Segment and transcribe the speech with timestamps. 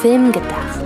[0.00, 0.80] Film gedacht.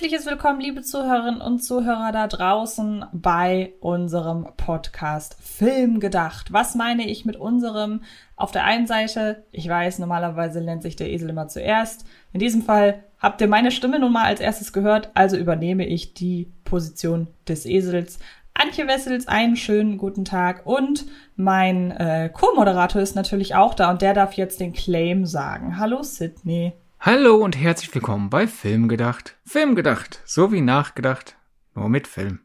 [0.00, 6.54] Herzliches Willkommen, liebe Zuhörerinnen und Zuhörer da draußen bei unserem Podcast Film gedacht.
[6.54, 8.00] Was meine ich mit unserem?
[8.34, 12.06] Auf der einen Seite, ich weiß, normalerweise nennt sich der Esel immer zuerst.
[12.32, 16.14] In diesem Fall habt ihr meine Stimme nun mal als erstes gehört, also übernehme ich
[16.14, 18.20] die Position des Esels.
[18.54, 21.04] Antje Wessels, einen schönen guten Tag und
[21.36, 25.76] mein äh, Co-Moderator ist natürlich auch da und der darf jetzt den Claim sagen.
[25.76, 26.72] Hallo Sydney.
[27.02, 29.38] Hallo und herzlich willkommen bei Film gedacht.
[29.46, 31.34] Film gedacht, so wie nachgedacht,
[31.74, 32.40] nur mit Film.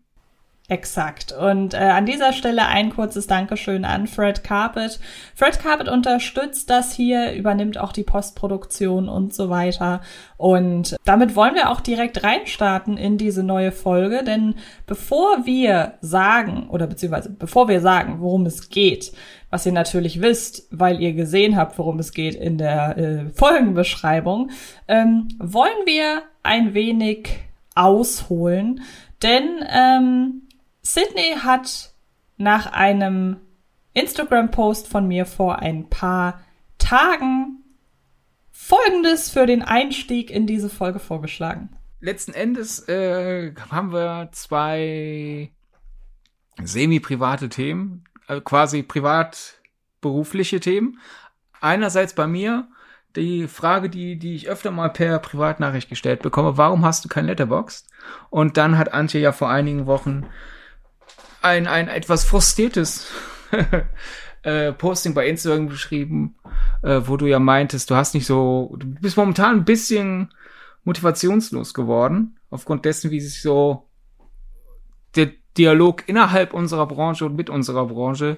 [0.69, 1.33] Exakt.
[1.33, 5.01] Und äh, an dieser Stelle ein kurzes Dankeschön an Fred Carpet.
[5.35, 9.99] Fred Carpet unterstützt das hier, übernimmt auch die Postproduktion und so weiter.
[10.37, 14.55] Und damit wollen wir auch direkt reinstarten in diese neue Folge, denn
[14.87, 19.11] bevor wir sagen, oder beziehungsweise bevor wir sagen, worum es geht,
[19.49, 24.51] was ihr natürlich wisst, weil ihr gesehen habt, worum es geht in der äh, Folgenbeschreibung,
[24.87, 27.29] ähm, wollen wir ein wenig
[27.75, 28.81] ausholen.
[29.21, 30.43] Denn ähm,
[30.81, 31.93] Sydney hat
[32.37, 33.37] nach einem
[33.93, 36.41] Instagram-Post von mir vor ein paar
[36.77, 37.63] Tagen
[38.51, 41.69] Folgendes für den Einstieg in diese Folge vorgeschlagen.
[41.99, 45.51] Letzten Endes äh, haben wir zwei
[46.63, 50.99] semi-private Themen, also quasi privat-berufliche Themen.
[51.61, 52.67] Einerseits bei mir
[53.15, 57.25] die Frage, die, die ich öfter mal per Privatnachricht gestellt bekomme, warum hast du kein
[57.25, 57.87] Letterboxd?
[58.29, 60.25] Und dann hat Antje ja vor einigen Wochen
[61.41, 63.07] ein, ein etwas frustriertes
[64.43, 66.35] äh, Posting bei Instagram geschrieben,
[66.81, 70.33] äh, wo du ja meintest, du hast nicht so, du bist momentan ein bisschen
[70.83, 73.89] motivationslos geworden, aufgrund dessen, wie sich so
[75.15, 78.37] der Dialog innerhalb unserer Branche und mit unserer Branche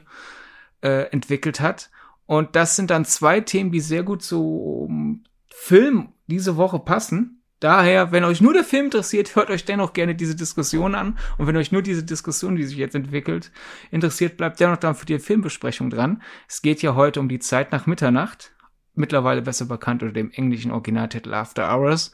[0.82, 1.90] äh, entwickelt hat.
[2.26, 7.42] Und das sind dann zwei Themen, die sehr gut zum Film diese Woche passen.
[7.60, 11.18] Daher, wenn euch nur der Film interessiert, hört euch dennoch gerne diese Diskussion an.
[11.40, 13.52] Und wenn euch nur diese Diskussion, die sich jetzt entwickelt,
[13.90, 16.22] interessiert, bleibt dennoch dann für die Filmbesprechung dran.
[16.48, 18.52] Es geht ja heute um die Zeit nach Mitternacht.
[18.94, 22.12] Mittlerweile besser bekannt unter dem englischen Originaltitel After Hours.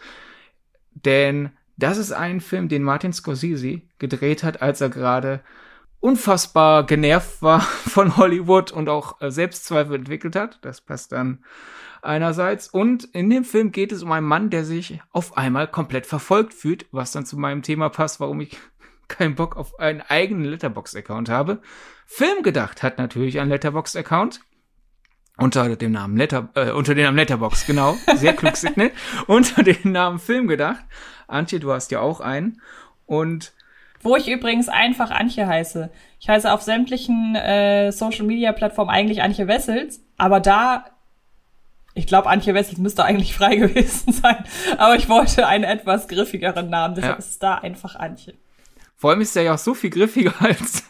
[0.92, 5.42] Denn das ist ein Film, den Martin Scorsese gedreht hat, als er gerade
[6.00, 10.60] unfassbar genervt war von Hollywood und auch äh, Selbstzweifel entwickelt hat.
[10.62, 11.44] Das passt dann
[12.02, 12.68] einerseits.
[12.68, 16.54] Und in dem Film geht es um einen Mann, der sich auf einmal komplett verfolgt
[16.54, 18.58] fühlt, was dann zu meinem Thema passt, warum ich
[19.08, 21.62] keinen Bock auf einen eigenen Letterbox-Account habe.
[22.06, 24.42] Film gedacht hat natürlich einen Letterbox-Account.
[25.38, 27.98] Unter dem Namen Letter, äh, unter dem Namen Letterbox, genau.
[28.16, 28.92] Sehr klug, Sidney.
[29.28, 30.84] unter dem Namen Film gedacht.
[31.28, 32.62] Antje, du hast ja auch einen.
[33.06, 33.54] Und
[34.02, 35.90] wo ich übrigens einfach Antje heiße.
[36.20, 40.86] Ich heiße auf sämtlichen äh, Social Media Plattformen eigentlich Antje Wessels, aber da
[41.96, 44.44] ich glaube, Antje Wessels müsste eigentlich frei gewesen sein,
[44.78, 47.20] aber ich wollte einen etwas griffigeren Namen, deshalb ja.
[47.20, 48.34] ist es da einfach Antje.
[48.96, 50.84] Vor allem ist er ja auch so viel griffiger als,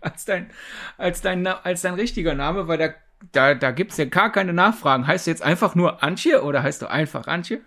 [0.00, 0.50] als, dein,
[0.96, 2.88] als, dein, als dein richtiger Name, weil da,
[3.32, 5.06] da, da gibt es ja gar keine Nachfragen.
[5.06, 7.60] Heißt du jetzt einfach nur Antje oder heißt du einfach Antje?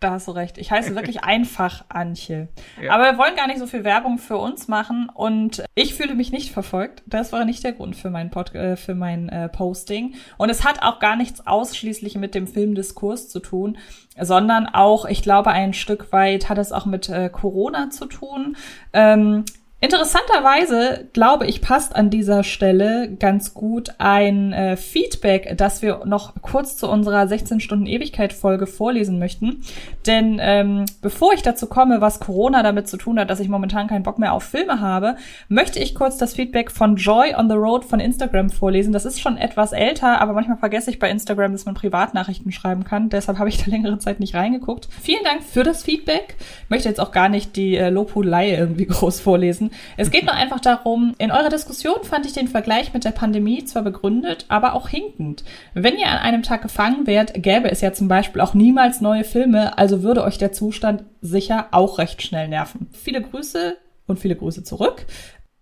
[0.00, 0.58] Da hast du recht.
[0.58, 2.48] Ich heiße wirklich einfach Antje.
[2.80, 2.92] Ja.
[2.92, 6.30] Aber wir wollen gar nicht so viel Werbung für uns machen und ich fühle mich
[6.30, 7.02] nicht verfolgt.
[7.06, 10.14] Das war nicht der Grund für mein, Pod äh, für mein äh, Posting.
[10.36, 13.76] Und es hat auch gar nichts ausschließlich mit dem Filmdiskurs zu tun,
[14.20, 18.56] sondern auch, ich glaube, ein Stück weit hat es auch mit äh, Corona zu tun.
[18.92, 19.44] Ähm,
[19.80, 26.34] Interessanterweise, glaube ich, passt an dieser Stelle ganz gut ein äh, Feedback, das wir noch
[26.42, 29.62] kurz zu unserer 16 Stunden Ewigkeit Folge vorlesen möchten.
[30.04, 33.86] Denn ähm, bevor ich dazu komme, was Corona damit zu tun hat, dass ich momentan
[33.86, 35.14] keinen Bock mehr auf Filme habe,
[35.48, 38.92] möchte ich kurz das Feedback von Joy on the Road von Instagram vorlesen.
[38.92, 42.82] Das ist schon etwas älter, aber manchmal vergesse ich bei Instagram, dass man Privatnachrichten schreiben
[42.82, 43.10] kann.
[43.10, 44.88] Deshalb habe ich da längere Zeit nicht reingeguckt.
[45.00, 46.34] Vielen Dank für das Feedback.
[46.68, 49.67] Möchte jetzt auch gar nicht die äh, Lobhudelei irgendwie groß vorlesen.
[49.96, 53.64] Es geht nur einfach darum, in eurer Diskussion fand ich den Vergleich mit der Pandemie
[53.64, 55.44] zwar begründet, aber auch hinkend.
[55.74, 59.24] Wenn ihr an einem Tag gefangen wärt, gäbe es ja zum Beispiel auch niemals neue
[59.24, 62.88] Filme, also würde euch der Zustand sicher auch recht schnell nerven.
[62.92, 63.76] Viele Grüße
[64.06, 65.06] und viele Grüße zurück.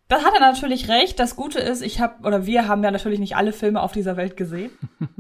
[0.08, 1.18] Da hat er natürlich recht.
[1.18, 4.16] Das Gute ist, ich habe oder wir haben ja natürlich nicht alle Filme auf dieser
[4.16, 4.70] Welt gesehen.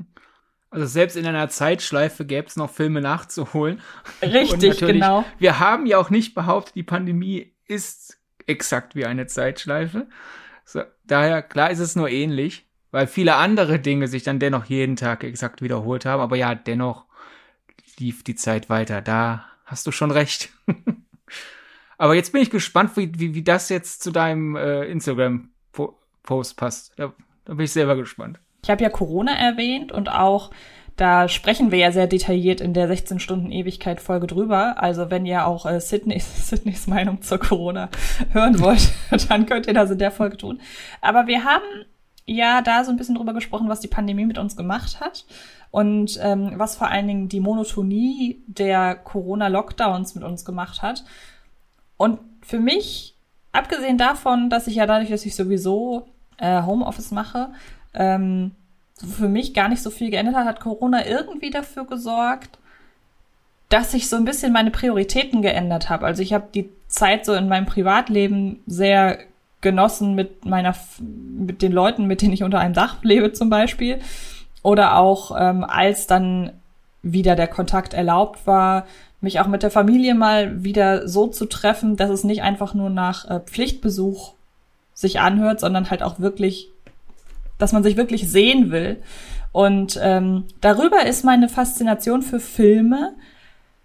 [0.68, 3.80] Also selbst in einer Zeitschleife gäbe es noch Filme nachzuholen.
[4.20, 5.24] Richtig, genau.
[5.38, 10.06] Wir haben ja auch nicht behauptet, die Pandemie ist exakt wie eine Zeitschleife.
[10.64, 14.96] So, daher, klar ist es nur ähnlich, weil viele andere Dinge sich dann dennoch jeden
[14.96, 16.20] Tag exakt wiederholt haben.
[16.20, 17.06] Aber ja, dennoch
[17.98, 19.02] lief die Zeit weiter.
[19.02, 20.50] Da hast du schon recht.
[21.98, 26.92] Aber jetzt bin ich gespannt, wie, wie, wie das jetzt zu deinem äh, Instagram-Post passt.
[26.96, 27.12] Da,
[27.44, 28.38] da bin ich selber gespannt.
[28.62, 30.50] Ich habe ja Corona erwähnt und auch
[30.96, 34.82] da sprechen wir ja sehr detailliert in der 16 Stunden Ewigkeit Folge drüber.
[34.82, 37.90] Also wenn ihr auch äh, Sydneys, Sydneys Meinung zur Corona
[38.32, 38.90] hören wollt,
[39.28, 40.60] dann könnt ihr das in der Folge tun.
[41.02, 41.64] Aber wir haben
[42.24, 45.26] ja da so ein bisschen drüber gesprochen, was die Pandemie mit uns gemacht hat
[45.70, 51.04] und ähm, was vor allen Dingen die Monotonie der Corona-Lockdowns mit uns gemacht hat.
[51.98, 53.16] Und für mich,
[53.52, 56.06] abgesehen davon, dass ich ja dadurch, dass ich sowieso
[56.38, 57.50] äh, Homeoffice mache,
[57.94, 58.52] ähm,
[58.98, 62.58] für mich gar nicht so viel geändert hat, hat Corona irgendwie dafür gesorgt,
[63.68, 66.06] dass ich so ein bisschen meine Prioritäten geändert habe.
[66.06, 69.18] Also ich habe die Zeit so in meinem Privatleben sehr
[69.60, 73.98] genossen mit meiner, mit den Leuten, mit denen ich unter einem Dach lebe zum Beispiel.
[74.62, 76.52] Oder auch ähm, als dann
[77.02, 78.86] wieder der Kontakt erlaubt war,
[79.20, 82.90] mich auch mit der Familie mal wieder so zu treffen, dass es nicht einfach nur
[82.90, 84.34] nach äh, Pflichtbesuch
[84.94, 86.70] sich anhört, sondern halt auch wirklich
[87.58, 89.02] dass man sich wirklich sehen will.
[89.52, 93.14] Und ähm, darüber ist meine Faszination für Filme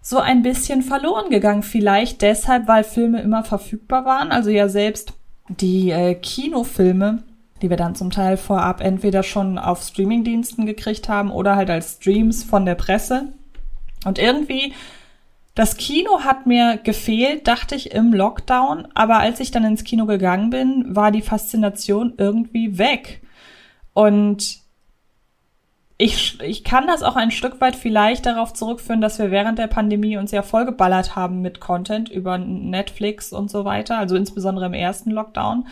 [0.02, 1.62] so ein bisschen verloren gegangen.
[1.62, 4.32] Vielleicht deshalb, weil Filme immer verfügbar waren.
[4.32, 5.14] Also ja selbst
[5.48, 7.22] die äh, Kinofilme,
[7.62, 11.94] die wir dann zum Teil vorab entweder schon auf Streamingdiensten gekriegt haben oder halt als
[11.94, 13.32] Streams von der Presse.
[14.04, 14.74] Und irgendwie
[15.54, 20.06] das Kino hat mir gefehlt, dachte ich im Lockdown, aber als ich dann ins Kino
[20.06, 23.21] gegangen bin, war die Faszination irgendwie weg.
[23.94, 24.62] Und
[25.98, 29.68] ich, ich kann das auch ein Stück weit vielleicht darauf zurückführen, dass wir während der
[29.68, 34.74] Pandemie uns ja vollgeballert haben mit Content über Netflix und so weiter, also insbesondere im
[34.74, 35.66] ersten Lockdown.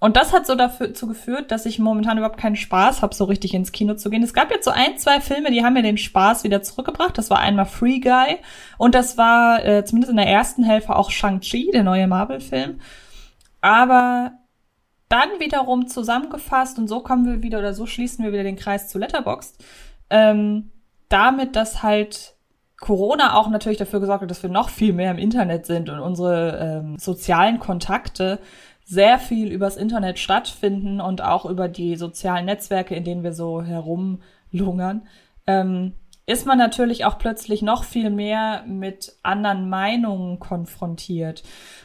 [0.00, 3.54] Und das hat so dazu geführt, dass ich momentan überhaupt keinen Spaß habe, so richtig
[3.54, 4.24] ins Kino zu gehen.
[4.24, 7.16] Es gab jetzt so ein, zwei Filme, die haben mir den Spaß wieder zurückgebracht.
[7.16, 8.38] Das war einmal Free Guy
[8.78, 12.80] und das war äh, zumindest in der ersten Hälfte auch Shang-Chi, der neue Marvel-Film.
[13.60, 14.32] Aber
[15.12, 18.88] dann wiederum zusammengefasst, und so kommen wir wieder oder so schließen wir wieder den Kreis
[18.88, 19.62] zu Letterboxd,
[20.08, 20.70] ähm,
[21.10, 22.34] damit, dass halt
[22.80, 26.00] Corona auch natürlich dafür gesorgt hat, dass wir noch viel mehr im Internet sind und
[26.00, 28.40] unsere ähm, sozialen Kontakte
[28.84, 33.62] sehr viel übers Internet stattfinden und auch über die sozialen Netzwerke, in denen wir so
[33.62, 35.06] herumlungern,
[35.46, 35.92] ähm,
[36.26, 41.42] ist man natürlich auch plötzlich noch viel mehr mit anderen Meinungen konfrontiert.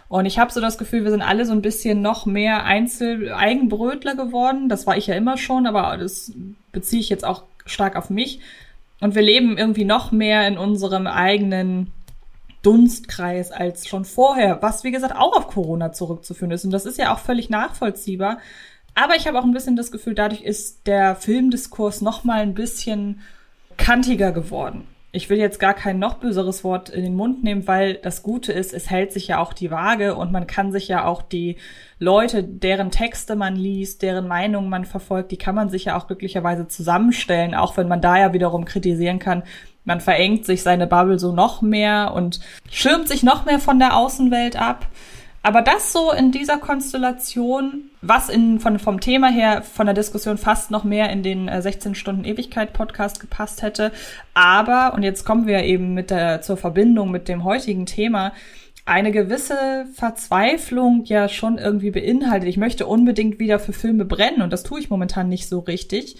[0.10, 3.34] Und ich habe so das Gefühl, wir sind alle so ein bisschen noch mehr Einzel
[3.34, 4.70] Eigenbrötler geworden.
[4.70, 6.32] Das war ich ja immer schon, aber das
[6.72, 8.40] beziehe ich jetzt auch stark auf mich.
[9.02, 11.92] Und wir leben irgendwie noch mehr in unserem eigenen
[12.62, 16.64] Dunstkreis als schon vorher, was wie gesagt auch auf Corona zurückzuführen ist.
[16.64, 18.40] Und das ist ja auch völlig nachvollziehbar.
[18.96, 22.56] Aber ich habe auch ein bisschen das Gefühl, dadurch ist der Filmdiskurs noch mal ein
[22.56, 23.22] bisschen
[23.76, 27.96] kantiger geworden ich will jetzt gar kein noch böseres Wort in den Mund nehmen, weil
[27.96, 31.06] das Gute ist, es hält sich ja auch die Waage und man kann sich ja
[31.06, 31.56] auch die
[31.98, 36.08] Leute, deren Texte man liest, deren Meinungen man verfolgt, die kann man sich ja auch
[36.08, 39.44] glücklicherweise zusammenstellen, auch wenn man da ja wiederum kritisieren kann,
[39.86, 43.96] man verengt sich seine Bubble so noch mehr und schirmt sich noch mehr von der
[43.96, 44.88] Außenwelt ab.
[45.48, 50.38] Aber das so in dieser Konstellation, was in, von, vom Thema her, von der Diskussion
[50.38, 53.94] fast noch mehr in den äh, 16 Stunden Ewigkeit Podcast gepasst hätte.
[54.34, 58.34] Aber, und jetzt kommen wir eben mit der, zur Verbindung mit dem heutigen Thema,
[58.84, 62.50] eine gewisse Verzweiflung ja schon irgendwie beinhaltet.
[62.50, 66.18] Ich möchte unbedingt wieder für Filme brennen und das tue ich momentan nicht so richtig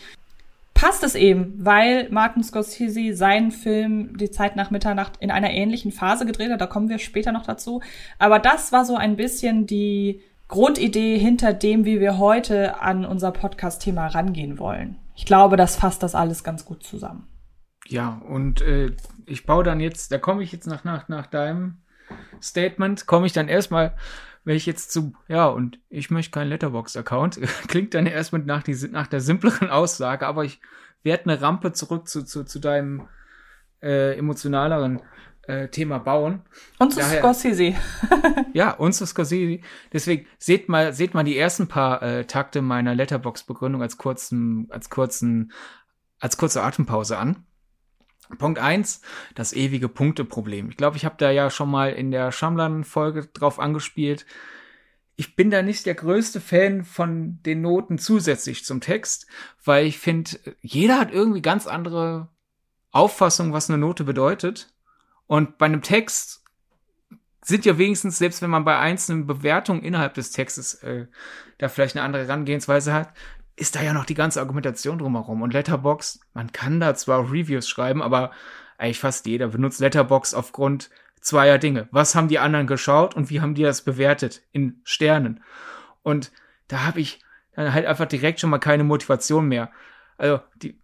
[0.78, 5.92] passt es eben, weil Martin Scorsese seinen Film Die Zeit nach Mitternacht in einer ähnlichen
[5.92, 6.62] Phase gedreht hat.
[6.62, 7.82] Da kommen wir später noch dazu.
[8.20, 13.32] Aber das war so ein bisschen die Grundidee hinter dem, wie wir heute an unser
[13.32, 14.98] Podcast-Thema rangehen wollen.
[15.16, 17.28] Ich glaube, das fasst das alles ganz gut zusammen.
[17.88, 18.92] Ja, und äh,
[19.26, 21.78] ich baue dann jetzt, da komme ich jetzt nach, nach, nach deinem
[22.40, 23.96] Statement, komme ich dann erstmal
[24.48, 28.74] wenn ich jetzt zu, ja, und ich möchte keinen Letterbox-Account, klingt dann erstmal nach, die,
[28.90, 30.62] nach der simpleren Aussage, aber ich
[31.04, 33.10] werde eine Rampe zurück zu, zu, zu deinem
[33.82, 35.02] äh, emotionaleren
[35.48, 36.44] äh, Thema bauen.
[36.80, 37.76] Und zu Daher, Scorsese.
[38.54, 39.62] ja, und zu Scorsese.
[39.92, 44.90] Deswegen seht mal, seht mal die ersten paar äh, Takte meiner Letterbox-Begründung als kurzen, als
[44.90, 45.52] kurzen,
[46.22, 47.46] als kurze Atempause an.
[48.38, 49.02] Punkt eins,
[49.36, 50.70] das ewige Punkteproblem.
[50.70, 54.26] Ich glaube, ich habe da ja schon mal in der Schamlan-Folge drauf angespielt.
[55.16, 59.28] Ich bin da nicht der größte Fan von den Noten zusätzlich zum Text,
[59.64, 60.32] weil ich finde,
[60.62, 62.30] jeder hat irgendwie ganz andere
[62.92, 64.74] Auffassungen, was eine Note bedeutet.
[65.26, 66.44] Und bei einem Text
[67.48, 71.08] sind ja wenigstens, selbst wenn man bei einzelnen Bewertungen innerhalb des Textes äh,
[71.58, 73.14] da vielleicht eine andere Herangehensweise hat,
[73.58, 75.42] ist da ja noch die ganze Argumentation drumherum.
[75.42, 78.32] Und Letterbox, man kann da zwar Reviews schreiben, aber
[78.78, 81.88] eigentlich fast jeder benutzt Letterbox aufgrund zweier Dinge.
[81.92, 85.44] Was haben die anderen geschaut und wie haben die das bewertet in Sternen?
[86.04, 86.32] Und
[86.68, 87.20] da habe ich
[87.56, 89.72] dann halt einfach direkt schon mal keine Motivation mehr.
[90.18, 90.80] Also die,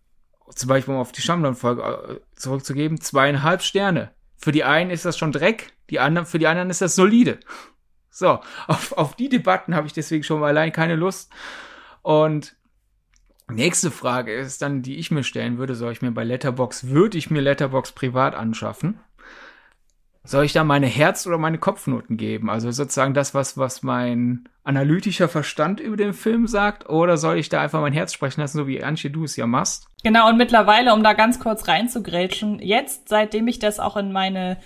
[0.55, 4.11] zum Beispiel um auf die Schamland-Folge äh, zurückzugeben, zweieinhalb Sterne.
[4.37, 7.39] Für die einen ist das schon Dreck, die anderen, für die anderen ist das solide.
[8.09, 11.31] So, auf, auf die Debatten habe ich deswegen schon mal allein keine Lust.
[12.01, 12.55] Und
[13.53, 17.17] nächste Frage ist dann, die ich mir stellen würde, soll ich mir bei Letterbox, würde
[17.17, 18.99] ich mir Letterbox privat anschaffen?
[20.23, 22.49] soll ich da meine Herz- oder meine Kopfnoten geben?
[22.49, 27.49] Also sozusagen das, was, was mein analytischer Verstand über den Film sagt, oder soll ich
[27.49, 29.87] da einfach mein Herz sprechen lassen, so wie Antje du es ja machst?
[30.03, 34.57] Genau, und mittlerweile, um da ganz kurz reinzugrätschen, jetzt, seitdem ich das auch in meine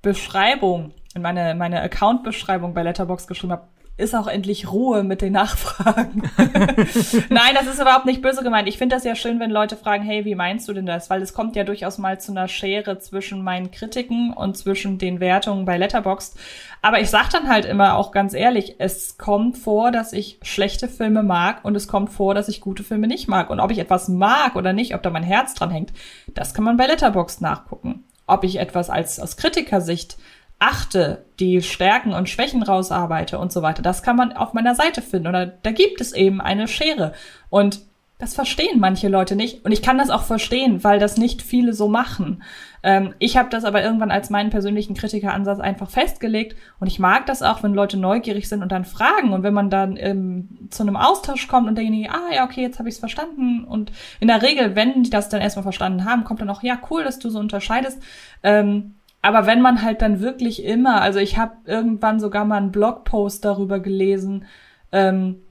[0.00, 5.32] Beschreibung, in meine, meine Account-Beschreibung bei Letterbox geschrieben habe, ist auch endlich Ruhe mit den
[5.32, 6.22] Nachfragen.
[7.28, 8.68] Nein, das ist überhaupt nicht böse gemeint.
[8.68, 11.10] Ich finde das ja schön, wenn Leute fragen, hey, wie meinst du denn das?
[11.10, 15.18] Weil es kommt ja durchaus mal zu einer Schere zwischen meinen Kritiken und zwischen den
[15.18, 16.38] Wertungen bei Letterboxd.
[16.80, 20.86] Aber ich sag dann halt immer auch ganz ehrlich, es kommt vor, dass ich schlechte
[20.86, 23.50] Filme mag und es kommt vor, dass ich gute Filme nicht mag.
[23.50, 25.92] Und ob ich etwas mag oder nicht, ob da mein Herz dran hängt,
[26.28, 28.04] das kann man bei Letterboxd nachgucken.
[28.28, 30.18] Ob ich etwas als aus Kritikersicht
[30.58, 33.82] achte, die Stärken und Schwächen rausarbeite und so weiter.
[33.82, 35.28] Das kann man auf meiner Seite finden.
[35.28, 37.12] Oder da gibt es eben eine Schere.
[37.48, 37.80] Und
[38.18, 39.64] das verstehen manche Leute nicht.
[39.64, 42.42] Und ich kann das auch verstehen, weil das nicht viele so machen.
[42.82, 46.56] Ähm, ich habe das aber irgendwann als meinen persönlichen Kritikeransatz einfach festgelegt.
[46.80, 49.32] Und ich mag das auch, wenn Leute neugierig sind und dann fragen.
[49.32, 52.80] Und wenn man dann ähm, zu einem Austausch kommt und derjenige, ah ja, okay, jetzt
[52.80, 53.62] habe ich es verstanden.
[53.62, 56.76] Und in der Regel, wenn die das dann erstmal verstanden haben, kommt dann auch, ja,
[56.90, 58.02] cool, dass du so unterscheidest.
[58.42, 62.72] Ähm, aber wenn man halt dann wirklich immer, also ich habe irgendwann sogar mal einen
[62.72, 64.46] Blogpost darüber gelesen,
[64.92, 65.42] ähm,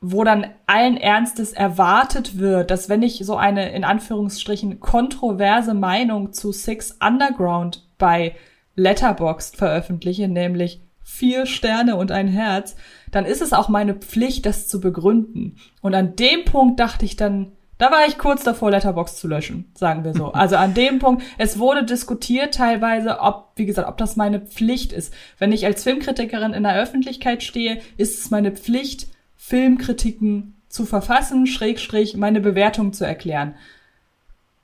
[0.00, 6.34] wo dann allen Ernstes erwartet wird, dass wenn ich so eine in Anführungsstrichen kontroverse Meinung
[6.34, 8.34] zu Six Underground bei
[8.76, 12.76] Letterboxd veröffentliche, nämlich vier Sterne und ein Herz,
[13.10, 15.56] dann ist es auch meine Pflicht, das zu begründen.
[15.80, 19.70] Und an dem Punkt dachte ich dann, da war ich kurz davor, Letterbox zu löschen,
[19.74, 20.32] sagen wir so.
[20.32, 24.92] Also an dem Punkt, es wurde diskutiert teilweise, ob, wie gesagt, ob das meine Pflicht
[24.92, 25.12] ist.
[25.38, 31.46] Wenn ich als Filmkritikerin in der Öffentlichkeit stehe, ist es meine Pflicht, Filmkritiken zu verfassen,
[31.46, 33.54] schrägstrich meine Bewertung zu erklären.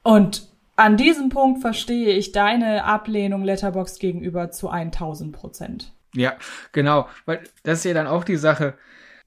[0.02, 5.92] Und an diesem Punkt verstehe ich deine Ablehnung Letterbox gegenüber zu 1000 Prozent.
[6.14, 6.34] Ja,
[6.72, 8.74] genau, weil das ist ja dann auch die Sache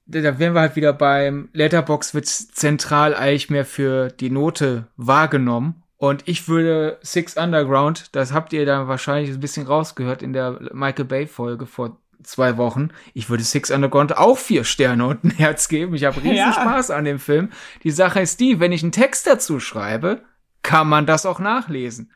[0.06, 5.82] da wären wir halt wieder beim Letterbox wird zentral eigentlich mehr für die Note wahrgenommen.
[5.96, 10.60] Und ich würde Six Underground, das habt ihr dann wahrscheinlich ein bisschen rausgehört in der
[10.72, 12.88] Michael Bay Folge vor zwei Wochen.
[13.14, 15.94] Ich würde Six Underground auch vier Sterne und ein Herz geben.
[15.94, 16.52] Ich habe riesen ja.
[16.52, 17.50] Spaß an dem Film.
[17.84, 20.22] Die Sache ist die, wenn ich einen Text dazu schreibe,
[20.62, 22.10] kann man das auch nachlesen.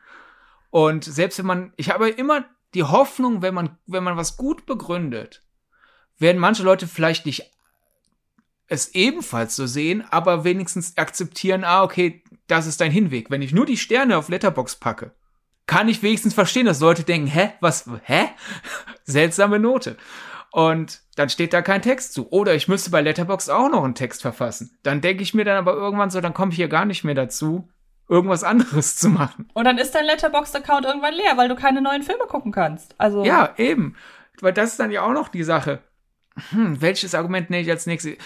[0.69, 4.65] Und selbst wenn man, ich habe immer die Hoffnung, wenn man, wenn man was gut
[4.65, 5.41] begründet,
[6.19, 7.51] werden manche Leute vielleicht nicht
[8.69, 13.29] es ebenfalls so sehen, aber wenigstens akzeptieren, ah, okay, das ist dein Hinweg.
[13.29, 15.11] Wenn ich nur die Sterne auf Letterbox packe,
[15.65, 18.29] kann ich wenigstens verstehen, dass Leute denken, hä, was, hä?
[19.03, 19.97] Seltsame Note.
[20.51, 22.31] Und dann steht da kein Text zu.
[22.31, 24.77] Oder ich müsste bei Letterbox auch noch einen Text verfassen.
[24.83, 27.13] Dann denke ich mir dann aber irgendwann so, dann komme ich hier gar nicht mehr
[27.13, 27.69] dazu,
[28.07, 29.49] irgendwas anderes zu machen.
[29.53, 32.95] Und dann ist dein Letterbox-Account irgendwann leer, weil du keine neuen Filme gucken kannst.
[32.97, 33.23] Also.
[33.23, 33.95] Ja, eben.
[34.41, 35.83] Weil das ist dann ja auch noch die Sache.
[36.51, 38.17] Hm, welches Argument nehme ich als nächstes?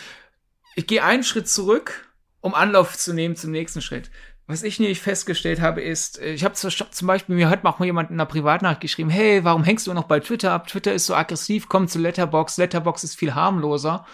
[0.75, 2.09] Ich gehe einen Schritt zurück,
[2.41, 4.09] um Anlauf zu nehmen zum nächsten Schritt.
[4.45, 8.09] Was ich nämlich festgestellt habe, ist, äh, ich habe zum Beispiel, mir hat mal jemand
[8.09, 10.67] in einer Privatnacht geschrieben, hey, warum hängst du noch bei Twitter ab?
[10.67, 14.05] Twitter ist so aggressiv, komm zu Letterbox, Letterbox ist viel harmloser.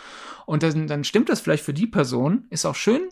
[0.45, 3.09] Und dann, dann stimmt das vielleicht für die Person, ist auch schön,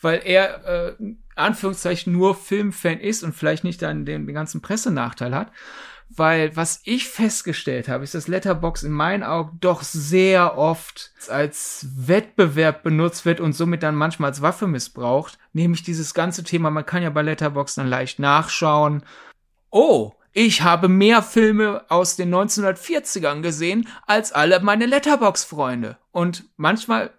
[0.00, 0.96] weil er, äh,
[1.34, 5.52] Anführungszeichen, nur Filmfan ist und vielleicht nicht dann den, den ganzen Pressenachteil hat
[6.12, 11.86] weil was ich festgestellt habe, ist, dass Letterbox in meinen Augen doch sehr oft als
[11.96, 15.38] Wettbewerb benutzt wird und somit dann manchmal als Waffe missbraucht.
[15.52, 19.04] Nämlich dieses ganze Thema, man kann ja bei Letterbox dann leicht nachschauen.
[19.70, 25.96] Oh, ich habe mehr Filme aus den 1940ern gesehen als alle meine Letterbox-Freunde.
[26.10, 27.12] Und manchmal,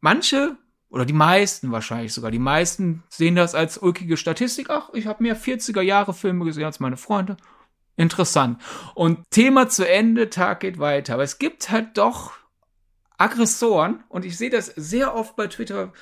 [0.00, 0.56] manche
[0.88, 4.70] oder die meisten wahrscheinlich sogar, die meisten sehen das als ulkige Statistik.
[4.70, 7.36] Ach, ich habe mehr 40er Jahre Filme gesehen als meine Freunde.
[7.96, 8.60] Interessant.
[8.94, 11.14] Und Thema zu Ende, Tag geht weiter.
[11.14, 12.32] Aber es gibt halt doch
[13.18, 15.92] Aggressoren und ich sehe das sehr oft bei Twitter.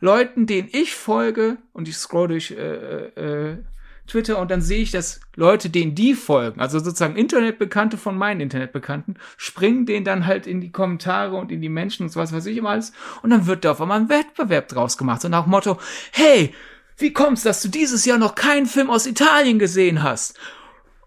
[0.00, 3.58] Leuten, denen ich folge und ich scroll durch äh, äh,
[4.06, 8.40] Twitter und dann sehe ich, dass Leute, denen die folgen, also sozusagen Internetbekannte von meinen
[8.40, 12.32] Internetbekannten, springen denen dann halt in die Kommentare und in die Menschen und so was
[12.32, 12.92] weiß ich immer alles
[13.22, 15.78] und dann wird da auf einmal ein Wettbewerb draus gemacht und nach Motto,
[16.12, 16.54] hey,
[16.96, 20.38] wie kommt's, dass du dieses Jahr noch keinen Film aus Italien gesehen hast?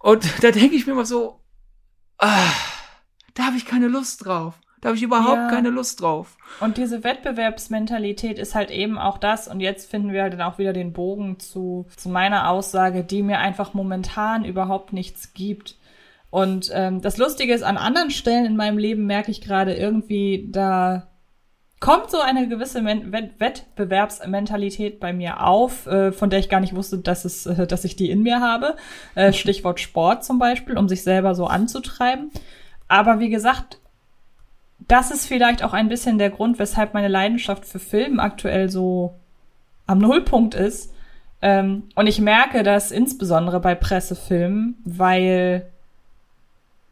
[0.03, 1.39] Und da denke ich mir immer so,
[2.17, 2.51] ah,
[3.35, 4.59] da habe ich keine Lust drauf.
[4.81, 5.49] Da habe ich überhaupt ja.
[5.49, 6.35] keine Lust drauf.
[6.59, 9.47] Und diese Wettbewerbsmentalität ist halt eben auch das.
[9.47, 13.23] Und jetzt finden wir halt dann auch wieder den Bogen zu, zu meiner Aussage, die
[13.23, 15.77] mir einfach momentan überhaupt nichts gibt.
[16.29, 20.49] Und ähm, das Lustige ist, an anderen Stellen in meinem Leben merke ich gerade irgendwie,
[20.51, 21.12] da
[21.83, 26.73] kommt so eine gewisse Men Wettbewerbsmentalität bei mir auf, äh, von der ich gar nicht
[26.73, 28.77] wusste, dass, es, äh, dass ich die in mir habe.
[29.15, 32.31] Äh, Stichwort Sport zum Beispiel, um sich selber so anzutreiben.
[32.87, 33.79] Aber wie gesagt,
[34.87, 39.15] das ist vielleicht auch ein bisschen der Grund, weshalb meine Leidenschaft für Film aktuell so
[39.85, 40.93] am Nullpunkt ist.
[41.41, 45.69] Ähm, und ich merke das insbesondere bei Pressefilmen, weil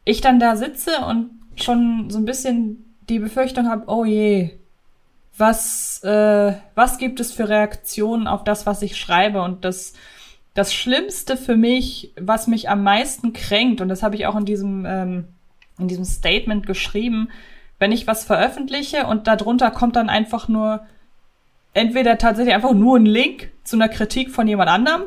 [0.04, 4.58] ich dann da sitze und schon so ein bisschen die Befürchtung habe, oh je,
[5.38, 9.42] was, äh, was gibt es für Reaktionen auf das, was ich schreibe?
[9.42, 9.94] Und das,
[10.54, 14.46] das Schlimmste für mich, was mich am meisten kränkt, und das habe ich auch in
[14.46, 15.28] diesem, ähm,
[15.80, 17.30] in diesem Statement geschrieben,
[17.80, 20.82] wenn ich was veröffentliche und darunter kommt dann einfach nur
[21.74, 25.04] entweder tatsächlich einfach nur ein Link zu einer Kritik von jemand anderem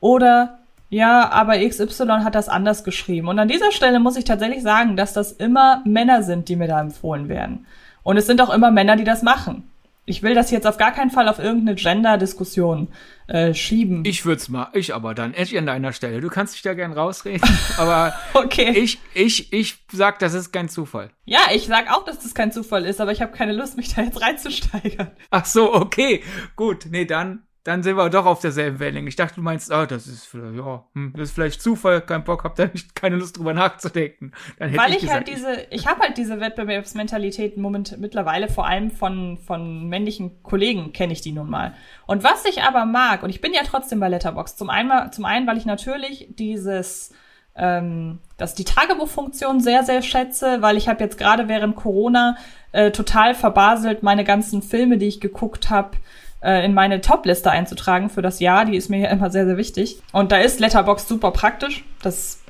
[0.00, 3.28] oder ja, aber XY hat das anders geschrieben.
[3.28, 6.68] Und an dieser Stelle muss ich tatsächlich sagen, dass das immer Männer sind, die mir
[6.68, 7.66] da empfohlen werden.
[8.06, 9.68] Und es sind auch immer Männer, die das machen.
[10.04, 12.86] Ich will das jetzt auf gar keinen Fall auf irgendeine Gender-Diskussion
[13.26, 14.04] äh, schieben.
[14.06, 16.20] Ich würd's mal, ich aber dann, echt an deiner Stelle.
[16.20, 17.42] Du kannst dich da gern rausreden,
[17.76, 18.70] aber okay.
[18.78, 21.10] ich, ich, ich sag, das ist kein Zufall.
[21.24, 23.92] Ja, ich sag auch, dass das kein Zufall ist, aber ich habe keine Lust, mich
[23.92, 25.10] da jetzt reinzusteigern.
[25.30, 26.22] Ach so, okay,
[26.54, 29.08] gut, nee, dann dann sind wir doch auf derselben Wellenlänge.
[29.08, 32.22] Ich dachte, du meinst, oh, das ist vielleicht, ja, hm, das ist vielleicht Zufall, kein
[32.22, 34.30] Bock, hab da nicht keine Lust drüber nachzudenken.
[34.60, 38.68] Dann hätte Weil ich, ich halt diese, ich habe halt diese Wettbewerbsmentalität moment, mittlerweile vor
[38.68, 41.74] allem von, von männlichen Kollegen kenne ich die nun mal.
[42.06, 45.24] Und was ich aber mag, und ich bin ja trotzdem bei Letterbox, zum einen, zum
[45.24, 47.12] einen, weil ich natürlich dieses,
[47.56, 52.36] ähm, dass die Tagebuchfunktion sehr, sehr schätze, weil ich habe jetzt gerade während Corona
[52.70, 55.96] äh, total verbaselt meine ganzen Filme, die ich geguckt habe,
[56.40, 58.64] äh, in meine Top-Liste einzutragen für das Jahr.
[58.64, 60.00] Die ist mir ja immer sehr, sehr wichtig.
[60.12, 61.84] Und da ist Letterbox super praktisch.
[62.02, 62.40] Das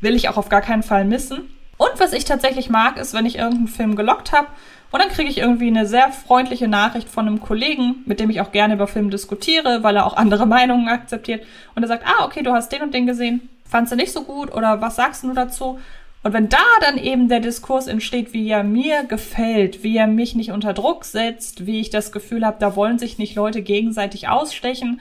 [0.00, 1.50] will ich auch auf gar keinen Fall missen.
[1.76, 4.48] Und was ich tatsächlich mag, ist, wenn ich irgendeinen Film gelockt habe
[4.90, 8.40] und dann kriege ich irgendwie eine sehr freundliche Nachricht von einem Kollegen, mit dem ich
[8.40, 11.44] auch gerne über Film diskutiere, weil er auch andere Meinungen akzeptiert.
[11.74, 13.48] Und er sagt, ah, okay, du hast den und den gesehen.
[13.68, 15.78] Fandst du nicht so gut oder was sagst du dazu?
[16.28, 20.34] Und wenn da dann eben der Diskurs entsteht, wie er mir gefällt, wie er mich
[20.34, 24.28] nicht unter Druck setzt, wie ich das Gefühl habe, da wollen sich nicht Leute gegenseitig
[24.28, 25.00] ausstechen,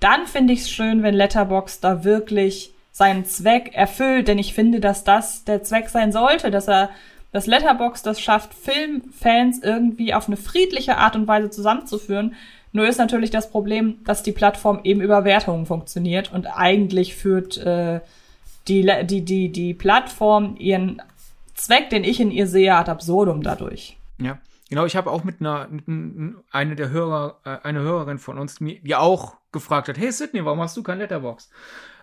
[0.00, 4.80] dann finde ich es schön, wenn Letterbox da wirklich seinen Zweck erfüllt, denn ich finde,
[4.80, 6.90] dass das der Zweck sein sollte, dass er
[7.32, 12.34] das Letterbox das schafft, Filmfans irgendwie auf eine friedliche Art und Weise zusammenzuführen.
[12.72, 17.56] Nur ist natürlich das Problem, dass die Plattform eben über Wertungen funktioniert und eigentlich führt
[17.56, 18.00] äh,
[18.68, 21.02] die, die, die, die Plattform ihren
[21.54, 23.98] Zweck, den ich in ihr sehe, ad absurdum dadurch.
[24.18, 24.38] Ja.
[24.68, 25.68] Genau, ich habe auch mit einer,
[26.50, 30.60] eine der Hörer, äh, eine Hörerin von uns, die auch gefragt hat, hey Sydney, warum
[30.60, 31.50] hast du kein Letterbox?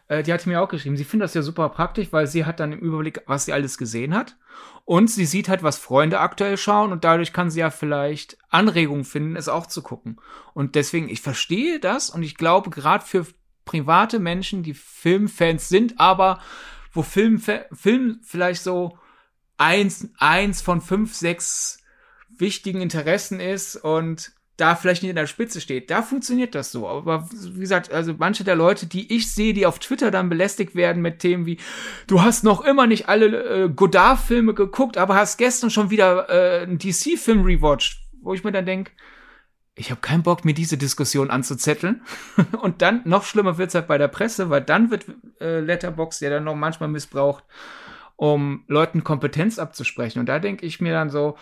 [0.08, 2.60] Äh, die hat mir auch geschrieben, sie findet das ja super praktisch, weil sie hat
[2.60, 4.38] dann im Überblick, was sie alles gesehen hat.
[4.86, 9.06] Und sie sieht halt, was Freunde aktuell schauen und dadurch kann sie ja vielleicht Anregungen
[9.06, 10.20] finden, es auch zu gucken.
[10.54, 13.26] Und deswegen, ich verstehe das und ich glaube, gerade für
[13.66, 16.42] private Menschen, die Filmfans sind, aber
[16.92, 18.98] wo Film, Film vielleicht so
[19.58, 21.80] eins, eins von fünf, sechs
[22.38, 25.90] wichtigen Interessen ist und da vielleicht nicht in der Spitze steht.
[25.90, 26.88] Da funktioniert das so.
[26.88, 30.76] Aber wie gesagt, also manche der Leute, die ich sehe, die auf Twitter dann belästigt
[30.76, 31.58] werden mit Themen wie,
[32.06, 36.64] du hast noch immer nicht alle äh, Godard-Filme geguckt, aber hast gestern schon wieder äh,
[36.64, 38.92] einen DC-Film rewatcht, wo ich mir dann denke,
[39.76, 42.04] ich habe keinen Bock, mir diese Diskussion anzuzetteln.
[42.62, 45.06] Und dann, noch schlimmer wird's halt bei der Presse, weil dann wird
[45.40, 47.44] äh, Letterbox ja dann noch manchmal missbraucht,
[48.16, 50.20] um Leuten Kompetenz abzusprechen.
[50.20, 51.38] Und da denke ich mir dann so,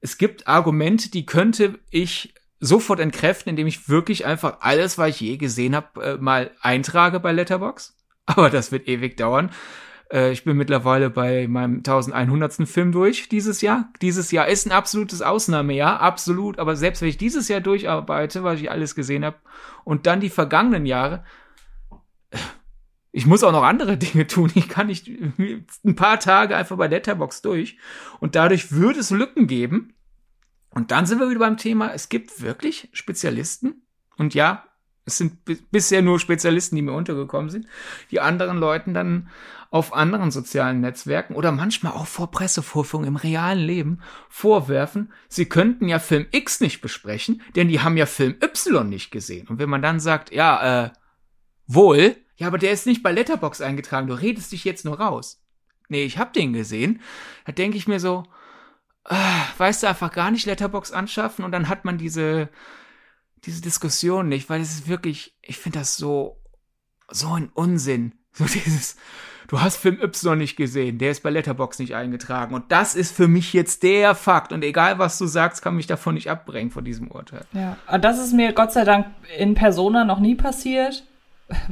[0.00, 5.20] es gibt Argumente, die könnte ich sofort entkräften, indem ich wirklich einfach alles, was ich
[5.20, 7.96] je gesehen habe, äh, mal eintrage bei Letterbox.
[8.26, 9.50] Aber das wird ewig dauern.
[10.12, 12.68] Äh, ich bin mittlerweile bei meinem 1100.
[12.68, 13.92] Film durch dieses Jahr.
[14.02, 16.58] Dieses Jahr ist ein absolutes Ausnahmejahr, absolut.
[16.58, 19.36] Aber selbst wenn ich dieses Jahr durcharbeite, was ich alles gesehen habe,
[19.84, 21.24] und dann die vergangenen Jahre,
[23.12, 24.50] ich muss auch noch andere Dinge tun.
[24.54, 27.78] Ich kann nicht ein paar Tage einfach bei Letterbox durch.
[28.20, 29.94] Und dadurch würde es Lücken geben.
[30.70, 33.86] Und dann sind wir wieder beim Thema, es gibt wirklich Spezialisten.
[34.18, 34.66] Und ja,
[35.06, 35.38] es sind
[35.70, 37.66] bisher nur Spezialisten, die mir untergekommen sind,
[38.10, 39.30] die anderen Leuten dann
[39.70, 45.88] auf anderen sozialen Netzwerken oder manchmal auch vor Pressevorführungen im realen Leben vorwerfen, sie könnten
[45.88, 49.48] ja Film X nicht besprechen, denn die haben ja Film Y nicht gesehen.
[49.48, 50.90] Und wenn man dann sagt, ja, äh,
[51.66, 55.42] wohl, Ja, aber der ist nicht bei Letterbox eingetragen, du redest dich jetzt nur raus.
[55.88, 57.00] Nee, ich hab den gesehen.
[57.46, 58.24] Da denke ich mir so,
[59.08, 59.14] äh,
[59.58, 62.50] weißt du, einfach gar nicht Letterbox anschaffen und dann hat man diese,
[63.44, 66.42] diese Diskussion nicht, weil es ist wirklich, ich finde das so,
[67.08, 68.12] so ein Unsinn.
[68.32, 68.96] So dieses,
[69.48, 72.54] du hast Film Y nicht gesehen, der ist bei Letterbox nicht eingetragen.
[72.54, 74.52] Und das ist für mich jetzt der Fakt.
[74.52, 77.42] Und egal, was du sagst, kann mich davon nicht abbringen, von diesem Urteil.
[77.52, 79.06] Ja, das ist mir Gott sei Dank
[79.38, 81.04] in Persona noch nie passiert.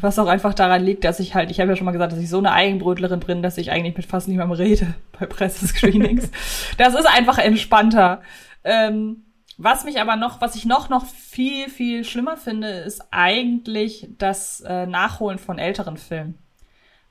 [0.00, 2.20] Was auch einfach daran liegt, dass ich halt, ich habe ja schon mal gesagt, dass
[2.20, 6.30] ich so eine Eigenbrötlerin bin, dass ich eigentlich mit fast niemandem rede bei Pressescreenings.
[6.78, 8.22] das ist einfach entspannter.
[8.62, 9.24] Ähm,
[9.56, 14.60] was mich aber noch, was ich noch, noch viel, viel schlimmer finde, ist eigentlich das
[14.60, 16.38] äh, Nachholen von älteren Filmen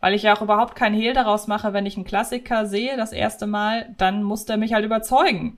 [0.03, 3.13] weil ich ja auch überhaupt keinen Hehl daraus mache, wenn ich einen Klassiker sehe, das
[3.13, 5.57] erste Mal, dann muss der mich halt überzeugen.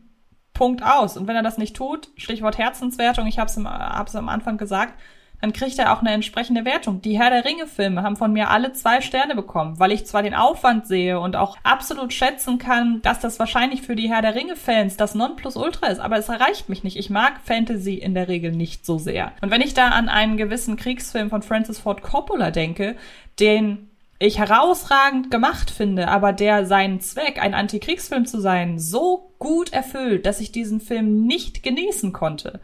[0.53, 1.17] Punkt aus.
[1.17, 4.99] Und wenn er das nicht tut, Stichwort Herzenswertung, ich habe es hab's am Anfang gesagt,
[5.41, 7.01] dann kriegt er auch eine entsprechende Wertung.
[7.01, 10.35] Die Herr der Ringe-Filme haben von mir alle zwei Sterne bekommen, weil ich zwar den
[10.35, 14.95] Aufwand sehe und auch absolut schätzen kann, dass das wahrscheinlich für die Herr der Ringe-Fans
[14.95, 16.97] das Nonplusultra ist, aber es erreicht mich nicht.
[16.97, 19.31] Ich mag Fantasy in der Regel nicht so sehr.
[19.41, 22.95] Und wenn ich da an einen gewissen Kriegsfilm von Francis Ford Coppola denke,
[23.39, 29.73] den ich herausragend gemacht finde, aber der seinen Zweck, ein Antikriegsfilm zu sein, so gut
[29.73, 32.61] erfüllt, dass ich diesen Film nicht genießen konnte,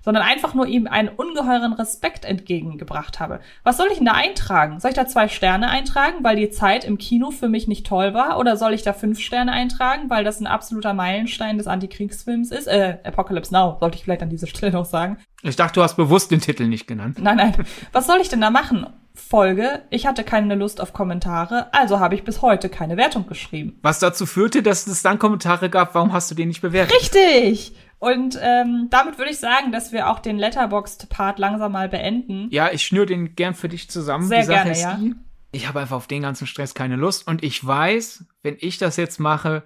[0.00, 3.40] sondern einfach nur ihm einen ungeheuren Respekt entgegengebracht habe.
[3.64, 4.78] Was soll ich denn da eintragen?
[4.78, 8.14] Soll ich da zwei Sterne eintragen, weil die Zeit im Kino für mich nicht toll
[8.14, 8.38] war?
[8.38, 12.66] Oder soll ich da fünf Sterne eintragen, weil das ein absoluter Meilenstein des Antikriegsfilms ist?
[12.68, 15.18] Äh, Apocalypse Now, sollte ich vielleicht an dieser Stelle noch sagen.
[15.42, 17.18] Ich dachte, du hast bewusst den Titel nicht genannt.
[17.20, 17.66] Nein, nein.
[17.90, 18.86] Was soll ich denn da machen?
[19.14, 23.78] Folge, ich hatte keine Lust auf Kommentare, also habe ich bis heute keine Wertung geschrieben.
[23.82, 26.96] Was dazu führte, dass es dann Kommentare gab, warum hast du den nicht bewertet?
[26.98, 27.74] Richtig!
[27.98, 32.48] Und ähm, damit würde ich sagen, dass wir auch den Letterboxd-Part langsam mal beenden.
[32.50, 34.26] Ja, ich schnür den gern für dich zusammen.
[34.26, 34.94] Sehr gerne, ja.
[34.94, 35.14] Die,
[35.52, 38.96] ich habe einfach auf den ganzen Stress keine Lust und ich weiß, wenn ich das
[38.96, 39.62] jetzt mache,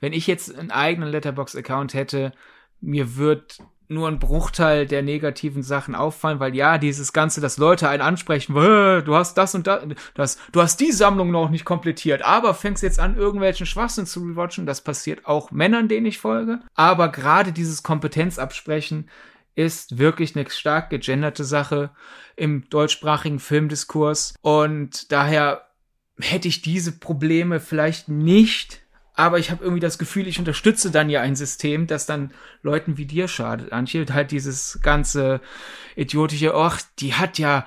[0.00, 2.32] wenn ich jetzt einen eigenen Letterbox-Account hätte,
[2.80, 7.88] mir wird nur ein Bruchteil der negativen Sachen auffallen, weil ja, dieses Ganze, dass Leute
[7.88, 12.22] einen ansprechen, du hast das und das, das, du hast die Sammlung noch nicht komplettiert,
[12.22, 16.60] aber fängst jetzt an, irgendwelchen Schwachsinn zu rewatchen, das passiert auch Männern, denen ich folge,
[16.74, 19.08] aber gerade dieses Kompetenzabsprechen
[19.54, 21.90] ist wirklich eine stark gegenderte Sache
[22.36, 24.34] im deutschsprachigen Filmdiskurs.
[24.42, 25.68] Und daher
[26.18, 28.83] hätte ich diese Probleme vielleicht nicht
[29.14, 32.98] aber ich habe irgendwie das Gefühl, ich unterstütze dann ja ein System, das dann Leuten
[32.98, 34.04] wie dir schadet, Antje.
[34.12, 35.40] Halt dieses ganze
[35.96, 37.64] idiotische, ach, die hat ja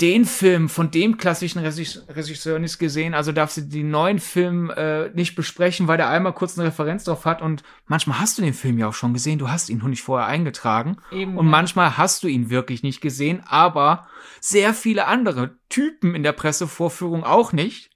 [0.00, 5.10] den Film von dem klassischen Regisseur nicht gesehen, also darfst du den neuen Film äh,
[5.10, 8.54] nicht besprechen, weil der einmal kurz eine Referenz drauf hat und manchmal hast du den
[8.54, 11.50] Film ja auch schon gesehen, du hast ihn noch nicht vorher eingetragen Eben, und ja.
[11.50, 14.08] manchmal hast du ihn wirklich nicht gesehen, aber
[14.40, 17.90] sehr viele andere Typen in der Pressevorführung auch nicht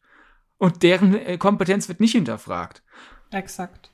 [0.57, 2.83] und deren äh, Kompetenz wird nicht hinterfragt.
[3.31, 3.91] Exakt.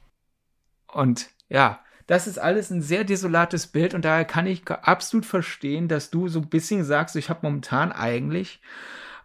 [0.87, 5.89] Und ja, das ist alles ein sehr desolates Bild und daher kann ich absolut verstehen,
[5.89, 8.61] dass du so ein bisschen sagst, ich habe momentan eigentlich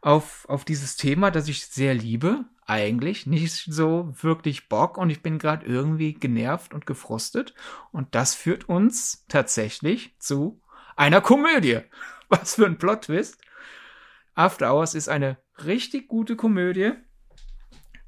[0.01, 5.21] auf, auf dieses Thema, das ich sehr liebe, eigentlich nicht so wirklich Bock und ich
[5.21, 7.53] bin gerade irgendwie genervt und gefrustet
[7.91, 10.61] und das führt uns tatsächlich zu
[10.95, 11.79] einer Komödie.
[12.29, 13.41] Was für ein Plot-Twist.
[14.35, 16.93] After Hours ist eine richtig gute Komödie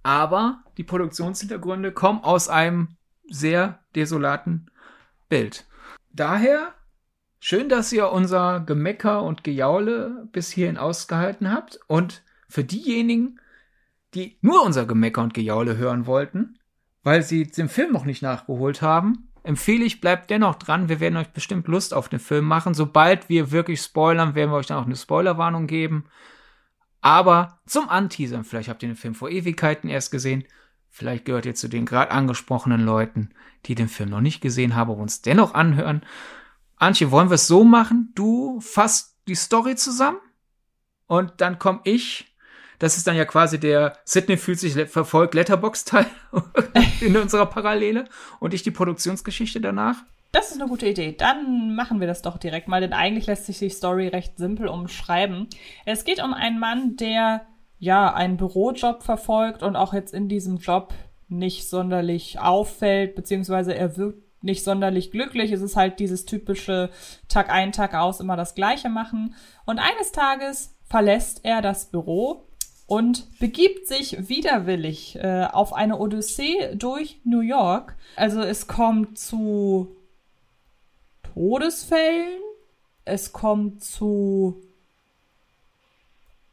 [0.03, 2.97] aber die Produktionshintergründe kommen aus einem
[3.29, 4.69] sehr desolaten
[5.29, 5.65] Bild.
[6.11, 6.73] Daher
[7.39, 13.39] schön, dass ihr unser Gemecker und Gejaule bis hierhin ausgehalten habt und für diejenigen,
[14.13, 16.59] die nur unser Gemecker und Gejaule hören wollten,
[17.03, 20.89] weil sie den Film noch nicht nachgeholt haben, empfehle ich, bleibt dennoch dran.
[20.89, 22.73] Wir werden euch bestimmt Lust auf den Film machen.
[22.73, 26.05] Sobald wir wirklich spoilern, werden wir euch dann auch eine Spoilerwarnung geben.
[27.01, 30.45] Aber zum Anteasern, vielleicht habt ihr den Film vor Ewigkeiten erst gesehen,
[30.89, 33.31] vielleicht gehört ihr zu den gerade angesprochenen Leuten,
[33.65, 36.03] die den Film noch nicht gesehen haben, aber uns dennoch anhören.
[36.77, 38.11] Antje, wollen wir es so machen?
[38.15, 40.19] Du fasst die Story zusammen
[41.07, 42.27] und dann komme ich.
[42.79, 46.07] Das ist dann ja quasi der Sydney fühlt sich verfolgt Letterbox-Teil
[47.01, 48.05] in unserer Parallele
[48.39, 49.97] und ich die Produktionsgeschichte danach.
[50.31, 51.11] Das ist eine gute Idee.
[51.11, 54.67] Dann machen wir das doch direkt mal, denn eigentlich lässt sich die Story recht simpel
[54.67, 55.47] umschreiben.
[55.85, 57.45] Es geht um einen Mann, der
[57.79, 60.93] ja einen Bürojob verfolgt und auch jetzt in diesem Job
[61.27, 65.51] nicht sonderlich auffällt, beziehungsweise er wirkt nicht sonderlich glücklich.
[65.51, 66.89] Es ist halt dieses typische
[67.27, 69.35] Tag ein, Tag aus immer das Gleiche machen.
[69.65, 72.47] Und eines Tages verlässt er das Büro
[72.87, 77.95] und begibt sich widerwillig äh, auf eine Odyssee durch New York.
[78.15, 79.95] Also es kommt zu
[81.33, 82.39] Todesfällen.
[83.05, 84.61] Es kommt zu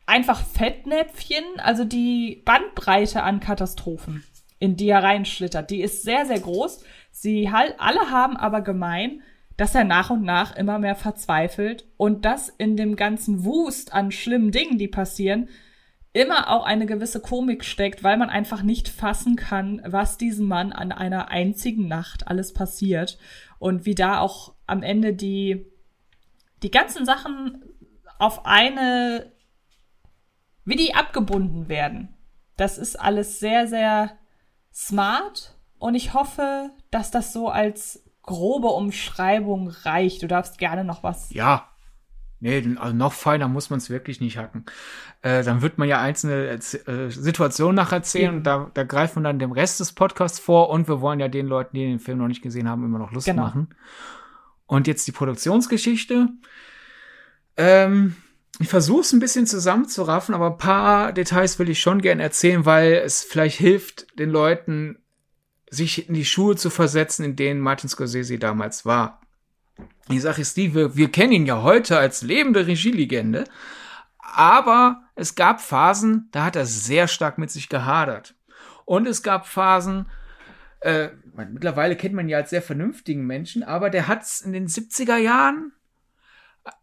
[0.07, 4.25] einfach Fettnäpfchen, also die Bandbreite an Katastrophen,
[4.59, 6.83] in die er reinschlittert, die ist sehr, sehr groß.
[7.11, 9.23] Sie alle haben aber gemein,
[9.59, 14.11] dass er nach und nach immer mehr verzweifelt und dass in dem ganzen Wust an
[14.11, 15.49] schlimmen Dingen, die passieren,
[16.13, 20.73] immer auch eine gewisse Komik steckt, weil man einfach nicht fassen kann, was diesem Mann
[20.73, 23.19] an einer einzigen Nacht alles passiert
[23.59, 25.67] und wie da auch am Ende die,
[26.63, 27.65] die ganzen Sachen
[28.19, 29.33] auf eine
[30.69, 32.11] wie die abgebunden werden.
[32.59, 34.19] Das ist alles sehr, sehr
[34.73, 40.23] smart und ich hoffe, dass das so als grobe Umschreibung reicht.
[40.23, 41.33] Du darfst gerne noch was.
[41.33, 41.69] Ja.
[42.41, 44.67] Nee, also noch feiner muss man es wirklich nicht hacken.
[45.23, 49.41] Äh, dann wird man ja einzelne äh, Situationen nacherzählen und da, da greift man dann
[49.41, 52.29] dem Rest des Podcasts vor und wir wollen ja den Leuten, die den Film noch
[52.29, 53.43] nicht gesehen haben, immer noch Lust genau.
[53.43, 53.69] machen.
[54.69, 56.29] Und jetzt die Produktionsgeschichte.
[57.57, 58.15] Ähm,
[58.61, 62.65] ich versuche es ein bisschen zusammenzuraffen, aber ein paar Details will ich schon gern erzählen,
[62.65, 64.99] weil es vielleicht hilft, den Leuten,
[65.71, 69.21] sich in die Schuhe zu versetzen, in denen Martin Scorsese damals war.
[70.11, 73.45] Die Sache ist die, wir, wir kennen ihn ja heute als lebende Regielegende,
[74.19, 78.35] aber es gab Phasen, da hat er sehr stark mit sich gehadert.
[78.85, 80.07] Und es gab Phasen,
[80.81, 84.53] äh, mittlerweile kennt man ihn ja als sehr vernünftigen Menschen, aber der hat es in
[84.53, 85.73] den 70er Jahren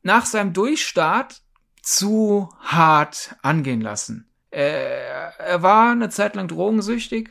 [0.03, 1.41] nach seinem Durchstart
[1.81, 4.29] zu hart angehen lassen.
[4.51, 7.29] Er, er war eine Zeit lang drogensüchtig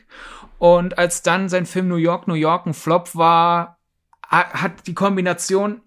[0.57, 3.79] und als dann sein Film New York, New York ein Flop war,
[4.27, 5.81] hat die Kombination,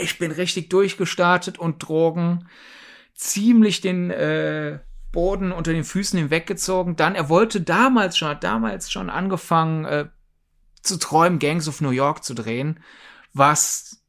[0.00, 2.48] ich bin richtig durchgestartet und Drogen
[3.14, 4.80] ziemlich den äh,
[5.12, 6.96] Boden unter den Füßen hinweggezogen.
[6.96, 10.06] Dann, er wollte damals schon, hat damals schon angefangen äh,
[10.84, 12.80] zu träumen, Gangs of New York zu drehen,
[13.32, 14.00] was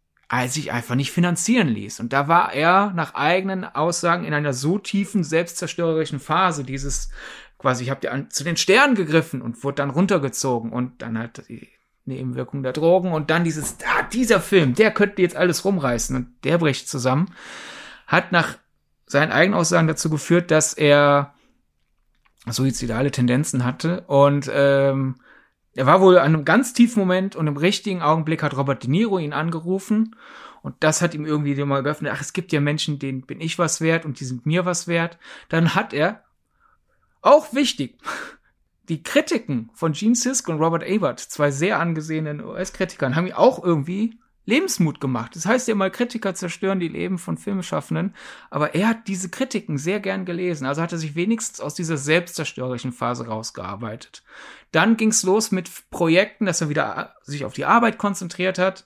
[0.47, 1.99] sich einfach nicht finanzieren ließ.
[1.99, 7.09] Und da war er nach eigenen Aussagen in einer so tiefen selbstzerstörerischen Phase, dieses
[7.57, 11.47] quasi, ich habe dir zu den Sternen gegriffen und wurde dann runtergezogen und dann halt
[11.47, 11.69] die
[12.05, 16.27] Nebenwirkung der Drogen und dann dieses, ah, dieser Film, der könnte jetzt alles rumreißen und
[16.43, 17.33] der bricht zusammen,
[18.07, 18.57] hat nach
[19.07, 21.33] seinen eigenen Aussagen dazu geführt, dass er
[22.47, 25.15] suizidale Tendenzen hatte und ähm,
[25.75, 28.89] er war wohl an einem ganz tiefen Moment und im richtigen Augenblick hat Robert De
[28.89, 30.15] Niro ihn angerufen
[30.61, 33.59] und das hat ihm irgendwie mal geöffnet, ach, es gibt ja Menschen, denen bin ich
[33.59, 35.19] was wert und die sind mir was wert.
[35.49, 36.23] Dann hat er,
[37.21, 37.99] auch wichtig,
[38.89, 43.63] die Kritiken von Gene Sisk und Robert Ebert, zwei sehr angesehenen US-Kritikern, haben ihm auch
[43.63, 45.35] irgendwie Lebensmut gemacht.
[45.35, 48.13] Das heißt ja mal, Kritiker zerstören die Leben von Filmschaffenden,
[48.49, 51.97] aber er hat diese Kritiken sehr gern gelesen, also hat er sich wenigstens aus dieser
[51.97, 54.23] selbstzerstörerischen Phase rausgearbeitet.
[54.71, 58.85] Dann ging's los mit Projekten, dass er wieder sich auf die Arbeit konzentriert hat.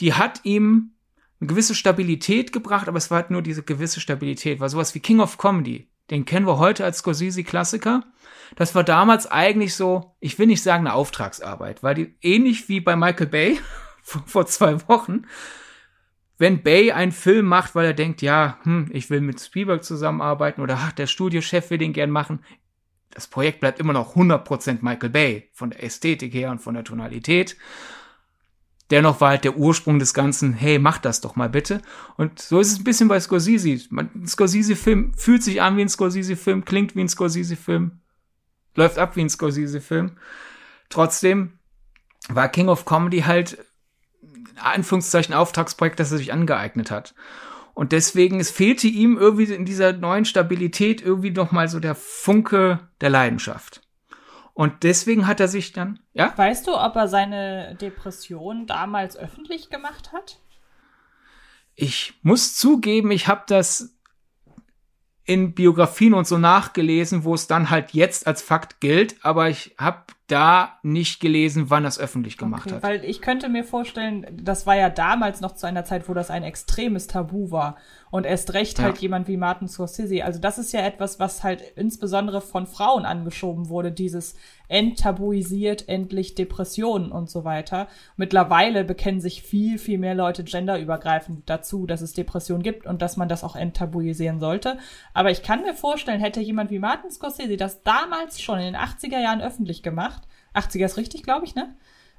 [0.00, 0.92] Die hat ihm
[1.40, 5.00] eine gewisse Stabilität gebracht, aber es war halt nur diese gewisse Stabilität, war sowas wie
[5.00, 5.88] King of Comedy.
[6.10, 8.04] Den kennen wir heute als Scorsese-Klassiker.
[8.54, 12.80] Das war damals eigentlich so, ich will nicht sagen eine Auftragsarbeit, weil die ähnlich wie
[12.80, 13.60] bei Michael Bay
[14.06, 15.26] vor zwei Wochen,
[16.38, 20.60] wenn Bay einen Film macht, weil er denkt, ja, hm, ich will mit Spielberg zusammenarbeiten
[20.60, 22.40] oder ach, der Studiochef will den gern machen,
[23.10, 26.84] das Projekt bleibt immer noch 100% Michael Bay, von der Ästhetik her und von der
[26.84, 27.56] Tonalität.
[28.90, 31.80] Dennoch war halt der Ursprung des Ganzen, hey, mach das doch mal bitte.
[32.16, 33.88] Und so ist es ein bisschen bei Scorsese.
[33.90, 38.00] ein Scorsese-Film fühlt sich an wie ein Scorsese-Film, klingt wie ein Scorsese-Film,
[38.74, 40.12] läuft ab wie ein Scorsese-Film.
[40.90, 41.58] Trotzdem
[42.28, 43.65] war King of Comedy halt
[44.58, 47.14] Anführungszeichen Auftragsprojekt, das er sich angeeignet hat.
[47.74, 51.94] Und deswegen, es fehlte ihm irgendwie in dieser neuen Stabilität irgendwie noch mal so der
[51.94, 53.82] Funke der Leidenschaft.
[54.54, 56.32] Und deswegen hat er sich dann, ja?
[56.34, 60.38] Weißt du, ob er seine Depression damals öffentlich gemacht hat?
[61.74, 63.94] Ich muss zugeben, ich habe das
[65.24, 69.74] in Biografien und so nachgelesen, wo es dann halt jetzt als Fakt gilt, aber ich
[69.76, 72.82] habe da nicht gelesen, wann es öffentlich gemacht okay, hat.
[72.82, 76.30] Weil ich könnte mir vorstellen, das war ja damals noch zu einer Zeit, wo das
[76.30, 77.76] ein extremes Tabu war.
[78.10, 79.02] Und erst recht halt ja.
[79.02, 80.24] jemand wie Martin Scorsese.
[80.24, 84.36] Also das ist ja etwas, was halt insbesondere von Frauen angeschoben wurde, dieses
[84.68, 87.88] enttabuisiert endlich Depressionen und so weiter.
[88.16, 93.16] Mittlerweile bekennen sich viel, viel mehr Leute genderübergreifend dazu, dass es Depressionen gibt und dass
[93.16, 94.78] man das auch enttabuisieren sollte.
[95.14, 98.76] Aber ich kann mir vorstellen, hätte jemand wie Martin Scorsese das damals schon in den
[98.76, 100.15] 80er Jahren öffentlich gemacht,
[100.56, 101.74] 80er ist richtig, glaube ich, ne?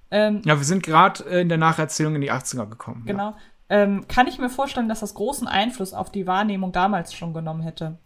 [0.10, 3.04] Ähm, ja, wir sind gerade in der Nacherzählung in die 80er gekommen.
[3.06, 3.32] Genau.
[3.32, 3.38] Ja.
[3.70, 7.62] Ähm, kann ich mir vorstellen, dass das großen Einfluss auf die Wahrnehmung damals schon genommen
[7.62, 7.98] hätte.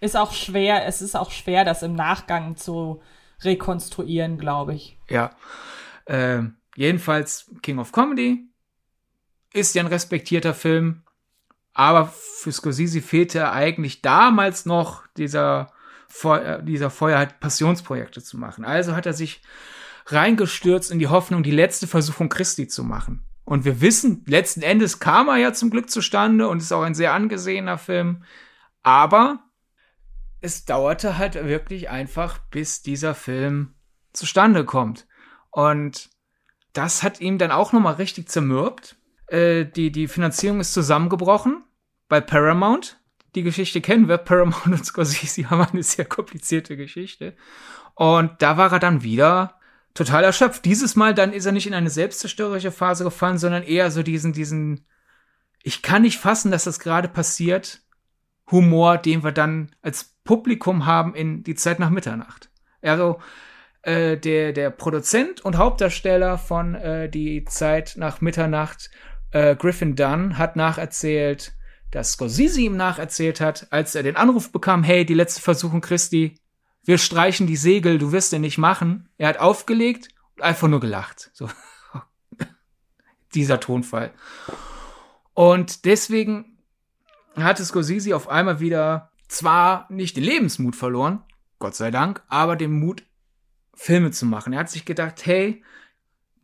[0.00, 3.00] Ist auch schwer, es ist auch schwer, das im Nachgang zu
[3.42, 4.98] rekonstruieren, glaube ich.
[5.08, 5.30] Ja.
[6.06, 6.42] Äh,
[6.76, 8.48] jedenfalls King of Comedy
[9.52, 11.02] ist ja ein respektierter Film.
[11.72, 15.68] Aber für Scorsese fehlte eigentlich damals noch dieser,
[16.16, 18.64] Feuer, dieser Feuer, halt Passionsprojekte zu machen.
[18.64, 19.42] Also hat er sich
[20.06, 23.26] reingestürzt in die Hoffnung, die letzte Versuchung Christi zu machen.
[23.42, 26.94] Und wir wissen, letzten Endes kam er ja zum Glück zustande und ist auch ein
[26.94, 28.22] sehr angesehener Film.
[28.84, 29.40] Aber
[30.40, 33.74] es dauerte halt wirklich einfach, bis dieser Film
[34.12, 35.08] zustande kommt.
[35.50, 36.10] Und
[36.74, 38.96] das hat ihm dann auch nochmal richtig zermürbt.
[39.26, 41.64] Äh, die, die Finanzierung ist zusammengebrochen
[42.08, 43.00] bei Paramount.
[43.34, 44.18] Die Geschichte kennen wir.
[44.18, 47.34] Paramount und Scorsese haben eine sehr komplizierte Geschichte.
[47.94, 49.58] Und da war er dann wieder
[49.94, 50.64] total erschöpft.
[50.64, 54.32] Dieses Mal dann ist er nicht in eine selbstzerstörerische Phase gefallen, sondern eher so diesen,
[54.32, 54.86] diesen,
[55.62, 57.80] ich kann nicht fassen, dass das gerade passiert,
[58.50, 62.50] Humor, den wir dann als Publikum haben in die Zeit nach Mitternacht.
[62.82, 63.20] Also,
[63.82, 68.90] äh, der, der Produzent und Hauptdarsteller von äh, Die Zeit nach Mitternacht,
[69.30, 71.54] äh, Griffin Dunn, hat nacherzählt,
[71.94, 76.34] dass Scorsese ihm nacherzählt hat, als er den Anruf bekam, hey, die letzte Versuchung Christi,
[76.82, 79.08] wir streichen die Segel, du wirst den nicht machen.
[79.16, 81.30] Er hat aufgelegt und einfach nur gelacht.
[81.34, 81.48] So.
[83.34, 84.12] Dieser Tonfall.
[85.34, 86.58] Und deswegen
[87.36, 91.22] hatte Scorsese auf einmal wieder zwar nicht den Lebensmut verloren,
[91.60, 93.04] Gott sei Dank, aber den Mut,
[93.72, 94.52] Filme zu machen.
[94.52, 95.62] Er hat sich gedacht, hey,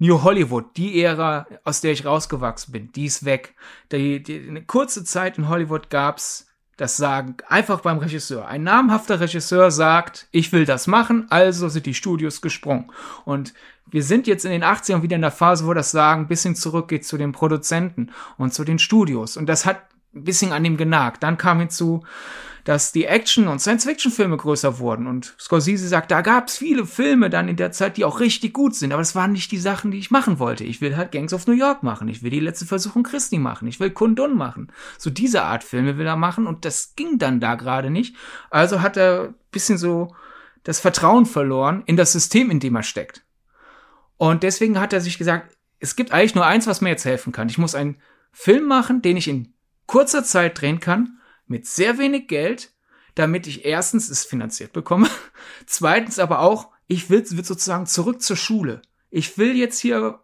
[0.00, 3.54] New Hollywood, die Ära, aus der ich rausgewachsen bin, die ist weg.
[3.92, 6.46] Die, die, eine kurze Zeit in Hollywood gab's
[6.78, 8.48] das Sagen einfach beim Regisseur.
[8.48, 12.90] Ein namhafter Regisseur sagt, ich will das machen, also sind die Studios gesprungen.
[13.26, 13.52] Und
[13.90, 16.56] wir sind jetzt in den 80ern wieder in der Phase, wo das Sagen ein bisschen
[16.56, 19.36] zurückgeht zu den Produzenten und zu den Studios.
[19.36, 19.82] Und das hat
[20.14, 21.22] ein bisschen an dem genagt.
[21.22, 22.04] Dann kam hinzu,
[22.64, 25.06] dass die Action- und Science-Fiction-Filme größer wurden.
[25.06, 28.52] Und Scorsese sagt, da gab es viele Filme dann in der Zeit, die auch richtig
[28.52, 28.92] gut sind.
[28.92, 30.64] Aber das waren nicht die Sachen, die ich machen wollte.
[30.64, 32.08] Ich will halt Gangs of New York machen.
[32.08, 33.68] Ich will die letzte Versuchung Christi machen.
[33.68, 34.72] Ich will Kundun machen.
[34.98, 36.46] So diese Art Filme will er machen.
[36.46, 38.14] Und das ging dann da gerade nicht.
[38.50, 40.14] Also hat er bisschen so
[40.62, 43.22] das Vertrauen verloren in das System, in dem er steckt.
[44.16, 47.32] Und deswegen hat er sich gesagt, es gibt eigentlich nur eins, was mir jetzt helfen
[47.32, 47.48] kann.
[47.48, 47.96] Ich muss einen
[48.32, 49.54] Film machen, den ich in
[49.86, 51.19] kurzer Zeit drehen kann
[51.50, 52.72] mit sehr wenig Geld,
[53.16, 55.08] damit ich erstens es finanziert bekomme,
[55.66, 58.82] zweitens aber auch, ich will, will sozusagen zurück zur Schule.
[59.10, 60.20] Ich will jetzt hier,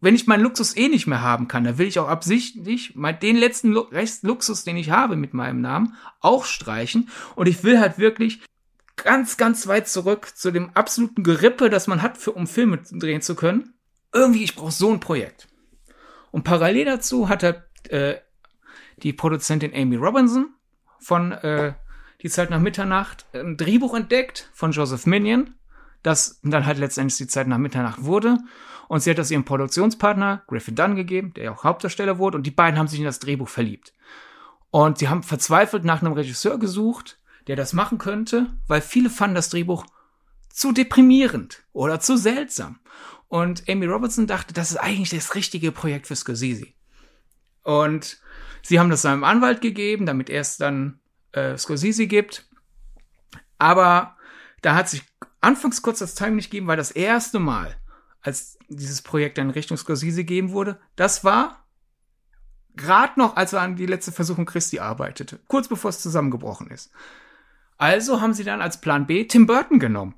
[0.00, 3.36] wenn ich meinen Luxus eh nicht mehr haben kann, dann will ich auch absichtlich den
[3.36, 7.10] letzten Luxus, den ich habe mit meinem Namen, auch streichen.
[7.34, 8.40] Und ich will halt wirklich
[8.96, 13.22] ganz, ganz weit zurück zu dem absoluten Gerippe, das man hat, für, um Filme drehen
[13.22, 13.74] zu können.
[14.12, 15.48] Irgendwie, ich brauche so ein Projekt.
[16.30, 18.20] Und parallel dazu hat er äh,
[19.02, 20.54] die Produzentin Amy Robinson
[21.00, 21.74] von äh,
[22.22, 25.54] Die Zeit nach Mitternacht ein Drehbuch entdeckt von Joseph Minion,
[26.02, 28.38] das dann halt letztendlich Die Zeit nach Mitternacht wurde.
[28.88, 32.46] Und sie hat das ihrem Produktionspartner Griffin Dunn gegeben, der ja auch Hauptdarsteller wurde, und
[32.46, 33.92] die beiden haben sich in das Drehbuch verliebt.
[34.70, 39.36] Und sie haben verzweifelt nach einem Regisseur gesucht, der das machen könnte, weil viele fanden
[39.36, 39.86] das Drehbuch
[40.48, 42.80] zu deprimierend oder zu seltsam.
[43.28, 46.66] Und Amy Robertson dachte, das ist eigentlich das richtige Projekt für Scorsese.
[47.62, 48.20] Und
[48.62, 51.00] Sie haben das seinem Anwalt gegeben, damit er es dann
[51.32, 52.48] äh, Scorsese gibt.
[53.58, 54.16] Aber
[54.62, 55.02] da hat sich
[55.40, 57.76] anfangs kurz das Time nicht gegeben, weil das erste Mal,
[58.20, 61.64] als dieses Projekt dann Richtung Scorsese gegeben wurde, das war
[62.76, 66.90] gerade noch, als er an die letzte Versuchung Christi arbeitete, kurz bevor es zusammengebrochen ist.
[67.76, 70.14] Also haben sie dann als Plan B Tim Burton genommen.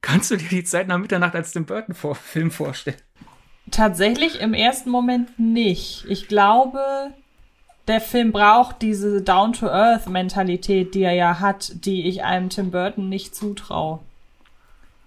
[0.00, 3.00] Kannst du dir die Zeit nach Mitternacht als Tim Burton Film vorstellen?
[3.70, 6.04] Tatsächlich im ersten Moment nicht.
[6.08, 7.14] Ich glaube,
[7.90, 13.34] der Film braucht diese Down-to-Earth-Mentalität, die er ja hat, die ich einem Tim Burton nicht
[13.34, 14.00] zutraue.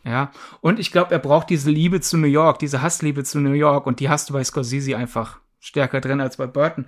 [0.04, 3.54] Ja, und ich glaube, er braucht diese Liebe zu New York, diese Hassliebe zu New
[3.54, 6.88] York, und die hast du bei Scorsese einfach stärker drin als bei Burton.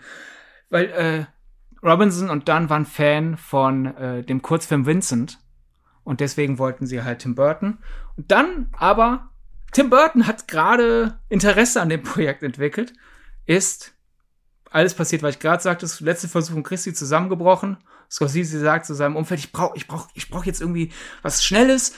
[0.69, 1.25] Weil äh,
[1.81, 5.39] Robinson und Dunn waren Fan von äh, dem Kurzfilm Vincent.
[6.03, 7.77] Und deswegen wollten sie halt Tim Burton.
[8.17, 9.29] Und dann aber,
[9.71, 12.93] Tim Burton hat gerade Interesse an dem Projekt entwickelt,
[13.45, 13.94] ist
[14.75, 17.77] alles passiert, weil ich gerade sagte, letzte Versuch Christi zusammengebrochen.
[18.11, 21.93] Scorsese sagt zu seinem Umfeld, ich brauche ich brauch, ich brauch jetzt irgendwie was Schnelles,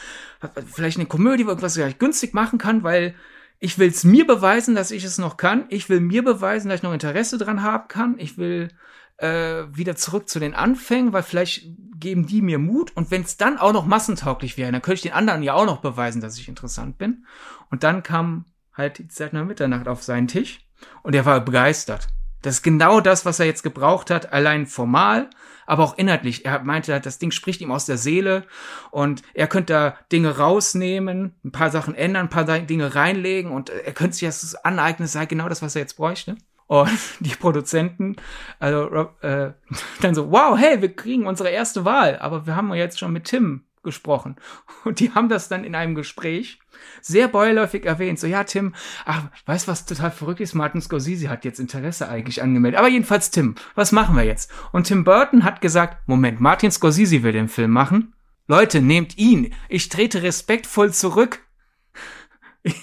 [0.72, 3.16] vielleicht eine Komödie, irgendwas, was ich günstig machen kann, weil
[3.60, 5.66] ich will es mir beweisen, dass ich es noch kann.
[5.70, 8.16] Ich will mir beweisen, dass ich noch Interesse dran haben kann.
[8.20, 8.70] Ich will
[9.18, 11.66] äh, wieder zurück zu den Anfängen, weil vielleicht
[11.96, 12.96] geben die mir Mut.
[12.96, 15.66] Und wenn es dann auch noch massentauglich wäre, dann könnte ich den anderen ja auch
[15.66, 17.26] noch beweisen, dass ich interessant bin.
[17.72, 20.60] Und dann kam halt die Zeit nach Mitternacht auf seinen Tisch
[21.02, 22.08] und er war begeistert.
[22.48, 25.30] Das ist genau das, was er jetzt gebraucht hat, allein formal,
[25.66, 26.46] aber auch inhaltlich.
[26.46, 28.46] Er meinte, das Ding spricht ihm aus der Seele
[28.90, 33.70] und er könnte da Dinge rausnehmen, ein paar Sachen ändern, ein paar Dinge reinlegen und
[33.70, 36.38] er könnte sich das aneignen, das sei genau das, was er jetzt bräuchte.
[36.68, 36.90] Und
[37.20, 38.16] die Produzenten,
[38.60, 39.52] also äh,
[40.02, 43.12] dann so, wow, hey, wir kriegen unsere erste Wahl, aber wir haben ja jetzt schon
[43.12, 44.36] mit Tim gesprochen.
[44.84, 46.60] Und die haben das dann in einem Gespräch
[47.02, 48.20] sehr beiläufig erwähnt.
[48.20, 48.76] So, ja, Tim,
[49.06, 50.54] ach, weißt was total verrückt ist?
[50.54, 52.78] Martin Scorsese hat jetzt Interesse eigentlich angemeldet.
[52.78, 54.52] Aber jedenfalls, Tim, was machen wir jetzt?
[54.74, 58.14] Und Tim Burton hat gesagt, Moment, Martin Scorsese will den Film machen.
[58.48, 59.54] Leute, nehmt ihn.
[59.70, 61.40] Ich trete respektvoll zurück.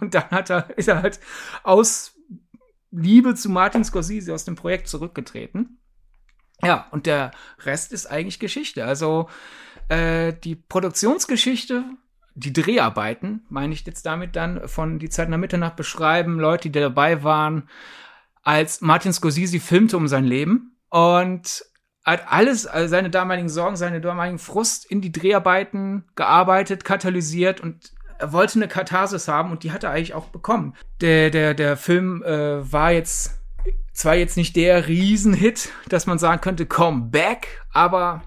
[0.00, 1.18] Und dann hat er, ist er halt
[1.64, 2.14] aus
[2.90, 5.78] Liebe zu Martin Scorsese aus dem Projekt zurückgetreten.
[6.62, 7.30] Ja, und der
[7.64, 8.84] Rest ist eigentlich Geschichte.
[8.84, 9.28] Also
[9.88, 11.84] äh, die Produktionsgeschichte,
[12.34, 16.80] die Dreharbeiten, meine ich jetzt damit dann, von Die Zeit nach Mitternacht beschreiben, Leute, die
[16.80, 17.68] dabei waren,
[18.42, 21.64] als Martin Scorsese filmte um sein Leben und
[22.04, 27.92] hat alles, also seine damaligen Sorgen, seine damaligen Frust in die Dreharbeiten gearbeitet, katalysiert und
[28.18, 30.74] er wollte eine Katharsis haben und die hat er eigentlich auch bekommen.
[31.00, 33.38] Der, der, der Film äh, war jetzt
[33.92, 38.22] zwar jetzt nicht der Riesenhit, dass man sagen könnte, come back, aber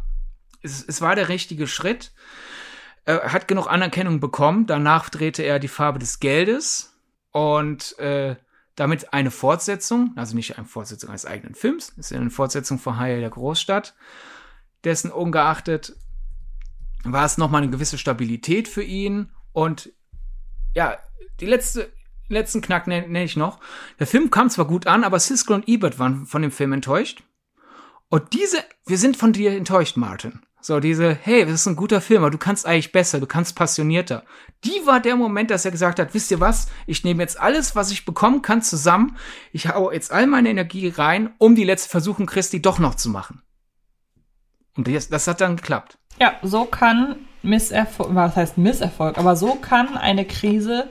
[0.62, 2.12] es, es war der richtige Schritt.
[3.05, 4.68] Er hat genug Anerkennung bekommen.
[4.68, 6.93] Danach drehte er die Farbe des Geldes
[7.32, 8.36] und äh,
[8.76, 12.97] damit eine Fortsetzung, also nicht eine Fortsetzung eines eigenen Films, es ist eine Fortsetzung von
[12.97, 13.95] Haie der Großstadt,
[14.84, 15.95] dessen ungeachtet
[17.03, 19.91] war es nochmal eine gewisse Stabilität für ihn und
[20.74, 20.97] ja,
[21.39, 21.91] die letzte,
[22.30, 23.59] letzten Knack nenne nenn ich noch.
[23.99, 27.24] Der Film kam zwar gut an, aber Siskel und Ebert waren von dem Film enttäuscht.
[28.09, 30.41] Und diese, wir sind von dir enttäuscht, Martin.
[30.64, 33.55] So, diese, hey, das ist ein guter Film, aber du kannst eigentlich besser, du kannst
[33.55, 34.24] passionierter.
[34.64, 37.76] Die war der Moment, dass er gesagt hat, wisst ihr was, ich nehme jetzt alles,
[37.76, 39.18] was ich bekommen kann, zusammen,
[39.51, 43.09] ich hau jetzt all meine Energie rein, um die letzte Versuchung Christi doch noch zu
[43.09, 43.41] machen.
[44.78, 45.97] Und das, das hat dann geklappt.
[46.20, 50.88] Ja, so kann Misserfolg, was heißt Misserfolg, aber so kann eine Krise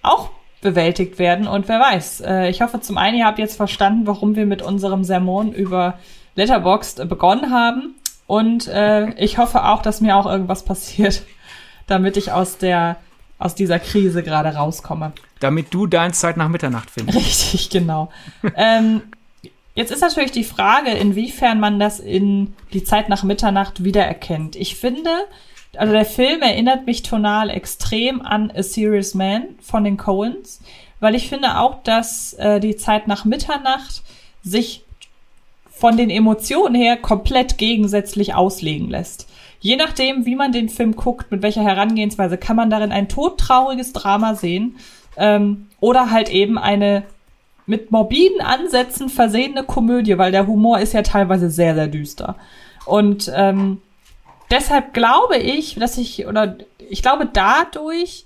[0.00, 0.30] auch
[0.62, 1.46] bewältigt werden.
[1.46, 4.62] Und wer weiß, äh, ich hoffe zum einen, ihr habt jetzt verstanden, warum wir mit
[4.62, 5.98] unserem Sermon über
[6.34, 7.94] Letterboxd begonnen haben.
[8.26, 11.22] Und äh, ich hoffe auch, dass mir auch irgendwas passiert,
[11.86, 12.96] damit ich aus der
[13.38, 15.12] aus dieser Krise gerade rauskomme.
[15.40, 17.18] Damit du deine Zeit nach Mitternacht findest.
[17.52, 18.10] Richtig, genau.
[18.56, 19.02] ähm,
[19.74, 24.56] jetzt ist natürlich die Frage, inwiefern man das in die Zeit nach Mitternacht wiedererkennt.
[24.56, 25.10] Ich finde,
[25.76, 30.62] also der Film erinnert mich tonal extrem an A Serious Man von den Coens,
[31.00, 34.02] weil ich finde auch, dass äh, die Zeit nach Mitternacht
[34.42, 34.85] sich
[35.76, 39.28] von den Emotionen her komplett gegensätzlich auslegen lässt.
[39.60, 43.92] Je nachdem, wie man den Film guckt, mit welcher Herangehensweise, kann man darin ein todtrauriges
[43.92, 44.76] Drama sehen
[45.16, 47.02] ähm, oder halt eben eine
[47.66, 52.36] mit morbiden Ansätzen versehene Komödie, weil der Humor ist ja teilweise sehr, sehr düster.
[52.86, 53.82] Und ähm,
[54.50, 56.56] deshalb glaube ich, dass ich, oder
[56.88, 58.25] ich glaube, dadurch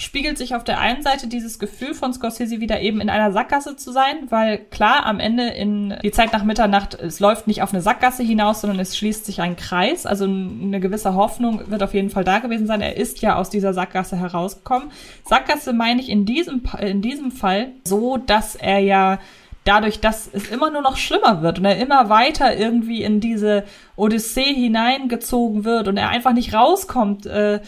[0.00, 3.76] spiegelt sich auf der einen Seite dieses Gefühl von Scorsese wieder eben in einer Sackgasse
[3.76, 7.74] zu sein, weil klar, am Ende in die Zeit nach Mitternacht, es läuft nicht auf
[7.74, 10.06] eine Sackgasse hinaus, sondern es schließt sich ein Kreis.
[10.06, 12.80] Also eine gewisse Hoffnung wird auf jeden Fall da gewesen sein.
[12.80, 14.90] Er ist ja aus dieser Sackgasse herausgekommen.
[15.26, 19.18] Sackgasse meine ich in diesem, in diesem Fall so, dass er ja
[19.64, 23.64] dadurch, dass es immer nur noch schlimmer wird und er immer weiter irgendwie in diese
[23.96, 27.60] Odyssee hineingezogen wird und er einfach nicht rauskommt, äh,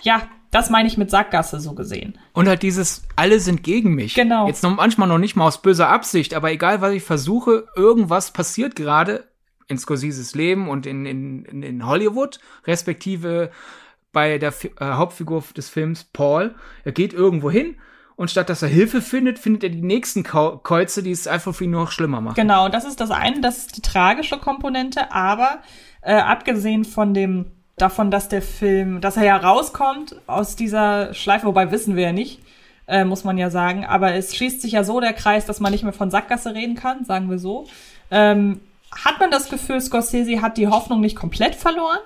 [0.00, 2.18] ja, das meine ich mit Sackgasse so gesehen.
[2.32, 4.14] Und halt dieses, alle sind gegen mich.
[4.14, 4.46] Genau.
[4.46, 8.32] Jetzt noch manchmal noch nicht mal aus böser Absicht, aber egal, was ich versuche, irgendwas
[8.32, 9.24] passiert gerade
[9.68, 13.50] in Scorseses Leben und in, in, in Hollywood, respektive
[14.12, 16.54] bei der äh, Hauptfigur des Films Paul.
[16.84, 17.76] Er geht irgendwo hin
[18.16, 21.64] und statt dass er Hilfe findet, findet er die nächsten Kreuze, die es einfach für
[21.64, 22.36] ihn noch schlimmer machen.
[22.36, 25.60] Genau, und das ist das eine, das ist die tragische Komponente, aber
[26.00, 31.46] äh, abgesehen von dem davon, dass der Film, dass er ja rauskommt aus dieser Schleife,
[31.46, 32.40] wobei wissen wir ja nicht,
[32.86, 35.72] äh, muss man ja sagen, aber es schließt sich ja so der Kreis, dass man
[35.72, 37.66] nicht mehr von Sackgasse reden kann, sagen wir so.
[38.10, 38.60] Ähm,
[38.90, 41.98] hat man das Gefühl, Scorsese hat die Hoffnung nicht komplett verloren?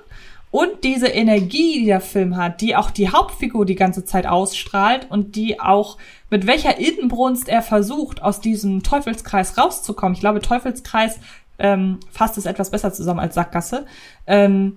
[0.51, 5.07] Und diese Energie, die der Film hat, die auch die Hauptfigur die ganze Zeit ausstrahlt
[5.09, 5.97] und die auch
[6.29, 10.13] mit welcher Innenbrunst er versucht, aus diesem Teufelskreis rauszukommen.
[10.13, 11.21] Ich glaube, Teufelskreis
[11.59, 13.87] ähm, fasst es etwas besser zusammen als Sackgasse.
[14.27, 14.77] Ähm,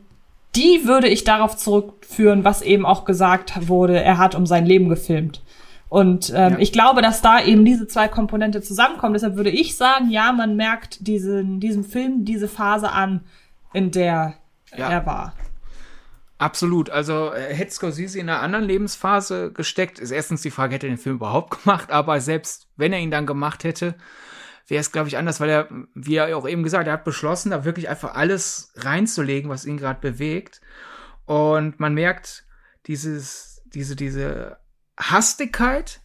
[0.56, 4.90] die würde ich darauf zurückführen, was eben auch gesagt wurde, er hat um sein Leben
[4.90, 5.42] gefilmt.
[5.90, 6.60] Und ähm, ja.
[6.60, 9.14] ich glaube, dass da eben diese zwei Komponente zusammenkommen.
[9.14, 13.22] Deshalb würde ich sagen, ja, man merkt diesen, diesem Film diese Phase an,
[13.72, 14.36] in der
[14.76, 14.90] ja.
[14.90, 15.34] er war.
[16.38, 16.90] Absolut.
[16.90, 20.94] Also äh, hätte Scorsese in einer anderen Lebensphase gesteckt, ist erstens die Frage, hätte er
[20.94, 23.96] den Film überhaupt gemacht, aber selbst wenn er ihn dann gemacht hätte,
[24.68, 27.52] wäre es, glaube ich, anders, weil er, wie er auch eben gesagt, er hat beschlossen,
[27.52, 30.62] da wirklich einfach alles reinzulegen, was ihn gerade bewegt.
[31.26, 32.46] Und man merkt
[32.88, 34.58] dieses, diese, diese
[34.98, 36.02] Hastigkeit,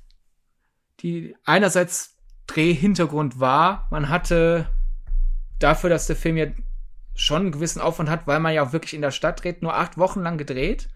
[1.00, 3.86] die einerseits Drehhintergrund war.
[3.90, 4.70] Man hatte
[5.58, 6.46] dafür, dass der Film ja
[7.14, 9.76] schon einen gewissen Aufwand hat, weil man ja auch wirklich in der Stadt dreht, nur
[9.76, 10.88] acht Wochen lang gedreht.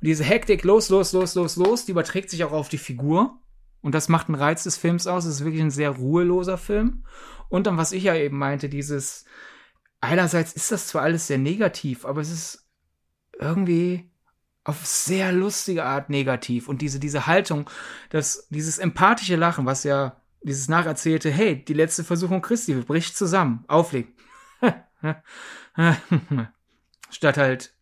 [0.00, 3.38] Und diese Hektik, los, los, los, los, los, die überträgt sich auch auf die Figur.
[3.84, 5.26] Und das macht einen Reiz des Films aus.
[5.26, 7.04] Es ist wirklich ein sehr ruheloser Film.
[7.50, 9.26] Und dann, was ich ja eben meinte, dieses,
[10.00, 12.66] einerseits ist das zwar alles sehr negativ, aber es ist
[13.38, 14.10] irgendwie
[14.64, 16.66] auf sehr lustige Art negativ.
[16.66, 17.68] Und diese, diese Haltung,
[18.08, 23.66] dass dieses empathische Lachen, was ja dieses nacherzählte, hey, die letzte Versuchung Christi bricht zusammen,
[23.68, 24.18] auflegt.
[27.10, 27.74] Statt halt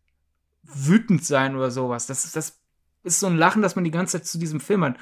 [0.64, 2.07] wütend sein oder sowas.
[2.07, 2.61] Das das
[3.03, 4.96] ist so ein Lachen, das man die ganze Zeit zu diesem Film hat.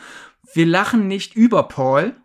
[0.55, 2.17] Wir lachen nicht über Paul.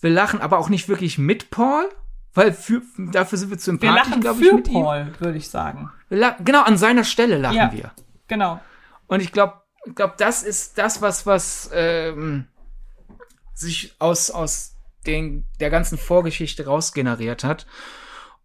[0.00, 1.88] Wir lachen aber auch nicht wirklich mit Paul,
[2.34, 5.90] weil für, dafür sind wir zu empathisch, glaube ich, mit Paul, würde ich sagen.
[6.08, 7.92] genau, an seiner Stelle lachen ja, wir.
[8.28, 8.60] Genau.
[9.06, 12.46] Und ich glaube, ich glaube, das ist das, was, was ähm,
[13.54, 17.66] sich aus, aus den, der ganzen Vorgeschichte rausgeneriert hat.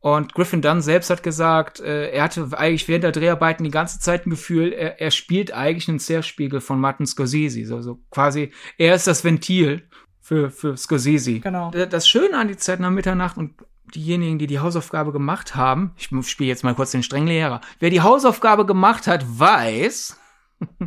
[0.02, 3.99] Und Griffin Dunn selbst hat gesagt, äh, er hatte eigentlich während der Dreharbeiten die ganze
[3.99, 7.66] Zeit ein Gefühl, er, er spielt eigentlich einen Zerspiegel von Martin Scorsese.
[7.68, 9.88] So, so quasi, er ist das Ventil
[10.20, 11.39] für, für Scorsese.
[11.39, 11.70] Genau.
[11.70, 13.54] Das Schöne an die Zeit nach Mitternacht und
[13.93, 18.02] diejenigen, die die Hausaufgabe gemacht haben, ich spiele jetzt mal kurz den Strenglehrer, wer die
[18.02, 20.20] Hausaufgabe gemacht hat, weiß,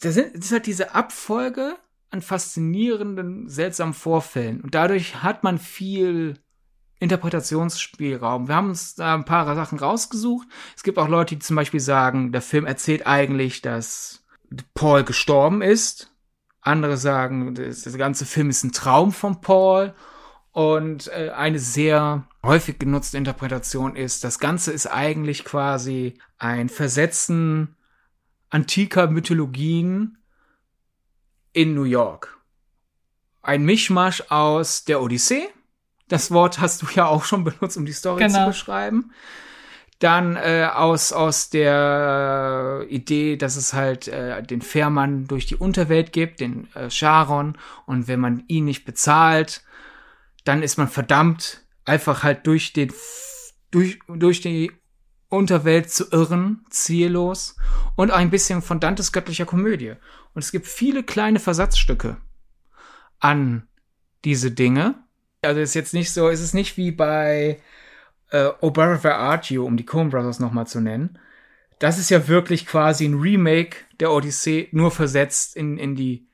[0.00, 1.76] das, sind, das ist halt diese Abfolge
[2.10, 4.60] an faszinierenden, seltsamen Vorfällen.
[4.60, 6.34] Und dadurch hat man viel
[7.02, 8.48] Interpretationsspielraum.
[8.48, 10.46] Wir haben uns da ein paar Sachen rausgesucht.
[10.76, 14.24] Es gibt auch Leute, die zum Beispiel sagen, der Film erzählt eigentlich, dass
[14.74, 16.10] Paul gestorben ist.
[16.60, 19.94] Andere sagen, der ganze Film ist ein Traum von Paul.
[20.52, 27.74] Und äh, eine sehr häufig genutzte Interpretation ist, das Ganze ist eigentlich quasi ein Versetzen
[28.50, 30.18] antiker Mythologien
[31.52, 32.38] in New York.
[33.40, 35.48] Ein Mischmasch aus der Odyssee,
[36.12, 38.40] das Wort hast du ja auch schon benutzt, um die Story genau.
[38.40, 39.12] zu beschreiben.
[39.98, 46.12] Dann äh, aus, aus der Idee, dass es halt äh, den Fährmann durch die Unterwelt
[46.12, 47.56] gibt, den äh, Charon.
[47.86, 49.64] Und wenn man ihn nicht bezahlt,
[50.44, 52.92] dann ist man verdammt, einfach halt durch den
[53.70, 54.72] durch, durch die
[55.28, 57.56] Unterwelt zu irren, ziellos.
[57.96, 59.94] Und ein bisschen von Dantes göttlicher Komödie.
[60.34, 62.18] Und es gibt viele kleine Versatzstücke
[63.18, 63.68] an
[64.24, 65.02] diese Dinge
[65.42, 67.60] also ist jetzt nicht so, ist es nicht wie bei
[68.30, 71.18] äh, Obara Artio, um die Coen Brothers nochmal zu nennen.
[71.78, 76.28] Das ist ja wirklich quasi ein Remake der Odyssee, nur versetzt in, in die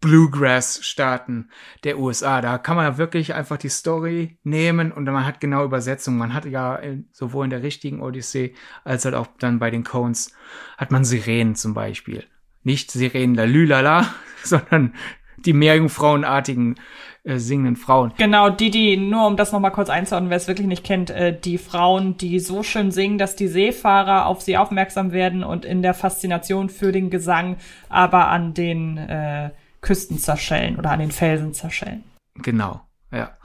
[0.00, 1.48] Bluegrass-Staaten
[1.84, 2.42] der USA.
[2.42, 6.18] Da kann man ja wirklich einfach die Story nehmen und man hat genau Übersetzung.
[6.18, 8.52] Man hat ja in, sowohl in der richtigen Odyssee
[8.84, 10.34] als halt auch dann bei den Cones
[10.76, 12.24] hat man Sirenen zum Beispiel.
[12.62, 14.94] Nicht Sirenen la Lülala, sondern
[15.38, 16.76] die Meerjungfrauenartigen
[17.24, 18.12] äh, singenden Frauen.
[18.18, 21.34] Genau, die, die, nur um das nochmal kurz einzuordnen, wer es wirklich nicht kennt, äh,
[21.38, 25.80] die Frauen, die so schön singen, dass die Seefahrer auf sie aufmerksam werden und in
[25.80, 27.56] der Faszination für den Gesang
[27.88, 29.50] aber an den äh,
[29.80, 32.04] Küsten zerschellen oder an den Felsen zerschellen.
[32.36, 33.36] Genau, ja.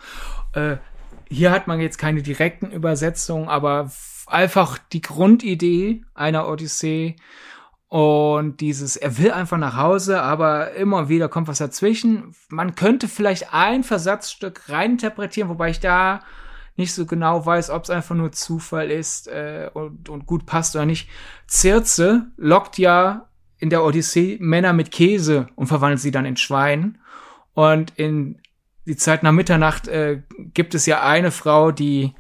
[0.53, 0.77] Äh,
[1.29, 3.91] hier hat man jetzt keine direkten Übersetzungen, aber
[4.27, 7.15] einfach die Grundidee einer Odyssee
[7.89, 12.35] und dieses, er will einfach nach Hause, aber immer wieder kommt was dazwischen.
[12.47, 16.21] Man könnte vielleicht ein Versatzstück reininterpretieren, wobei ich da
[16.75, 20.75] nicht so genau weiß, ob es einfach nur Zufall ist äh, und, und gut passt
[20.75, 21.09] oder nicht.
[21.49, 23.27] Circe lockt ja
[23.57, 26.99] in der Odyssee Männer mit Käse und verwandelt sie dann in Schwein.
[27.55, 28.39] Und in
[28.85, 30.21] die Zeit nach Mitternacht äh,
[30.53, 32.13] gibt es ja eine Frau, die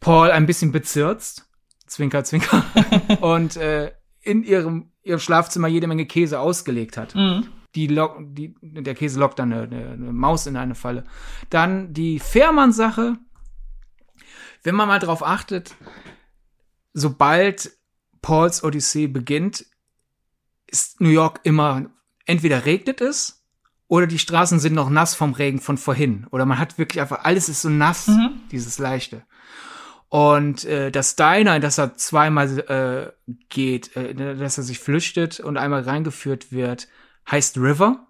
[0.00, 1.48] Paul ein bisschen bezirzt.
[1.86, 2.64] Zwinker, zwinker.
[3.20, 3.92] und äh,
[4.22, 7.14] in ihrem, ihrem Schlafzimmer jede Menge Käse ausgelegt hat.
[7.14, 7.48] Mhm.
[7.74, 11.04] Die, lock, die der Käse lockt dann eine, eine, eine Maus in eine Falle.
[11.50, 13.16] Dann die Fährmann-Sache.
[14.62, 15.74] Wenn man mal drauf achtet,
[16.92, 17.70] sobald
[18.20, 19.64] Pauls Odyssee beginnt,
[20.66, 21.86] ist New York immer,
[22.26, 23.44] entweder regnet es
[23.88, 26.26] oder die Straßen sind noch nass vom Regen von vorhin.
[26.30, 28.40] Oder man hat wirklich einfach, alles ist so nass, mhm.
[28.52, 29.24] dieses Leichte.
[30.10, 35.38] Und äh, das Diner, in das er zweimal äh, geht, äh, dass er sich flüchtet
[35.38, 36.88] und einmal reingeführt wird,
[37.30, 38.08] heißt River.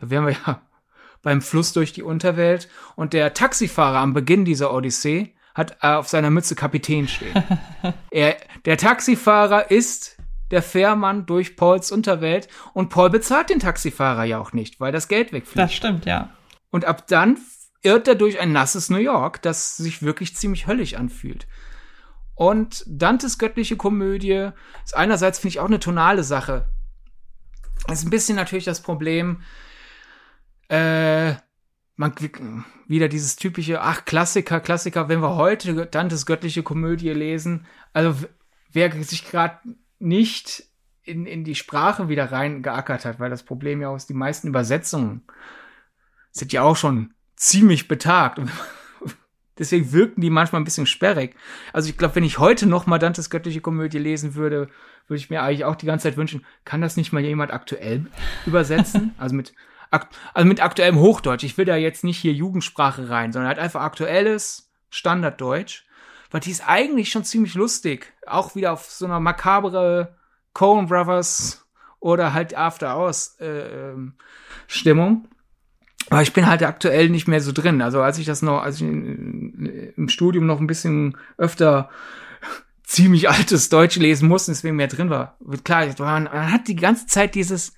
[0.00, 0.62] Da wären wir ja
[1.22, 2.68] beim Fluss durch die Unterwelt.
[2.94, 7.42] Und der Taxifahrer am Beginn dieser Odyssee hat äh, auf seiner Mütze Kapitän stehen.
[8.10, 10.16] er, der Taxifahrer ist
[10.52, 15.08] der Fährmann durch Pauls Unterwelt und Paul bezahlt den Taxifahrer ja auch nicht, weil das
[15.08, 15.58] Geld wegfliegt.
[15.58, 16.30] Das stimmt, ja.
[16.70, 17.38] Und ab dann
[17.84, 21.46] irrt er durch ein nasses New York, das sich wirklich ziemlich höllisch anfühlt.
[22.34, 24.50] Und Dantes göttliche Komödie
[24.84, 26.68] ist einerseits, finde ich, auch eine tonale Sache.
[27.86, 29.42] Das ist ein bisschen natürlich das Problem,
[30.68, 31.34] äh,
[31.96, 32.14] man
[32.88, 38.26] wieder dieses typische, ach, Klassiker, Klassiker, wenn wir heute Dantes göttliche Komödie lesen, also
[38.72, 39.60] wer sich gerade
[40.00, 40.64] nicht
[41.02, 45.22] in, in die Sprache wieder reingeackert hat, weil das Problem ja aus die meisten Übersetzungen
[46.32, 48.40] sind ja auch schon ziemlich betagt.
[49.58, 51.36] Deswegen wirken die manchmal ein bisschen sperrig.
[51.72, 54.68] Also ich glaube, wenn ich heute noch mal Dantes göttliche Komödie lesen würde,
[55.06, 58.06] würde ich mir eigentlich auch die ganze Zeit wünschen, kann das nicht mal jemand aktuell
[58.46, 59.14] übersetzen?
[59.18, 59.54] also mit
[60.32, 61.44] also mit aktuellem Hochdeutsch.
[61.44, 65.84] Ich will da jetzt nicht hier Jugendsprache rein, sondern halt einfach aktuelles Standarddeutsch.
[66.32, 68.12] Weil die ist eigentlich schon ziemlich lustig.
[68.26, 70.16] Auch wieder auf so einer makabere
[70.52, 71.64] Coen Brothers
[72.00, 74.14] oder halt After Hours äh, ähm,
[74.66, 75.28] Stimmung.
[76.10, 77.80] Aber ich bin halt aktuell nicht mehr so drin.
[77.82, 81.88] Also als ich das noch, als ich im Studium noch ein bisschen öfter
[82.82, 85.38] ziemlich altes Deutsch lesen musste, deswegen mehr drin war.
[85.64, 87.74] Klar, man hat die ganze Zeit dieses,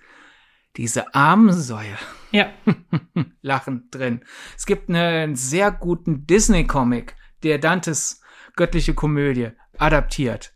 [0.76, 1.96] diese Armensäue.
[2.32, 2.50] Ja.
[3.42, 4.20] Lachen drin.
[4.56, 8.20] Es gibt einen sehr guten Disney-Comic, der Dantes
[8.56, 10.52] göttliche Komödie adaptiert.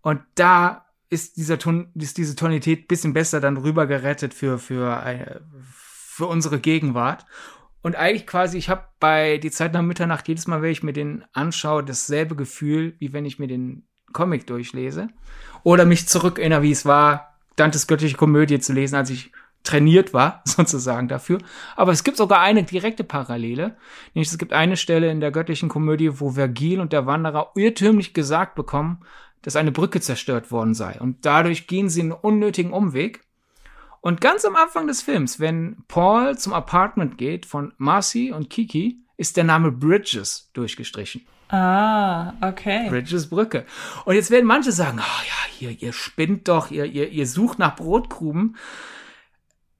[0.00, 5.02] Und da ist dieser Ton, ist diese Tonalität bisschen besser dann rüber gerettet für, für,
[5.02, 5.42] eine,
[6.20, 7.24] für unsere Gegenwart.
[7.82, 10.92] Und eigentlich quasi, ich habe bei Die Zeit nach Mitternacht jedes Mal, wenn ich mir
[10.92, 15.08] den anschaue, dasselbe Gefühl, wie wenn ich mir den Comic durchlese.
[15.62, 20.42] Oder mich zurückerinnere, wie es war, Dantes göttliche Komödie zu lesen, als ich trainiert war,
[20.44, 21.38] sozusagen dafür.
[21.74, 23.76] Aber es gibt sogar eine direkte Parallele.
[24.12, 28.12] Nämlich es gibt eine Stelle in der göttlichen Komödie, wo Vergil und der Wanderer irrtümlich
[28.12, 29.00] gesagt bekommen,
[29.40, 31.00] dass eine Brücke zerstört worden sei.
[31.00, 33.22] Und dadurch gehen sie einen unnötigen Umweg.
[34.00, 39.04] Und ganz am Anfang des Films, wenn Paul zum Apartment geht von Marcy und Kiki,
[39.16, 41.26] ist der Name Bridges durchgestrichen.
[41.50, 42.88] Ah, okay.
[42.88, 43.66] Bridges Brücke.
[44.04, 47.58] Und jetzt werden manche sagen, oh ja, hier, ihr spinnt doch, ihr, ihr, ihr sucht
[47.58, 48.56] nach Brotkrumen.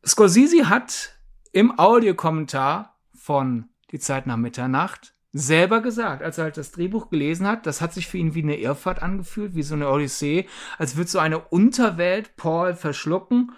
[0.04, 1.16] Scorsese hat
[1.52, 7.46] im Audiokommentar von Die Zeit nach Mitternacht selber gesagt, als er halt das Drehbuch gelesen
[7.46, 10.96] hat, das hat sich für ihn wie eine Irrfahrt angefühlt, wie so eine Odyssee, als
[10.96, 13.52] würde so eine Unterwelt Paul verschlucken.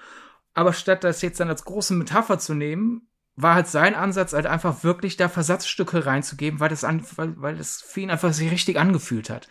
[0.55, 4.47] Aber statt das jetzt dann als große Metapher zu nehmen, war halt sein Ansatz, halt
[4.47, 8.51] einfach wirklich da Versatzstücke reinzugeben, weil das, an, weil, weil das für ihn einfach sich
[8.51, 9.49] richtig angefühlt hat.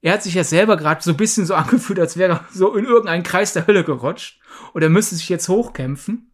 [0.00, 2.74] Er hat sich ja selber gerade so ein bisschen so angefühlt, als wäre er so
[2.74, 4.40] in irgendeinen Kreis der Hölle gerutscht
[4.72, 6.32] und er müsste sich jetzt hochkämpfen.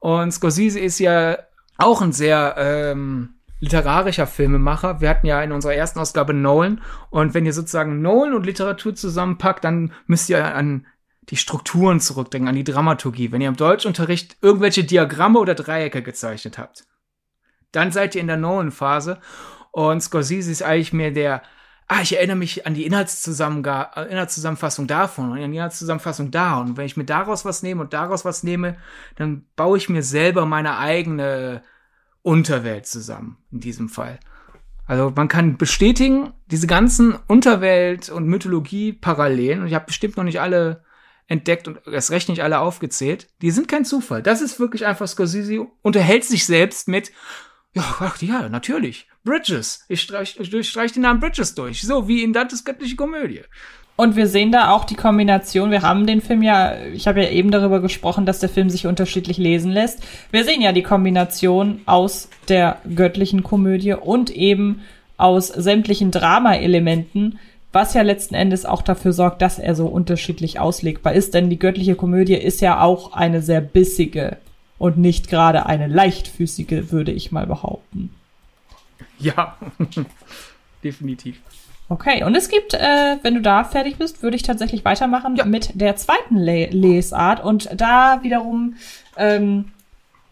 [0.00, 1.38] Und Scorsese ist ja
[1.78, 5.00] auch ein sehr ähm, literarischer Filmemacher.
[5.00, 6.82] Wir hatten ja in unserer ersten Ausgabe Nolan.
[7.10, 10.86] Und wenn ihr sozusagen Nolan und Literatur zusammenpackt, dann müsst ihr an
[11.30, 13.32] die Strukturen zurückdenken, an die Dramaturgie.
[13.32, 16.84] Wenn ihr im Deutschunterricht irgendwelche Diagramme oder Dreiecke gezeichnet habt,
[17.70, 19.18] dann seid ihr in der Nolan-Phase.
[19.70, 21.42] Und Scorsese ist eigentlich mehr der
[21.92, 26.58] ah, ich erinnere mich an die Inhaltszusammenfassung davon und an die Inhaltszusammenfassung da.
[26.58, 28.76] Und wenn ich mir daraus was nehme und daraus was nehme,
[29.16, 31.62] dann baue ich mir selber meine eigene
[32.22, 34.18] Unterwelt zusammen, in diesem Fall.
[34.86, 40.40] Also man kann bestätigen, diese ganzen Unterwelt- und Mythologie-Parallelen, und ich habe bestimmt noch nicht
[40.40, 40.82] alle
[41.32, 44.22] entdeckt und erst recht nicht alle aufgezählt, die sind kein Zufall.
[44.22, 47.10] Das ist wirklich einfach Scorsese, unterhält sich selbst mit,
[47.74, 49.08] ja, ach, ja, natürlich.
[49.24, 49.84] Bridges.
[49.88, 51.82] Ich streich, ich streich den Namen Bridges durch.
[51.82, 53.42] So wie in Dantes göttliche Komödie.
[53.96, 55.70] Und wir sehen da auch die Kombination.
[55.70, 58.86] Wir haben den Film ja, ich habe ja eben darüber gesprochen, dass der Film sich
[58.86, 60.02] unterschiedlich lesen lässt.
[60.30, 64.82] Wir sehen ja die Kombination aus der göttlichen Komödie und eben
[65.16, 67.38] aus sämtlichen Drama-Elementen,
[67.72, 71.34] was ja letzten Endes auch dafür sorgt, dass er so unterschiedlich auslegbar ist.
[71.34, 74.36] Denn die göttliche Komödie ist ja auch eine sehr bissige
[74.78, 78.12] und nicht gerade eine leichtfüßige, würde ich mal behaupten.
[79.18, 79.56] Ja,
[80.84, 81.40] definitiv.
[81.88, 85.44] Okay, und es gibt, äh, wenn du da fertig bist, würde ich tatsächlich weitermachen ja.
[85.44, 87.44] mit der zweiten Le Lesart.
[87.44, 88.76] Und da wiederum
[89.16, 89.72] ähm,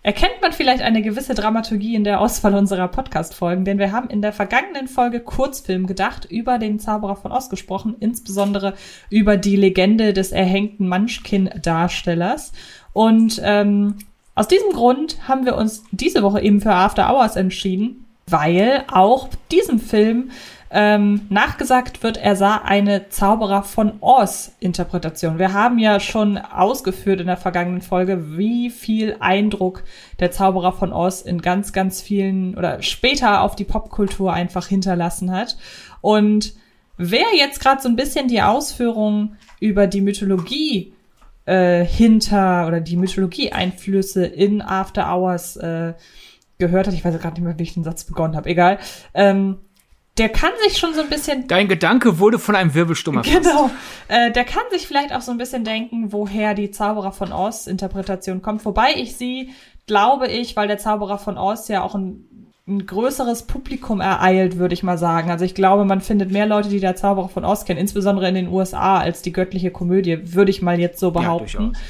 [0.02, 4.22] erkennt man vielleicht eine gewisse Dramaturgie in der Auswahl unserer Podcast-Folgen, denn wir haben in
[4.22, 8.74] der vergangenen Folge Kurzfilm gedacht, über den Zauberer von Oz gesprochen, insbesondere
[9.10, 12.52] über die Legende des erhängten Munchkin-Darstellers.
[12.92, 13.96] Und ähm,
[14.34, 19.28] aus diesem Grund haben wir uns diese Woche eben für After Hours entschieden, weil auch
[19.50, 20.30] diesem Film
[20.72, 25.38] ähm, nachgesagt wird, er sah eine Zauberer von Oz Interpretation.
[25.38, 29.82] Wir haben ja schon ausgeführt in der vergangenen Folge, wie viel Eindruck
[30.20, 35.32] der Zauberer von Oz in ganz, ganz vielen oder später auf die Popkultur einfach hinterlassen
[35.32, 35.56] hat.
[36.00, 36.54] Und
[36.96, 40.92] wer jetzt gerade so ein bisschen die Ausführungen über die Mythologie
[41.46, 45.94] äh, hinter oder die Mythologie-Einflüsse in After Hours äh,
[46.58, 46.94] gehört hat.
[46.94, 48.48] Ich weiß gerade nicht mehr, wie ich den Satz begonnen habe.
[48.48, 48.78] Egal.
[49.14, 49.56] Ähm,
[50.18, 51.46] der kann sich schon so ein bisschen.
[51.48, 53.36] Dein Gedanke wurde von einem Wirbelsturm erfasst.
[53.36, 53.70] Genau.
[54.08, 57.66] Äh, der kann sich vielleicht auch so ein bisschen denken, woher die Zauberer von Oz
[57.66, 58.64] Interpretation kommt.
[58.64, 59.50] Wobei ich sie,
[59.86, 64.74] glaube ich, weil der Zauberer von Oz ja auch ein, ein größeres Publikum ereilt, würde
[64.74, 65.30] ich mal sagen.
[65.30, 68.34] Also ich glaube, man findet mehr Leute, die der Zauberer von Oz kennen, insbesondere in
[68.34, 71.72] den USA, als die göttliche Komödie, würde ich mal jetzt so behaupten.
[71.72, 71.80] Ja,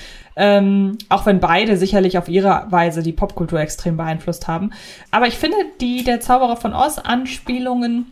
[0.41, 4.71] ähm, auch wenn beide sicherlich auf ihre Weise die Popkultur extrem beeinflusst haben.
[5.11, 8.11] Aber ich finde die der Zauberer von Oz Anspielungen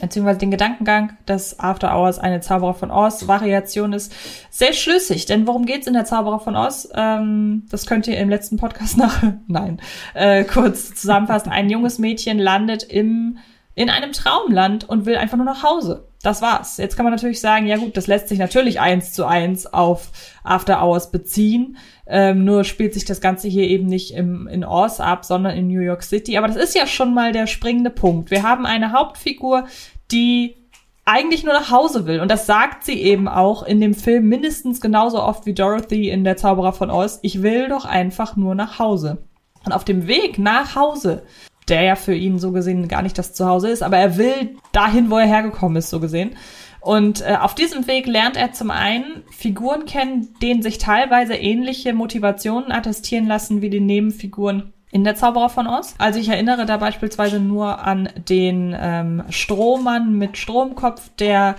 [0.00, 4.14] beziehungsweise den Gedankengang, dass After Hours eine Zauberer von Oz Variation ist,
[4.50, 5.26] sehr schlüssig.
[5.26, 6.88] Denn worum geht's in der Zauberer von Oz?
[6.94, 9.80] Ähm, das könnt ihr im letzten Podcast nach, nein,
[10.14, 11.50] äh, kurz zusammenfassen.
[11.50, 13.38] Ein junges Mädchen landet im,
[13.76, 16.08] in einem Traumland und will einfach nur nach Hause.
[16.22, 16.78] Das war's.
[16.78, 20.10] Jetzt kann man natürlich sagen, ja gut, das lässt sich natürlich eins zu eins auf
[20.42, 21.76] After Hours beziehen.
[22.06, 25.68] Ähm, nur spielt sich das Ganze hier eben nicht im, in Oz ab, sondern in
[25.68, 26.38] New York City.
[26.38, 28.30] Aber das ist ja schon mal der springende Punkt.
[28.30, 29.66] Wir haben eine Hauptfigur,
[30.10, 30.56] die
[31.04, 32.20] eigentlich nur nach Hause will.
[32.20, 36.24] Und das sagt sie eben auch in dem Film mindestens genauso oft wie Dorothy in
[36.24, 37.18] Der Zauberer von Oz.
[37.20, 39.18] Ich will doch einfach nur nach Hause.
[39.66, 41.24] Und auf dem Weg nach Hause
[41.68, 45.10] der ja für ihn so gesehen gar nicht das Zuhause ist, aber er will dahin,
[45.10, 46.36] wo er hergekommen ist, so gesehen.
[46.80, 51.92] Und äh, auf diesem Weg lernt er zum einen Figuren kennen, denen sich teilweise ähnliche
[51.92, 55.96] Motivationen attestieren lassen wie die Nebenfiguren in der Zauberer von Oz.
[55.98, 61.56] Also ich erinnere da beispielsweise nur an den ähm, Strohmann mit Stromkopf, der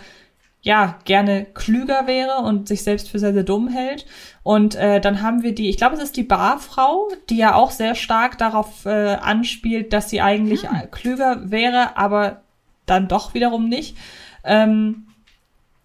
[0.67, 4.05] ja gerne klüger wäre und sich selbst für sehr, sehr dumm hält.
[4.43, 7.71] Und äh, dann haben wir die, ich glaube, es ist die Barfrau, die ja auch
[7.71, 10.91] sehr stark darauf äh, anspielt, dass sie eigentlich hm.
[10.91, 12.41] klüger wäre, aber
[12.85, 13.95] dann doch wiederum nicht.
[14.43, 15.07] Ähm,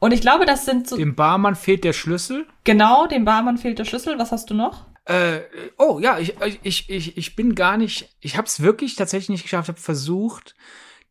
[0.00, 0.96] und ich glaube, das sind so.
[0.96, 2.44] Dem Barmann fehlt der Schlüssel.
[2.64, 4.18] Genau, dem Barmann fehlt der Schlüssel.
[4.18, 4.86] Was hast du noch?
[5.04, 5.42] Äh,
[5.78, 9.42] oh ja, ich, ich, ich, ich bin gar nicht, ich habe es wirklich tatsächlich nicht
[9.44, 10.56] geschafft, habe versucht,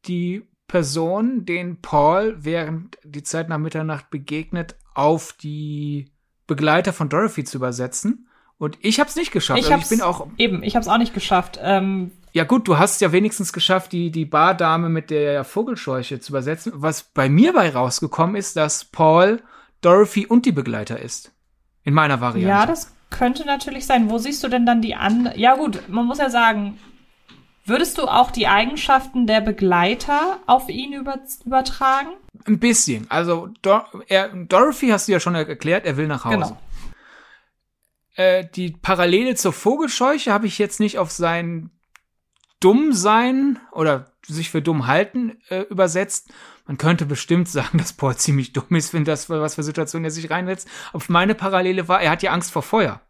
[0.08, 6.10] die Person, den Paul während die Zeit nach Mitternacht begegnet, auf die
[6.48, 8.30] Begleiter von Dorothy zu übersetzen.
[8.58, 9.60] Und ich habe es nicht geschafft.
[9.60, 11.60] Ich, also ich bin auch eben, ich habe es auch nicht geschafft.
[11.62, 16.32] Ähm ja gut, du hast ja wenigstens geschafft, die die Bardame mit der Vogelscheuche zu
[16.32, 16.72] übersetzen.
[16.74, 19.42] Was bei mir bei rausgekommen ist, dass Paul
[19.82, 21.34] Dorothy und die Begleiter ist.
[21.84, 22.48] In meiner Variante.
[22.48, 24.10] Ja, das könnte natürlich sein.
[24.10, 25.34] Wo siehst du denn dann die an?
[25.36, 26.78] Ja gut, man muss ja sagen,
[27.64, 32.10] Würdest du auch die Eigenschaften der Begleiter auf ihn über übertragen?
[32.46, 33.10] Ein bisschen.
[33.10, 36.38] Also Dor er, Dorothy hast du ja schon erklärt, er will nach Hause.
[36.38, 36.58] Genau.
[38.16, 41.70] Äh, die Parallele zur Vogelscheuche habe ich jetzt nicht auf sein
[42.60, 46.32] Dummsein oder sich für dumm halten äh, übersetzt.
[46.66, 50.12] Man könnte bestimmt sagen, dass Paul ziemlich dumm ist, wenn das was für Situationen er
[50.12, 50.68] sich reinsetzt.
[50.94, 53.02] Auf meine Parallele war, er hat ja Angst vor Feuer.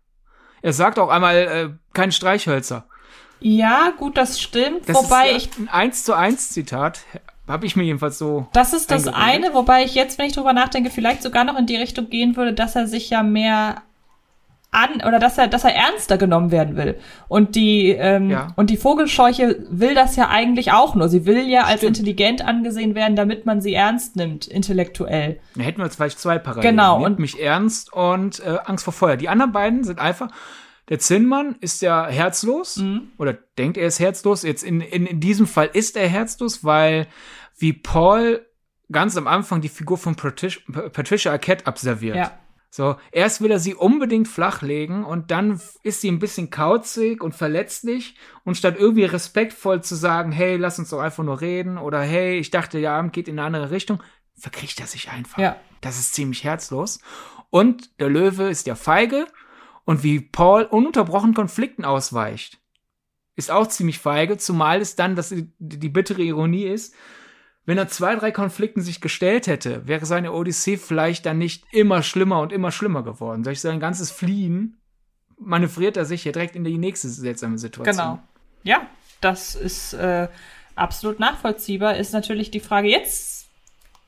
[0.62, 2.88] Er sagt auch einmal, äh, kein Streichhölzer.
[3.42, 4.88] Ja, gut, das stimmt.
[4.88, 5.60] Das wobei ist ich.
[5.60, 7.02] Ein 1 zu 1 Zitat.
[7.48, 8.48] Habe ich mir jedenfalls so.
[8.54, 11.66] Das ist das eine, wobei ich jetzt, wenn ich drüber nachdenke, vielleicht sogar noch in
[11.66, 13.82] die Richtung gehen würde, dass er sich ja mehr
[14.72, 16.98] an oder dass er, dass er ernster genommen werden will.
[17.28, 18.48] Und die ähm, ja.
[18.56, 21.10] und die Vogelscheuche will das ja eigentlich auch nur.
[21.10, 22.00] Sie will ja als Stimmt.
[22.00, 25.42] intelligent angesehen werden, damit man sie ernst nimmt, intellektuell.
[25.56, 26.78] Da hätten wir jetzt vielleicht zwei Parallelen.
[26.78, 27.04] Genau.
[27.04, 29.18] Und mich ernst und äh, Angst vor Feuer.
[29.18, 30.30] Die anderen beiden sind einfach
[30.92, 33.14] der Zinnmann ist ja herzlos mhm.
[33.18, 34.44] oder denkt, er ist herzlos.
[34.44, 37.08] Jetzt in, in, in diesem Fall ist er herzlos, weil
[37.58, 38.46] wie Paul
[38.92, 42.18] ganz am Anfang die Figur von Patricia, Patricia Arquette observiert.
[42.18, 42.38] Ja.
[42.70, 47.36] So, erst will er sie unbedingt flachlegen und dann ist sie ein bisschen kauzig und
[47.36, 52.02] verletzlich und statt irgendwie respektvoll zu sagen, hey, lass uns doch einfach nur reden oder
[52.02, 54.04] hey, ich dachte, der Abend geht in eine andere Richtung,
[54.38, 55.38] verkriecht er sich einfach.
[55.38, 55.56] Ja.
[55.80, 57.00] Das ist ziemlich herzlos.
[57.50, 59.26] Und der Löwe ist ja feige
[59.86, 62.60] und wie Paul ununterbrochen Konflikten ausweicht,
[63.36, 66.94] ist auch ziemlich feige, zumal es dann, dass die, die bittere Ironie ist,
[67.66, 72.02] wenn er zwei, drei Konflikten sich gestellt hätte, wäre seine Odyssee vielleicht dann nicht immer
[72.02, 73.44] schlimmer und immer schlimmer geworden.
[73.44, 74.82] Durch sein ganzes Fliehen
[75.38, 77.96] manövriert er sich ja direkt in die nächste seltsame Situation.
[77.96, 78.20] Genau.
[78.64, 78.88] Ja,
[79.22, 80.28] das ist äh,
[80.76, 81.98] absolut nachvollziehbar.
[81.98, 83.48] Ist natürlich die Frage, jetzt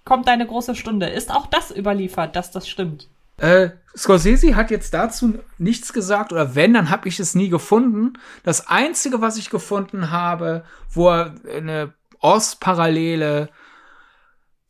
[0.04, 1.08] kommt deine große Stunde.
[1.08, 3.08] Ist auch das überliefert, dass das stimmt?
[3.38, 8.14] Äh, Scorsese hat jetzt dazu nichts gesagt oder wenn, dann habe ich es nie gefunden.
[8.44, 13.50] Das einzige, was ich gefunden habe, wo er eine Oz-Parallele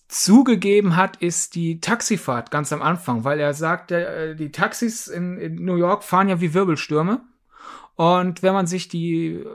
[0.08, 5.38] zugegeben hat, ist die Taxifahrt ganz am Anfang, weil er sagt, äh, die Taxis in,
[5.38, 7.22] in, New York fahren ja wie Wirbelstürme.
[7.96, 9.46] Und wenn man sich die äh,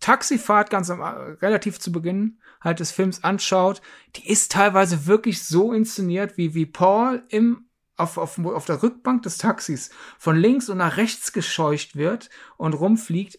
[0.00, 3.80] Taxifahrt ganz am, relativ zu Beginn halt des Films anschaut,
[4.16, 7.65] die ist teilweise wirklich so inszeniert, wie, wie Paul im
[7.96, 12.74] auf, auf, auf der Rückbank des Taxis von links und nach rechts gescheucht wird und
[12.74, 13.38] rumfliegt,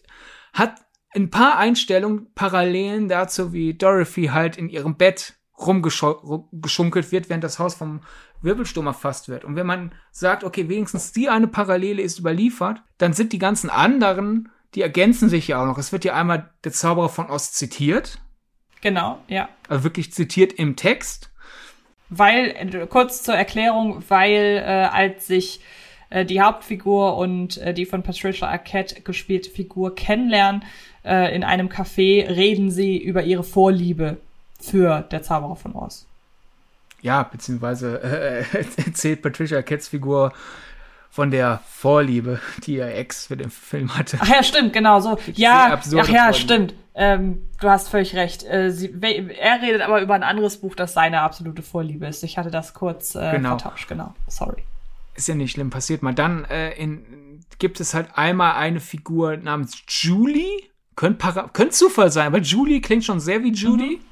[0.52, 0.74] hat
[1.14, 7.58] ein paar Einstellungen Parallelen dazu, wie Dorothy halt in ihrem Bett rumgeschunkelt wird, während das
[7.58, 8.00] Haus vom
[8.42, 9.44] Wirbelsturm erfasst wird.
[9.44, 13.70] Und wenn man sagt, okay, wenigstens die eine Parallele ist überliefert, dann sind die ganzen
[13.70, 15.78] anderen, die ergänzen sich ja auch noch.
[15.78, 18.20] Es wird ja einmal der Zauberer von Ost zitiert.
[18.80, 19.48] Genau, ja.
[19.68, 21.32] Also wirklich zitiert im Text.
[22.10, 25.60] Weil, äh, kurz zur Erklärung, weil äh, als sich
[26.10, 30.64] äh, die Hauptfigur und äh, die von Patricia Arquette gespielte Figur kennenlernen,
[31.04, 34.18] äh, in einem Café reden sie über ihre Vorliebe
[34.60, 36.06] für der Zauberer von Oz.
[37.00, 38.44] Ja, beziehungsweise äh,
[38.86, 40.32] erzählt Patricia Arquettes Figur
[41.10, 44.18] von der Vorliebe, die ihr Ex für den Film hatte.
[44.20, 45.18] Ach ja, stimmt, genau so.
[45.34, 46.34] Ja, ach ja, Vorliebe.
[46.34, 46.74] stimmt.
[46.94, 48.44] Ähm, du hast völlig recht.
[48.44, 52.24] Äh, sie, er redet aber über ein anderes Buch, das seine absolute Vorliebe ist.
[52.24, 53.50] Ich hatte das kurz äh, genau.
[53.50, 54.14] vertauscht, genau.
[54.26, 54.64] Sorry.
[55.14, 56.14] Ist ja nicht schlimm, passiert mal.
[56.14, 60.62] Dann äh, in, gibt es halt einmal eine Figur namens Julie.
[60.96, 63.96] Könnte könnt Zufall sein, aber Julie klingt schon sehr wie Judy.
[63.96, 64.04] Mhm.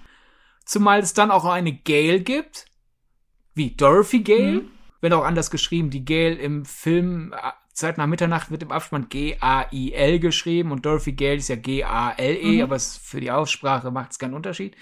[0.65, 2.67] Zumal es dann auch eine Gale gibt.
[3.55, 4.53] Wie Dorothy Gale.
[4.63, 4.71] Mhm.
[5.01, 5.91] Wenn auch anders geschrieben.
[5.91, 11.13] Die Gale im Film äh, Zeit nach Mitternacht wird im Abspann G-A-I-L geschrieben und Dorothy
[11.13, 12.63] Gale ist ja G-A-L-E, mhm.
[12.63, 14.77] aber für die Aussprache macht es keinen Unterschied.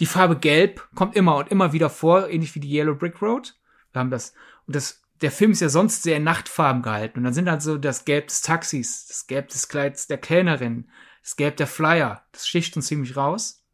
[0.00, 3.54] Die Farbe Gelb kommt immer und immer wieder vor, ähnlich wie die Yellow Brick Road.
[3.92, 4.34] Wir haben das,
[4.66, 7.18] und das, der Film ist ja sonst sehr in Nachtfarben gehalten.
[7.18, 10.88] Und dann sind halt so das Gelb des Taxis, das Gelb des Kleids der Kellnerin,
[11.22, 12.22] das Gelb der Flyer.
[12.32, 13.66] Das sticht uns ziemlich raus.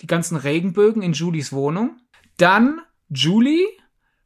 [0.00, 1.98] Die ganzen Regenbögen in Julies Wohnung.
[2.36, 3.66] Dann Julie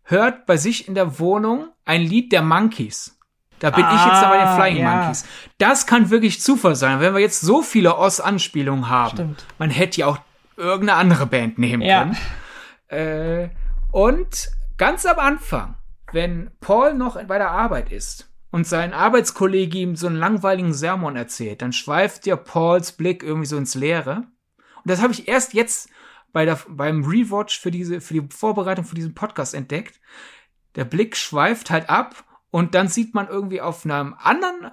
[0.05, 3.19] hört bei sich in der Wohnung ein Lied der Monkeys.
[3.59, 4.95] Da bin ah, ich jetzt bei den ah, Flying ja.
[4.95, 5.25] Monkeys.
[5.59, 9.17] Das kann wirklich Zufall sein, wenn wir jetzt so viele Oz-Anspielungen haben.
[9.17, 9.47] Stimmt.
[9.59, 10.19] Man hätte ja auch
[10.57, 12.01] irgendeine andere Band nehmen ja.
[12.01, 12.17] können.
[12.89, 13.49] Äh,
[13.91, 15.77] und ganz am Anfang,
[16.13, 21.17] wenn Paul noch bei der Arbeit ist und sein Arbeitskollege ihm so einen langweiligen Sermon
[21.17, 24.25] erzählt, dann schweift ja Pauls Blick irgendwie so ins Leere.
[24.77, 25.89] Und das habe ich erst jetzt
[26.35, 30.01] bei der, beim Rewatch für diese, für die Vorbereitung für diesen Podcast entdeckt.
[30.75, 34.73] Der Blick schweift halt ab und dann sieht man irgendwie auf einem anderen,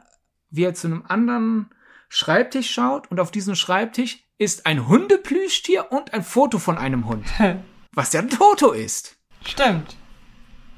[0.50, 1.70] wie er zu einem anderen
[2.10, 7.26] Schreibtisch schaut und auf diesem Schreibtisch ist ein Hundeplüschtier und ein Foto von einem Hund.
[7.94, 9.18] was ja ein Toto ist.
[9.46, 9.96] Stimmt.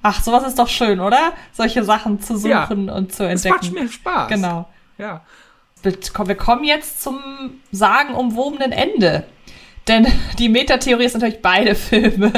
[0.01, 1.33] Ach, sowas ist doch schön, oder?
[1.53, 3.57] Solche Sachen zu suchen ja, und zu entdecken.
[3.57, 4.29] Das macht mir Spaß.
[4.29, 4.69] Genau.
[4.97, 5.25] Ja.
[5.81, 7.19] Wir kommen jetzt zum
[7.71, 9.25] sagenumwobenen Ende.
[9.87, 10.07] Denn
[10.39, 12.31] die Metatheorie ist natürlich, beide Filme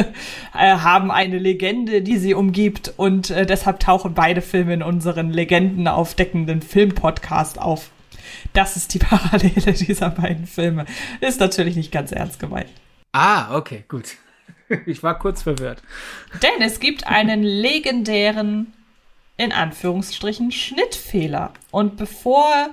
[0.54, 5.32] äh, haben eine Legende, die sie umgibt und äh, deshalb tauchen beide Filme in unseren
[5.32, 7.90] Legenden aufdeckenden Filmpodcast auf.
[8.54, 10.86] Das ist die Parallele dieser beiden Filme.
[11.22, 12.70] Ist natürlich nicht ganz ernst gemeint.
[13.12, 14.16] Ah, okay, gut.
[14.88, 15.84] Ich war kurz verwirrt.
[16.42, 18.74] Denn es gibt einen legendären,
[19.38, 21.54] in Anführungsstrichen, Schnittfehler.
[21.70, 22.70] Und bevor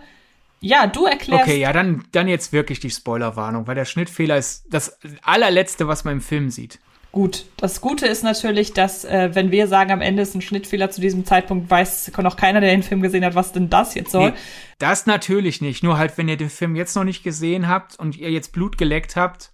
[0.63, 1.43] ja, du erklärst.
[1.43, 6.05] Okay, ja, dann, dann jetzt wirklich die Spoilerwarnung, weil der Schnittfehler ist das allerletzte, was
[6.05, 6.79] man im Film sieht.
[7.11, 10.89] Gut, das Gute ist natürlich, dass äh, wenn wir sagen, am Ende ist ein Schnittfehler
[10.91, 14.13] zu diesem Zeitpunkt, weiß noch keiner, der den Film gesehen hat, was denn das jetzt
[14.13, 14.31] soll.
[14.31, 14.37] Nee,
[14.79, 15.83] das natürlich nicht.
[15.83, 18.79] Nur halt, wenn ihr den Film jetzt noch nicht gesehen habt und ihr jetzt Blut
[18.79, 19.53] geleckt habt,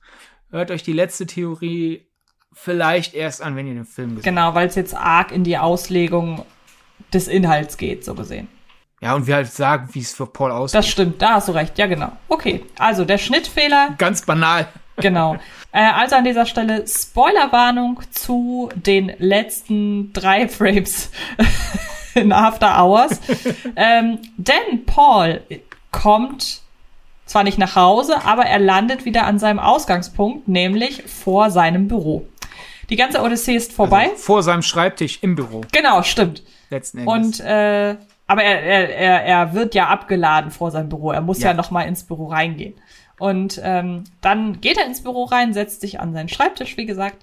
[0.51, 2.07] hört euch die letzte Theorie
[2.53, 4.25] vielleicht erst an, wenn ihr den Film gesehen habt.
[4.25, 6.45] Genau, weil es jetzt arg in die Auslegung
[7.13, 8.47] des Inhalts geht, so gesehen.
[9.01, 10.79] Ja, und wir halt sagen, wie es für Paul aussieht.
[10.79, 11.79] Das stimmt, da hast du recht.
[11.79, 12.13] Ja, genau.
[12.29, 13.95] Okay, also der Schnittfehler.
[13.99, 14.69] Ganz banal.
[15.01, 15.37] Genau.
[15.71, 21.13] Äh, also an dieser Stelle Spoilerwarnung zu den letzten drei Frames
[22.15, 23.21] in After Hours.
[23.77, 25.41] ähm, denn Paul
[25.93, 26.63] kommt
[27.27, 32.27] zwar nicht nach Hause, aber er landet wieder an seinem Ausgangspunkt, nämlich vor seinem Büro.
[32.91, 34.09] Die ganze Odyssee ist vorbei.
[34.11, 35.61] Also vor seinem Schreibtisch im Büro.
[35.71, 36.43] Genau, stimmt.
[36.71, 37.15] Letzten Endes.
[37.15, 37.97] Und äh,
[38.29, 41.11] aber er, er, er, er wird ja abgeladen vor seinem Büro.
[41.11, 42.75] Er muss ja, ja noch mal ins Büro reingehen.
[43.19, 47.17] Und ähm, dann geht er ins Büro rein, setzt sich an seinen Schreibtisch, wie gesagt.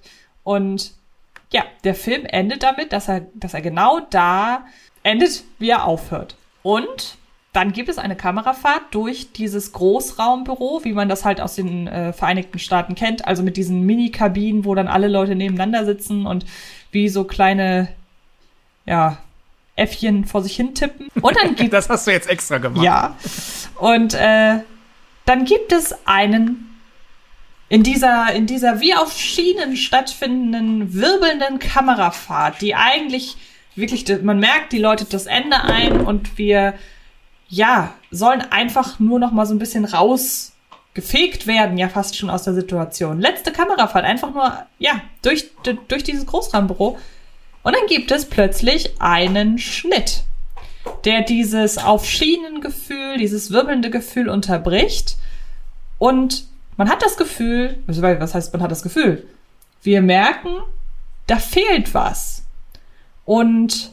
[0.44, 0.94] Und
[1.54, 4.66] ja, der Film endet damit, dass er, dass er genau da
[5.04, 6.36] endet, wie er aufhört.
[6.64, 7.18] Und
[7.54, 12.14] dann gibt es eine Kamerafahrt durch dieses Großraumbüro, wie man das halt aus den äh,
[12.14, 16.46] Vereinigten Staaten kennt, also mit diesen Mini-Kabinen, wo dann alle Leute nebeneinander sitzen und
[16.92, 17.90] wie so kleine,
[18.86, 19.20] ja,
[19.76, 21.10] Äffchen vor sich hin tippen.
[21.22, 22.84] Und dann gibt Das hast du jetzt extra gemacht.
[22.84, 23.16] Ja.
[23.76, 24.60] Und äh,
[25.26, 26.76] dann gibt es einen
[27.68, 33.38] in dieser, in dieser wie auf Schienen stattfindenden, wirbelnden Kamerafahrt, die eigentlich
[33.76, 36.76] wirklich, man merkt, die läutet das Ende ein und wir,
[37.50, 42.44] ja, sollen einfach nur noch mal so ein bisschen rausgefegt werden, ja, fast schon aus
[42.44, 43.20] der Situation.
[43.20, 45.52] Letzte Kamerafahrt, einfach nur, ja, durch,
[45.88, 46.98] durch dieses Großraumbüro.
[47.66, 50.24] Und dann gibt es plötzlich einen Schnitt,
[51.04, 55.18] der dieses auf Schienen Gefühl, dieses wirbelnde Gefühl unterbricht.
[55.98, 56.46] Und
[56.78, 59.28] man hat das Gefühl, was heißt, man hat das Gefühl?
[59.86, 60.62] wir merken,
[61.28, 62.44] da fehlt was.
[63.24, 63.92] Und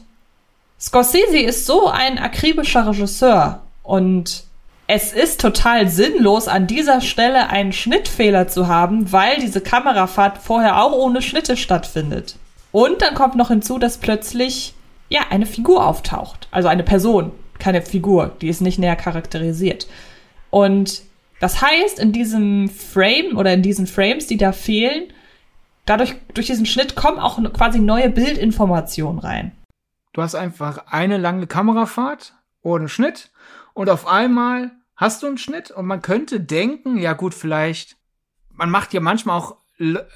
[0.79, 4.43] Scorsese ist so ein akribischer Regisseur und
[4.85, 10.83] es ist total sinnlos, an dieser Stelle einen Schnittfehler zu haben, weil diese Kamerafahrt vorher
[10.83, 12.35] auch ohne Schnitte stattfindet.
[12.73, 14.73] Und dann kommt noch hinzu, dass plötzlich
[15.07, 19.87] ja eine Figur auftaucht, also eine Person, keine Figur, die ist nicht näher charakterisiert.
[20.49, 21.03] Und
[21.39, 25.13] das heißt, in diesem Frame oder in diesen Frames, die da fehlen,
[25.85, 29.51] dadurch durch diesen Schnitt kommen auch quasi neue Bildinformationen rein.
[30.13, 33.29] Du hast einfach eine lange Kamerafahrt ohne Schnitt
[33.75, 37.97] und auf einmal hast du einen Schnitt und man könnte denken, ja gut, vielleicht,
[38.51, 39.57] man macht ja manchmal auch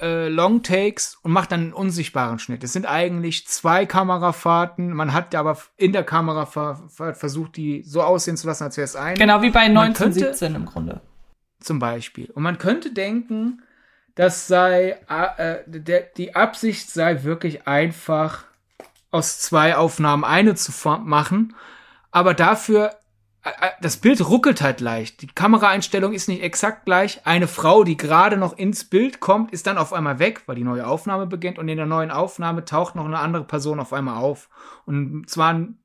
[0.01, 2.63] äh, Long Takes und macht dann einen unsichtbaren Schnitt.
[2.63, 8.37] Es sind eigentlich zwei Kamerafahrten, man hat aber in der Kamerafahrt versucht, die so aussehen
[8.37, 9.17] zu lassen, als wäre es eine.
[9.17, 11.01] Genau wie bei 1917 im Grunde.
[11.59, 12.29] Zum Beispiel.
[12.33, 13.61] Und man könnte denken,
[14.15, 18.45] das sei, äh, der, die Absicht sei wirklich einfach
[19.11, 21.55] aus zwei Aufnahmen eine zu machen,
[22.11, 22.96] aber dafür äh, äh,
[23.81, 25.21] das Bild ruckelt halt leicht.
[25.21, 27.25] Die Kameraeinstellung ist nicht exakt gleich.
[27.25, 30.63] Eine Frau, die gerade noch ins Bild kommt, ist dann auf einmal weg, weil die
[30.63, 34.17] neue Aufnahme beginnt und in der neuen Aufnahme taucht noch eine andere Person auf einmal
[34.17, 34.49] auf.
[34.85, 35.79] Und zwar ein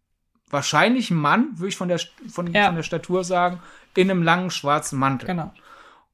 [0.52, 1.98] wahrscheinlich ein Mann, würde ich von der,
[2.28, 2.66] von, ja.
[2.66, 3.60] von der Statur sagen,
[3.96, 5.26] in einem langen schwarzen Mantel.
[5.26, 5.52] Genau.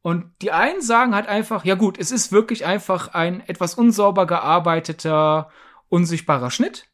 [0.00, 4.26] Und die einen sagen halt einfach, ja gut, es ist wirklich einfach ein etwas unsauber
[4.26, 5.50] gearbeiteter,
[5.88, 6.86] unsichtbarer Schnitt.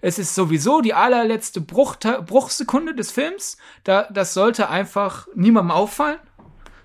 [0.00, 3.56] Es ist sowieso die allerletzte Bruch Bruchsekunde des Films.
[3.84, 6.18] Da, das sollte einfach niemandem auffallen.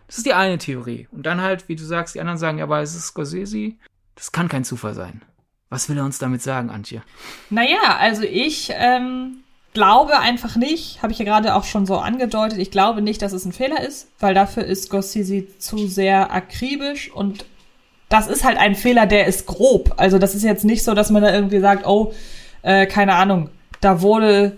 [0.08, 1.08] Das ist die eine Theorie.
[1.12, 3.74] Und dann halt, wie du sagst, die anderen sagen, ja, aber es ist Scorsese.
[4.16, 5.22] Das kann kein Zufall sein.
[5.70, 7.02] Was will er uns damit sagen, Antje?
[7.50, 9.38] Naja, also ich ähm,
[9.74, 13.32] glaube einfach nicht, habe ich ja gerade auch schon so angedeutet, ich glaube nicht, dass
[13.32, 17.46] es ein Fehler ist, weil dafür ist Scorsese zu sehr akribisch und
[18.10, 19.94] das ist halt ein Fehler, der ist grob.
[19.96, 22.14] Also das ist jetzt nicht so, dass man da irgendwie sagt, oh,
[22.62, 23.50] äh, keine Ahnung,
[23.80, 24.58] da wurde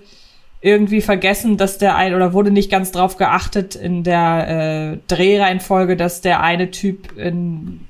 [0.62, 5.98] irgendwie vergessen, dass der ein oder wurde nicht ganz drauf geachtet in der äh, Drehreihenfolge,
[5.98, 7.82] dass der eine Typ in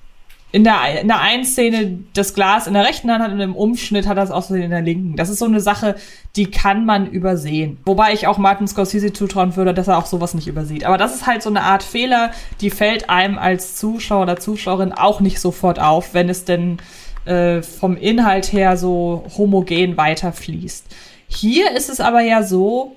[0.53, 3.55] in der, in der einen Szene das Glas in der rechten Hand hat und im
[3.55, 5.15] Umschnitt hat er es auch so in der linken.
[5.15, 5.95] Das ist so eine Sache,
[6.35, 7.79] die kann man übersehen.
[7.85, 10.85] Wobei ich auch Martin Scorsese zutrauen würde, dass er auch sowas nicht übersieht.
[10.85, 12.29] Aber das ist halt so eine Art Fehler,
[12.61, 16.77] die fällt einem als Zuschauer oder Zuschauerin auch nicht sofort auf, wenn es denn
[17.25, 20.85] äh, vom Inhalt her so homogen weiterfließt.
[21.27, 22.95] Hier ist es aber ja so,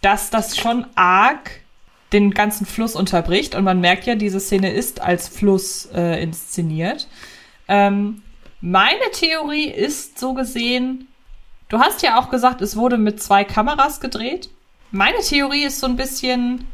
[0.00, 1.60] dass das schon arg
[2.12, 3.54] den ganzen Fluss unterbricht.
[3.54, 7.08] Und man merkt ja, diese Szene ist als Fluss äh, inszeniert.
[7.68, 8.22] Ähm,
[8.60, 11.08] meine Theorie ist so gesehen,
[11.68, 14.50] du hast ja auch gesagt, es wurde mit zwei Kameras gedreht.
[14.90, 16.66] Meine Theorie ist so ein bisschen,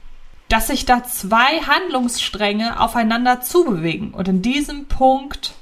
[0.49, 4.15] dass sich da zwei Handlungsstränge aufeinander zubewegen.
[4.15, 5.55] Und in diesem Punkt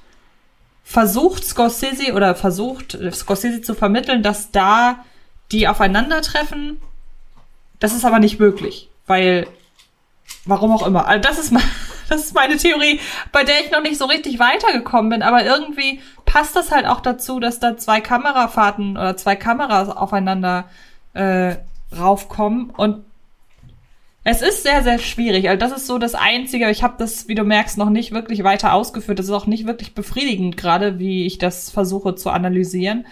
[0.85, 5.05] versucht Scorsese oder versucht Scorsese zu vermitteln, dass da
[5.51, 6.81] die aufeinandertreffen.
[7.81, 9.49] Das ist aber nicht möglich, weil
[10.47, 11.07] Warum auch immer.
[11.07, 11.63] Also das ist, mal,
[12.09, 13.01] das ist meine Theorie,
[13.33, 15.23] bei der ich noch nicht so richtig weitergekommen bin.
[15.23, 20.69] Aber irgendwie passt das halt auch dazu, dass da zwei Kamerafahrten oder zwei Kameras aufeinander
[21.15, 21.57] äh,
[21.97, 22.71] raufkommen.
[22.71, 23.05] Und
[24.25, 25.51] es ist sehr, sehr schwierig.
[25.51, 26.71] Also das ist so das Einzige.
[26.71, 29.19] Ich habe das, wie du merkst, noch nicht wirklich weiter ausgeführt.
[29.19, 33.07] Das ist auch nicht wirklich befriedigend, gerade wie ich das versuche zu analysieren.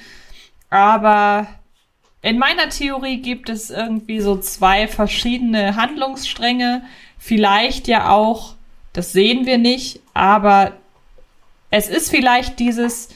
[0.71, 1.47] Aber
[2.23, 6.83] in meiner Theorie gibt es irgendwie so zwei verschiedene Handlungsstränge.
[7.19, 8.55] Vielleicht ja auch,
[8.95, 10.73] das sehen wir nicht, aber
[11.71, 13.11] es ist vielleicht dieses,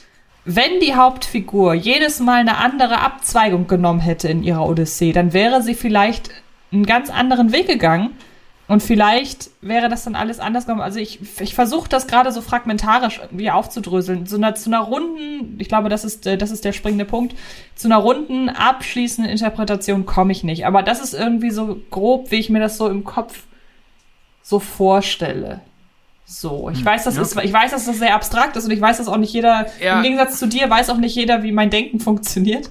[0.45, 5.63] wenn die Hauptfigur jedes Mal eine andere Abzweigung genommen hätte in ihrer Odyssee, dann wäre
[5.63, 6.29] sie vielleicht
[6.71, 8.15] einen ganz anderen Weg gegangen
[8.67, 10.81] und vielleicht wäre das dann alles anders gekommen.
[10.81, 14.25] Also ich, ich versuche das gerade so fragmentarisch irgendwie aufzudröseln.
[14.25, 17.33] So einer, zu einer runden, ich glaube, das ist, äh, das ist der springende Punkt,
[17.75, 20.65] zu einer runden, abschließenden Interpretation komme ich nicht.
[20.65, 23.43] Aber das ist irgendwie so grob, wie ich mir das so im Kopf
[24.43, 25.61] so vorstelle.
[26.25, 27.21] So, ich hm, weiß, das ja.
[27.21, 29.67] ist, ich weiß, dass das sehr abstrakt ist und ich weiß, dass auch nicht jeder,
[29.81, 29.97] ja.
[29.97, 32.69] im Gegensatz zu dir, weiß auch nicht jeder, wie mein Denken funktioniert.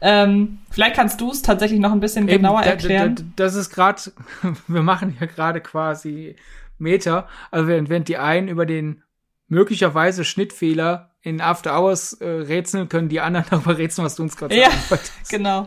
[0.00, 3.32] Ähm, vielleicht kannst du es tatsächlich noch ein bisschen Eben, genauer erklären.
[3.36, 4.00] das ist gerade,
[4.66, 6.36] wir machen ja gerade quasi
[6.78, 9.02] Meter, also während, die einen über den
[9.48, 14.36] möglicherweise Schnittfehler in After Hours äh, rätseln, können die anderen darüber rätseln, was du uns
[14.36, 14.70] gerade ja,
[15.28, 15.66] genau.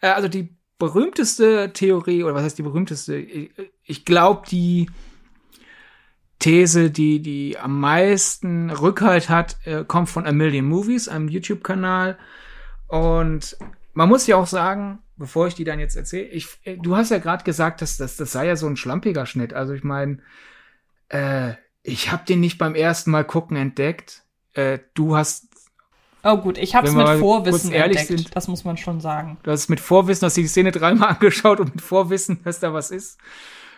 [0.00, 3.16] Äh, also die berühmteste Theorie, oder was heißt die berühmteste?
[3.16, 3.50] Ich,
[3.84, 4.90] ich glaube, die
[6.40, 12.18] These, die, die am meisten Rückhalt hat, äh, kommt von A Million Movies, einem YouTube-Kanal.
[12.92, 13.56] Und
[13.94, 17.10] man muss ja auch sagen, bevor ich die dann jetzt erzähle, ich, äh, du hast
[17.10, 19.54] ja gerade gesagt, dass das, das sei ja so ein schlampiger Schnitt.
[19.54, 20.18] Also ich meine,
[21.08, 24.24] äh, Ich habe den nicht beim ersten Mal gucken entdeckt.
[24.52, 25.48] Äh, du hast
[26.22, 29.38] Oh gut, ich habe es mit Vorwissen entdeckt, sind, das muss man schon sagen.
[29.42, 32.90] Du hast mit Vorwissen, hast die Szene dreimal angeschaut und mit Vorwissen, dass da was
[32.90, 33.18] ist,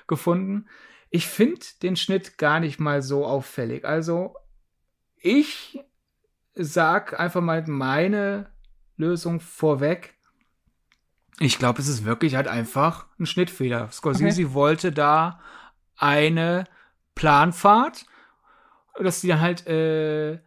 [0.09, 0.67] gefunden.
[1.09, 3.85] Ich finde den Schnitt gar nicht mal so auffällig.
[3.85, 4.35] Also
[5.17, 5.79] ich
[6.55, 8.53] sag einfach mal meine
[8.97, 10.15] Lösung vorweg.
[11.41, 13.91] Ich glaube, es ist wirklich halt einfach ein Schnittfehler.
[13.91, 14.55] Scorsese okay.
[14.55, 15.41] wollte da
[15.97, 16.65] eine
[17.15, 18.07] Planfahrt,
[19.01, 20.41] dass die dann halt äh,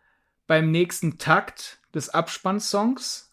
[0.47, 3.31] beim nächsten Takt des Abspannsongs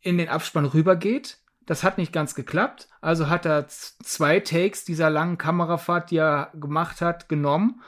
[0.00, 1.38] in den Abspann rübergeht.
[1.66, 2.88] Das hat nicht ganz geklappt.
[3.00, 7.80] Also hat er zwei Takes dieser langen Kamerafahrt, die er gemacht hat, genommen.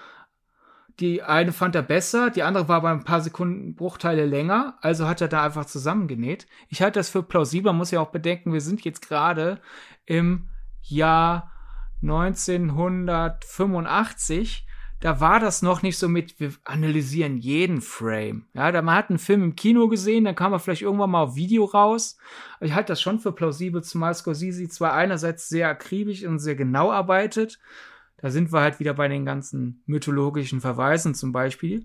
[1.03, 5.09] Die eine fand er besser, die andere war aber ein paar Sekunden Bruchteile länger, also
[5.09, 6.47] hat er da einfach zusammengenäht.
[6.69, 9.61] Ich halte das für plausibel, muss ja auch bedenken, wir sind jetzt gerade
[10.07, 10.49] im
[10.81, 11.51] Jahr
[12.03, 14.65] 1985
[15.03, 18.47] da war das noch nicht so mit, wir analysieren jeden Frame.
[18.55, 21.25] Ja, da man hat einen Film im Kino gesehen, dann kam er vielleicht irgendwann mal
[21.25, 22.19] auf Video raus.
[22.61, 26.93] Ich halte das schon für plausibel, zumal Scorsese zwar einerseits sehr akribisch und sehr genau
[26.93, 27.59] arbeitet.
[28.23, 31.81] Da sind wir halt wieder bei den ganzen mythologischen Verweisen zum Beispiel,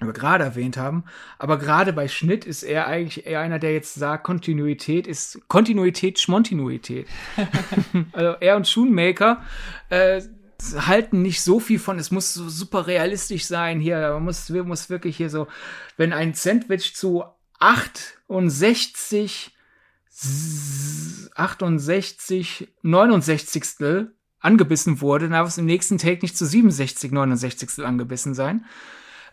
[0.00, 1.04] die wir gerade erwähnt haben.
[1.38, 6.20] Aber gerade bei Schnitt ist er eigentlich eher einer, der jetzt sagt, Kontinuität ist Kontinuität,
[6.20, 7.08] Schmontinuität.
[8.12, 9.42] also er und Shoemaker
[9.88, 10.20] äh,
[10.76, 14.90] halten nicht so viel von, es muss so super realistisch sein hier, man muss, muss
[14.90, 15.48] wirklich hier so,
[15.96, 17.24] wenn ein Sandwich zu
[17.60, 19.56] 68,
[21.34, 23.64] 68, 69
[24.40, 28.64] angebissen wurde, darf es im nächsten Take nicht zu 67, 69 angebissen sein.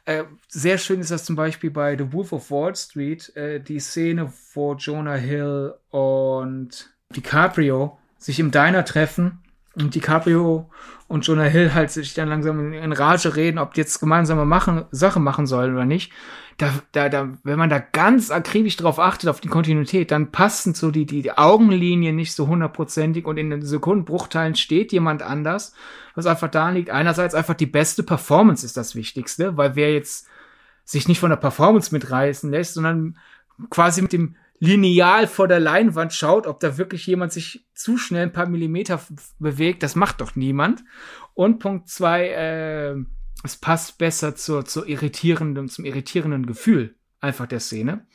[0.06, 3.80] Äh, sehr schön ist das zum Beispiel bei The Wolf of Wall Street, äh, die
[3.80, 9.40] Szene, wo Jonah Hill und DiCaprio sich im Diner treffen
[9.84, 10.70] und DiCaprio
[11.08, 14.86] und Jonah Hill halt sich dann langsam in Rage reden, ob die jetzt gemeinsame machen,
[14.92, 16.12] Sache machen sollen oder nicht.
[16.58, 20.74] Da, da, da, wenn man da ganz akribisch drauf achtet, auf die Kontinuität, dann passen
[20.74, 25.74] so die, die, die Augenlinien nicht so hundertprozentig und in den Sekundenbruchteilen steht jemand anders,
[26.16, 26.90] was einfach da liegt.
[26.90, 30.28] Einerseits einfach die beste Performance ist das Wichtigste, weil wer jetzt
[30.84, 33.18] sich nicht von der Performance mitreißen lässt, sondern
[33.70, 38.24] quasi mit dem lineal vor der Leinwand schaut, ob da wirklich jemand sich zu schnell
[38.24, 39.00] ein paar Millimeter
[39.40, 39.84] bewegt.
[39.84, 40.84] Das macht doch niemand.
[41.34, 42.96] Und Punkt zwei, äh,
[43.44, 48.08] es passt besser zur, zur irritierenden, zum irritierenden Gefühl einfach der Szene.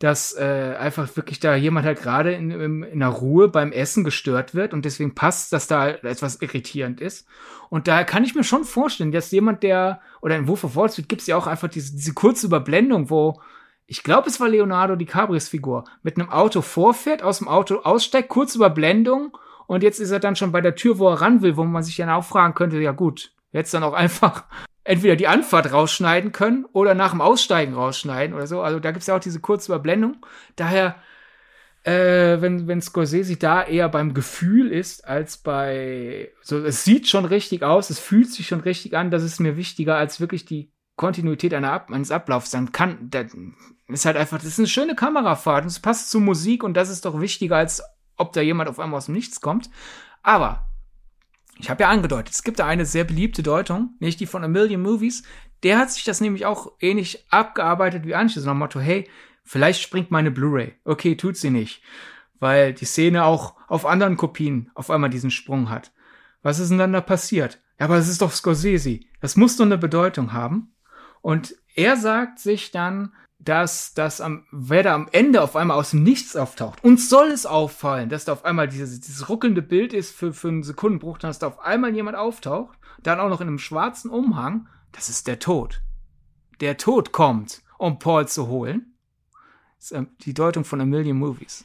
[0.00, 4.02] Dass äh, einfach wirklich da jemand halt gerade in, in, in der Ruhe beim Essen
[4.02, 7.28] gestört wird und deswegen passt, dass da etwas irritierend ist.
[7.70, 10.90] Und daher kann ich mir schon vorstellen, dass jemand, der, oder in Wolf of Wall
[10.90, 13.40] Street gibt es ja auch einfach diese, diese kurze Überblendung, wo
[13.86, 18.28] ich glaube, es war Leonardo DiCaprios Figur, mit einem Auto vorfährt, aus dem Auto aussteigt,
[18.28, 21.56] kurz Überblendung und jetzt ist er dann schon bei der Tür, wo er ran will,
[21.56, 24.44] wo man sich dann auch fragen könnte, ja gut, jetzt dann auch einfach
[24.84, 28.60] entweder die Anfahrt rausschneiden können oder nach dem Aussteigen rausschneiden oder so.
[28.60, 30.18] Also da gibt's ja auch diese kurze Überblendung.
[30.56, 30.96] Daher,
[31.84, 37.24] äh, wenn, wenn Scorsese da eher beim Gefühl ist, als bei, so, es sieht schon
[37.24, 40.70] richtig aus, es fühlt sich schon richtig an, das ist mir wichtiger als wirklich die
[40.96, 43.24] Kontinuität Ab eines Ablaufs, dann kann, da
[43.88, 46.88] ist halt einfach, das ist eine schöne Kamerafahrt und es passt zur Musik und das
[46.88, 47.82] ist doch wichtiger, als
[48.16, 49.70] ob da jemand auf einmal aus dem Nichts kommt.
[50.22, 50.68] Aber,
[51.58, 54.48] ich habe ja angedeutet, es gibt da eine sehr beliebte Deutung, nicht die von A
[54.48, 55.22] Million Movies.
[55.62, 58.44] Der hat sich das nämlich auch ähnlich abgearbeitet wie Anschluss.
[58.44, 59.08] Nach dem Motto, hey,
[59.44, 60.74] vielleicht springt meine Blu-ray.
[60.84, 61.82] Okay, tut sie nicht.
[62.38, 65.92] Weil die Szene auch auf anderen Kopien auf einmal diesen Sprung hat.
[66.42, 67.60] Was ist denn dann da passiert?
[67.78, 69.00] Ja, aber es ist doch Scorsese.
[69.20, 70.74] Das muss doch eine Bedeutung haben.
[71.24, 75.92] Und er sagt sich dann, dass das am, wer da am Ende auf einmal aus
[75.92, 76.84] dem Nichts auftaucht.
[76.84, 80.48] Uns soll es auffallen, dass da auf einmal dieses, dieses ruckelnde Bild ist für, für
[80.48, 84.68] einen Sekundenbruch, dass da auf einmal jemand auftaucht, dann auch noch in einem schwarzen Umhang.
[84.92, 85.80] Das ist der Tod.
[86.60, 88.94] Der Tod kommt, um Paul zu holen.
[89.78, 91.64] Das ist ähm, die Deutung von A Million Movies.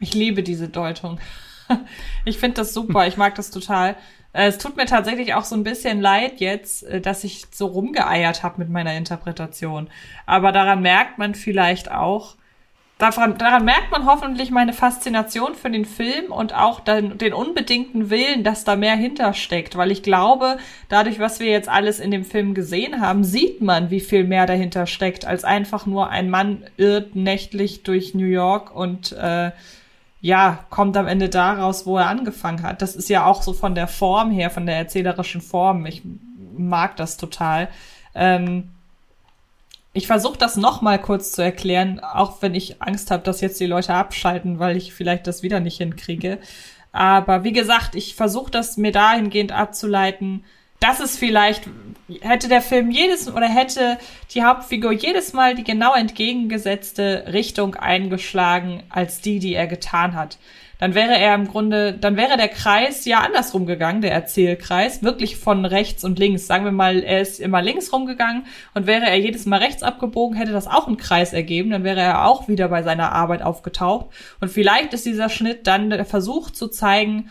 [0.00, 1.20] Ich liebe diese Deutung.
[2.24, 3.06] Ich finde das super.
[3.06, 3.96] Ich mag das total.
[4.32, 7.66] Äh, es tut mir tatsächlich auch so ein bisschen leid jetzt, äh, dass ich so
[7.66, 9.88] rumgeeiert habe mit meiner Interpretation.
[10.26, 12.36] Aber daran merkt man vielleicht auch,
[12.98, 18.10] daran, daran merkt man hoffentlich meine Faszination für den Film und auch den, den unbedingten
[18.10, 19.76] Willen, dass da mehr hintersteckt.
[19.76, 23.90] Weil ich glaube, dadurch, was wir jetzt alles in dem Film gesehen haben, sieht man,
[23.90, 28.74] wie viel mehr dahinter steckt, als einfach nur ein Mann irrt nächtlich durch New York
[28.74, 29.52] und äh,
[30.20, 32.82] ja, kommt am Ende da raus, wo er angefangen hat.
[32.82, 35.86] Das ist ja auch so von der Form her, von der erzählerischen Form.
[35.86, 36.02] Ich
[36.56, 37.68] mag das total.
[38.14, 38.70] Ähm,
[39.92, 43.60] ich versuche das noch mal kurz zu erklären, auch wenn ich Angst habe, dass jetzt
[43.60, 46.38] die Leute abschalten, weil ich vielleicht das wieder nicht hinkriege.
[46.92, 50.44] Aber wie gesagt, ich versuche das mir dahingehend abzuleiten,
[50.86, 51.64] das ist vielleicht,
[52.20, 53.98] hätte der Film jedes oder hätte
[54.32, 60.38] die Hauptfigur jedes Mal die genau entgegengesetzte Richtung eingeschlagen als die, die er getan hat
[60.78, 65.36] dann wäre er im Grunde, dann wäre der Kreis ja andersrum gegangen, der Erzählkreis, wirklich
[65.36, 66.46] von rechts und links.
[66.46, 68.44] Sagen wir mal, er ist immer links rumgegangen
[68.74, 72.00] und wäre er jedes Mal rechts abgebogen, hätte das auch einen Kreis ergeben, dann wäre
[72.00, 74.06] er auch wieder bei seiner Arbeit aufgetaucht.
[74.40, 77.30] Und vielleicht ist dieser Schnitt dann der Versuch zu zeigen,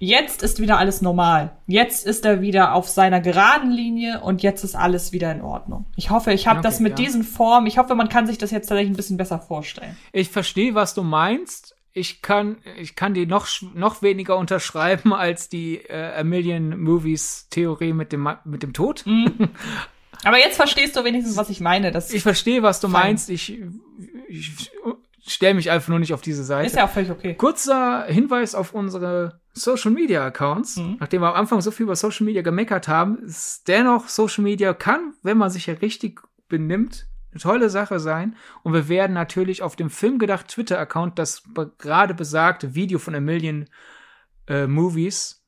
[0.00, 1.52] jetzt ist wieder alles normal.
[1.68, 5.84] Jetzt ist er wieder auf seiner geraden Linie und jetzt ist alles wieder in Ordnung.
[5.94, 7.04] Ich hoffe, ich habe okay, das mit ja.
[7.04, 9.96] diesen Formen, ich hoffe, man kann sich das jetzt tatsächlich ein bisschen besser vorstellen.
[10.12, 15.48] Ich verstehe, was du meinst ich kann, ich kann die noch, noch weniger unterschreiben als
[15.48, 19.04] die äh, A Million Movies Theorie mit dem, mit dem Tod.
[19.06, 19.50] Mhm.
[20.24, 21.92] Aber jetzt verstehst du wenigstens, was ich meine.
[21.92, 23.02] Das ich verstehe, was du fein.
[23.02, 23.30] meinst.
[23.30, 23.58] Ich,
[24.28, 24.70] ich
[25.26, 26.66] stelle mich einfach nur nicht auf diese Seite.
[26.66, 27.34] Ist ja auch völlig okay.
[27.34, 30.76] Kurzer Hinweis auf unsere Social Media Accounts.
[30.76, 30.96] Mhm.
[31.00, 34.72] Nachdem wir am Anfang so viel über Social Media gemeckert haben, ist dennoch Social Media
[34.74, 38.36] kann, wenn man sich ja richtig benimmt, eine tolle Sache sein.
[38.62, 41.42] Und wir werden natürlich auf dem Filmgedacht Twitter-Account das
[41.78, 43.68] gerade besagte Video von A Million
[44.48, 45.44] äh, Movies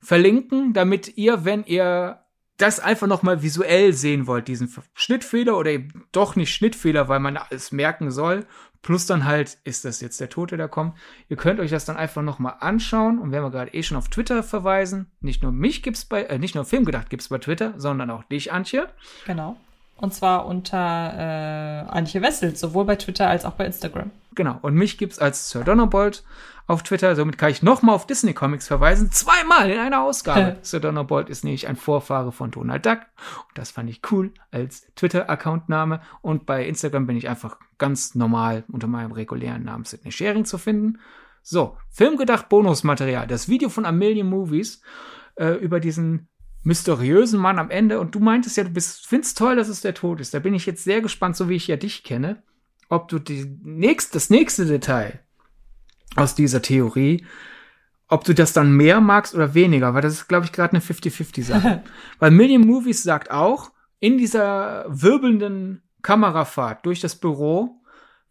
[0.00, 2.20] verlinken, damit ihr, wenn ihr
[2.56, 7.20] das einfach noch mal visuell sehen wollt, diesen Schnittfehler oder eben doch nicht Schnittfehler, weil
[7.20, 8.46] man alles merken soll,
[8.82, 10.96] plus dann halt, ist das jetzt der Tote, der kommt.
[11.28, 13.96] Ihr könnt euch das dann einfach noch mal anschauen und wenn wir gerade eh schon
[13.96, 17.74] auf Twitter verweisen, nicht nur mich gibt's bei, äh, nicht nur Filmgedacht gibt's bei Twitter,
[17.76, 18.88] sondern auch dich, Antje.
[19.26, 19.58] Genau.
[20.00, 24.10] Und zwar unter äh, Antje Wessel, sowohl bei Twitter als auch bei Instagram.
[24.34, 24.58] Genau.
[24.62, 26.22] Und mich gibt's als Sir Donnerbolt
[26.68, 27.16] auf Twitter.
[27.16, 29.10] Somit kann ich nochmal auf Disney Comics verweisen.
[29.10, 30.58] Zweimal in einer Ausgabe.
[30.62, 33.00] Sir Donnerbolt ist nämlich ein Vorfahre von Donald Duck.
[33.48, 36.00] Und das fand ich cool als Twitter-Accountname.
[36.22, 40.58] Und bei Instagram bin ich einfach ganz normal unter meinem regulären Namen Sidney Sharing zu
[40.58, 41.00] finden.
[41.42, 43.26] So, Filmgedacht Bonusmaterial.
[43.26, 44.80] Das Video von A Million Movies
[45.34, 46.28] äh, über diesen
[46.68, 47.98] mysteriösen Mann am Ende.
[47.98, 50.34] Und du meintest ja, du bist, findest toll, dass es der Tod ist.
[50.34, 52.42] Da bin ich jetzt sehr gespannt, so wie ich ja dich kenne,
[52.88, 55.18] ob du die nächst, das nächste Detail
[56.14, 57.26] aus dieser Theorie,
[58.06, 60.82] ob du das dann mehr magst oder weniger, weil das ist, glaube ich, gerade eine
[60.82, 61.82] 50-50-Sache.
[62.18, 67.77] weil Million Movies sagt auch, in dieser wirbelnden Kamerafahrt durch das Büro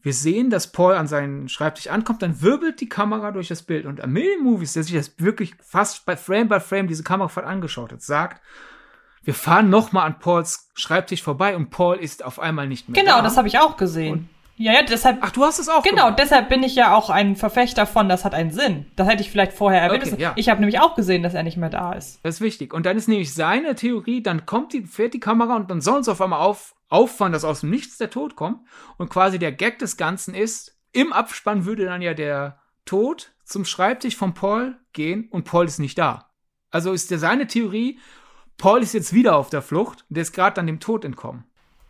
[0.08, 3.86] wir sehen, dass Paul an seinen Schreibtisch ankommt, dann wirbelt die Kamera durch das Bild.
[3.86, 7.46] Und a Million Movies, der sich das wirklich fast bei Frame by Frame diese Kamerafahrt
[7.46, 8.42] angeschaut hat, sagt,
[9.26, 13.04] wir fahren noch mal an Pauls Schreibtisch vorbei und Paul ist auf einmal nicht mehr
[13.04, 13.24] Genau, da.
[13.24, 14.14] das habe ich auch gesehen.
[14.14, 15.20] Und ja, ja, deshalb.
[15.22, 15.84] Ach, du hast es auch.
[15.84, 16.20] Genau, gemacht.
[16.20, 18.88] deshalb bin ich ja auch ein Verfechter von, das hat einen Sinn.
[18.96, 20.12] Das hätte ich vielleicht vorher erwähnt.
[20.12, 20.34] Okay, ja.
[20.36, 22.20] Ich habe nämlich auch gesehen, dass er nicht mehr da ist.
[22.24, 22.74] Das ist wichtig.
[22.74, 26.04] Und dann ist nämlich seine Theorie, dann kommt die, fährt die Kamera und dann sollen
[26.04, 28.62] sie auf einmal auf, auffallen, dass aus dem Nichts der Tod kommt.
[28.98, 33.64] Und quasi der Gag des Ganzen ist, im Abspann würde dann ja der Tod zum
[33.64, 36.32] Schreibtisch von Paul gehen und Paul ist nicht da.
[36.72, 38.00] Also ist der seine Theorie,
[38.58, 41.46] Paul ist jetzt wieder auf der Flucht und der ist gerade dann dem Tod entkommen.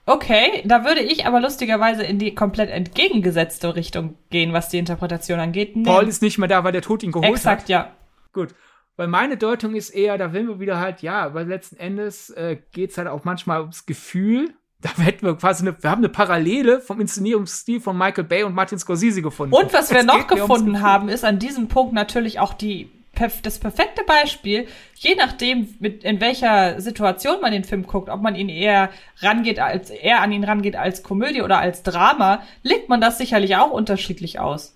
[0.08, 5.40] Okay, da würde ich aber lustigerweise in die komplett entgegengesetzte Richtung gehen, was die Interpretation
[5.40, 5.76] angeht.
[5.76, 5.84] Nee.
[5.84, 7.70] Paul ist nicht mehr da, weil der Tod ihn geholt Exakt, hat.
[7.70, 7.92] Exakt, ja.
[8.34, 8.56] Gut.
[8.96, 12.58] Weil meine Deutung ist eher, da will wir wieder halt, ja, weil letzten Endes äh,
[12.72, 16.82] geht halt auch manchmal ums Gefühl da hätten wir quasi eine, wir haben eine Parallele
[16.82, 19.56] vom Inszenierungsstil von Michael Bay und Martin Scorsese gefunden.
[19.56, 22.92] Und was wir noch gefunden haben, ist an diesem Punkt natürlich auch die
[23.42, 28.36] das perfekte Beispiel, je nachdem, mit, in welcher Situation man den Film guckt, ob man
[28.36, 28.90] ihn eher
[29.20, 33.56] rangeht, als eher an ihn rangeht als Komödie oder als Drama, legt man das sicherlich
[33.56, 34.76] auch unterschiedlich aus.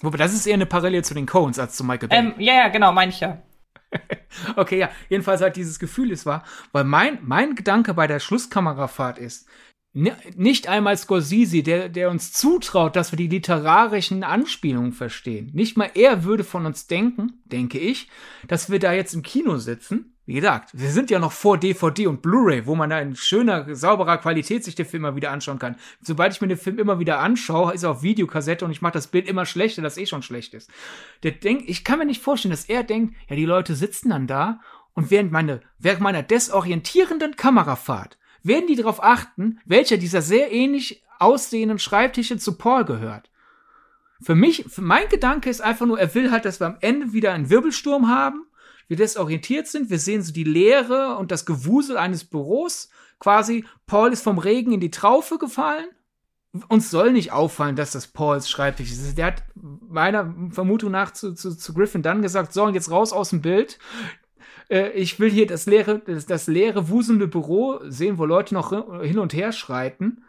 [0.00, 2.18] Wobei, das ist eher eine Parallele zu den Coens als zu Michael Bay.
[2.18, 3.38] Ähm, ja, ja, genau, meine ich ja.
[4.56, 6.42] okay, ja, jedenfalls halt dieses Gefühl ist wahr,
[6.72, 9.48] weil mein, mein Gedanke bei der Schlusskamerafahrt ist,
[9.96, 15.50] nicht einmal Scorsese, der, der uns zutraut, dass wir die literarischen Anspielungen verstehen.
[15.54, 18.10] Nicht mal er würde von uns denken, denke ich,
[18.46, 20.12] dass wir da jetzt im Kino sitzen.
[20.26, 23.74] Wie gesagt, wir sind ja noch vor DVD und Blu-ray, wo man da in schöner,
[23.74, 25.76] sauberer Qualität sich den Film mal wieder anschauen kann.
[26.02, 28.94] Sobald ich mir den Film immer wieder anschaue, ist er auf Videokassette und ich mache
[28.94, 30.68] das Bild immer schlechter, das eh schon schlecht ist.
[31.22, 34.26] Der denkt, ich kann mir nicht vorstellen, dass er denkt, ja, die Leute sitzen dann
[34.26, 34.60] da
[34.92, 41.04] und während meine, während meiner desorientierenden Kamerafahrt werden die darauf achten, welcher dieser sehr ähnlich
[41.18, 43.30] aussehenden Schreibtische zu Paul gehört.
[44.20, 47.12] Für mich, für mein Gedanke ist einfach nur, er will halt, dass wir am Ende
[47.12, 48.46] wieder einen Wirbelsturm haben,
[48.88, 54.12] wir desorientiert sind, wir sehen so die Leere und das Gewusel eines Büros, quasi, Paul
[54.12, 55.86] ist vom Regen in die Traufe gefallen.
[56.68, 59.18] Uns soll nicht auffallen, dass das Pauls Schreibtisch ist.
[59.18, 63.12] Der hat meiner Vermutung nach zu, zu, zu Griffin dann gesagt, so, und jetzt raus
[63.12, 63.78] aus dem Bild
[64.70, 68.70] äh, ich will hier das leere, das, das leere, wuselnde Büro sehen, wo Leute noch
[69.02, 70.24] hin und her schreiten.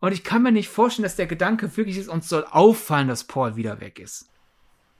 [0.00, 3.24] Und ich kann mir nicht vorstellen, dass der Gedanke wirklich ist, uns soll auffallen, dass
[3.24, 4.28] Paul wieder weg ist.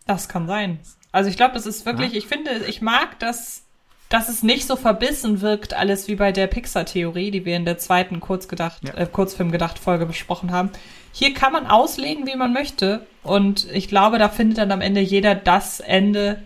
[0.06, 0.80] Das kann sein.
[1.12, 2.18] Also ich glaube, das ist wirklich, ja.
[2.18, 3.66] ich finde, ich mag das
[4.08, 7.78] dass es nicht so verbissen wirkt, alles wie bei der Pixar-Theorie, die wir in der
[7.78, 8.94] zweiten Kurzgedacht, Ja.
[8.94, 10.70] äh, Kurzfilmgedacht-Folge besprochen haben.
[11.12, 13.06] Hier kann man auslegen, wie man möchte.
[13.22, 16.42] Und ich glaube, da findet dann am Ende jeder das Ende,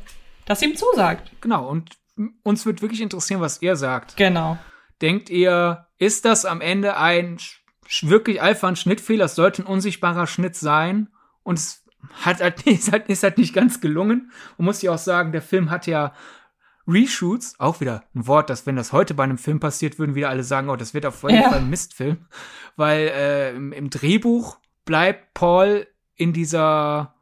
[0.46, 1.30] das ihm zusagt.
[1.40, 1.90] Genau, und
[2.42, 4.16] uns wird wirklich interessieren, was ihr sagt.
[4.16, 4.58] Genau.
[5.00, 7.38] Denkt ihr, ist das am Ende ein
[8.02, 9.24] wirklich einfach ein Schnittfehler?
[9.24, 11.08] Es sollte ein unsichtbarer Schnitt sein.
[11.42, 11.84] Und es
[12.22, 14.30] hat halt, ist, halt, ist halt nicht ganz gelungen.
[14.58, 16.12] Man muss ja auch sagen, der Film hat ja
[16.86, 20.28] Reshoots, auch wieder ein Wort, dass wenn das heute bei einem Film passiert, würden wieder
[20.28, 21.42] alle sagen, oh, das wird auf jeden.
[21.44, 22.26] Fall ein Mistfilm.
[22.76, 25.86] Weil äh, im, im Drehbuch bleibt Paul
[26.16, 27.14] in dieser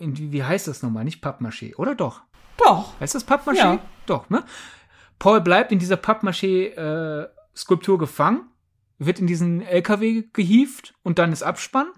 [0.00, 1.04] die- wie heißt das nochmal?
[1.04, 2.22] Nicht Pappmaché, oder doch?
[2.58, 2.98] Doch.
[3.00, 3.56] Heißt das Pappmaché?
[3.56, 3.78] Ja.
[4.06, 4.44] Doch, ne?
[5.18, 8.48] Paul bleibt in dieser Pappmaché-Skulptur gefangen,
[8.98, 11.86] wird in diesen LKW gehievt und dann ist Abspann.
[11.86, 11.94] Und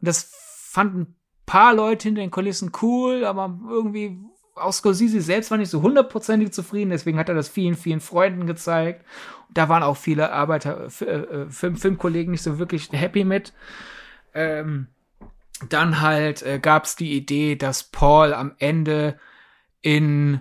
[0.00, 0.30] das
[0.70, 1.16] fanden ein
[1.46, 4.18] paar Leute hinter den Kulissen cool, aber irgendwie
[4.54, 8.46] auch Scorsese selbst war nicht so hundertprozentig zufrieden, deswegen hat er das vielen, vielen Freunden
[8.46, 9.04] gezeigt.
[9.50, 13.52] Da waren auch viele Arbeiter, F äh, Film Filmkollegen nicht so wirklich happy mit.
[14.34, 14.88] Ähm,
[15.68, 19.18] dann halt äh, gab es die Idee, dass Paul am Ende
[19.82, 20.40] in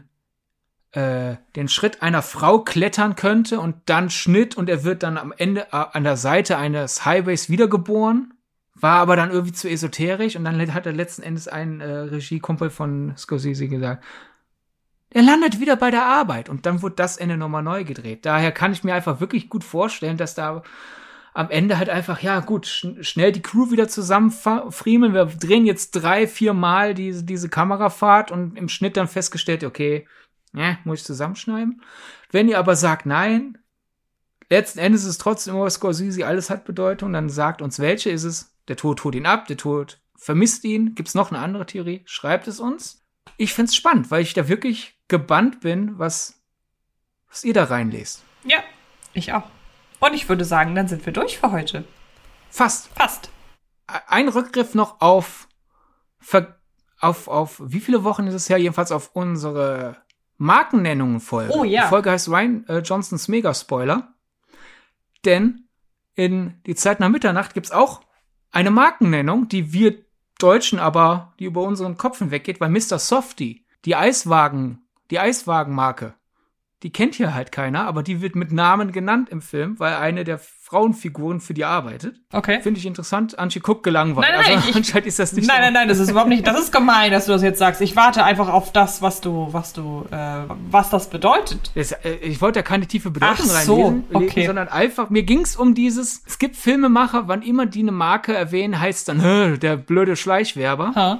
[0.91, 5.34] äh, den Schritt einer Frau klettern könnte und dann Schnitt und er wird dann am
[5.35, 8.34] Ende äh, an der Seite eines Highways wiedergeboren.
[8.73, 12.69] War aber dann irgendwie zu esoterisch und dann hat er letzten Endes ein äh, Regiekumpel
[12.69, 14.03] von Scorsese gesagt,
[15.09, 18.26] er landet wieder bei der Arbeit und dann wurde das Ende nochmal neu gedreht.
[18.26, 20.64] Daher kann ich mir einfach wirklich gut vorstellen, dass da
[21.38, 25.14] am Ende halt einfach, ja gut, schn schnell die Crew wieder zusammenfriemeln.
[25.14, 30.07] Wir drehen jetzt drei, vier Mal diese, diese Kamerafahrt und im Schnitt dann festgestellt, okay,
[30.53, 31.84] ja, muss ich zusammenschneiden.
[32.31, 33.59] Wenn ihr aber sagt, nein,
[34.49, 38.23] letzten Endes ist es trotzdem immer Scorsese, alles hat Bedeutung, dann sagt uns, welche ist
[38.23, 38.55] es.
[38.68, 40.95] Der Tod holt ihn ab, der Tod vermisst ihn.
[40.95, 42.01] Gibt's noch eine andere Theorie?
[42.05, 43.05] Schreibt es uns.
[43.38, 46.41] Ich find's spannend, weil ich da wirklich gebannt bin, was,
[47.30, 48.23] was ihr da reinlest.
[48.43, 48.64] Ja,
[49.14, 49.57] ich auch.
[49.99, 51.84] Und ich würde sagen, dann sind wir durch für heute.
[52.49, 52.90] Fast.
[52.95, 53.30] Fast.
[54.07, 55.48] Ein Rückgriff noch auf,
[56.99, 58.57] auf, auf, wie viele Wochen ist es her?
[58.57, 59.98] Jedenfalls auf unsere
[60.38, 61.53] Markennennungen-Folge.
[61.53, 61.84] Oh ja.
[61.84, 64.14] Die Folge heißt Ryan äh, Johnsons Mega-Spoiler.
[65.26, 65.68] Denn
[66.15, 68.02] in Die Zeit nach Mitternacht gibt's auch
[68.52, 70.06] eine Markennennung, die wir
[70.40, 72.99] Deutschen aber, die über unseren Kopf hinweggeht, weil Mr.
[72.99, 76.14] Softy, die Eiswagen, die Eiswagenmarke,
[76.84, 80.24] die kennt hier halt keiner, aber die wird mit Namen genannt im Film, weil eine
[80.24, 82.18] der Frauenfiguren für die arbeitet.
[82.32, 82.60] Okay.
[82.62, 83.40] Finde ich interessant.
[83.40, 84.28] Anchi guckt gelangweilt.
[84.30, 85.62] Nein, nein, also ich- anscheinend ist das nicht Nein, so.
[85.64, 87.82] nein, nein, das ist überhaupt nicht, das ist gemein, dass du das jetzt sagst.
[87.82, 90.16] Ich warte einfach auf das, was du, was du, äh,
[90.70, 91.72] was das bedeutet.
[91.74, 94.45] Das, äh, ich wollte ja keine tiefe Bedeutung Ach so, reinlesen, legen, okay.
[94.45, 98.80] sondern einfach, mir ging's um dieses, es gibt Filmemacher, wann immer die eine Marke erwähnen,
[98.80, 100.91] heißt dann, "Hä, der blöde Schleichwerber.
[100.95, 101.20] Ha?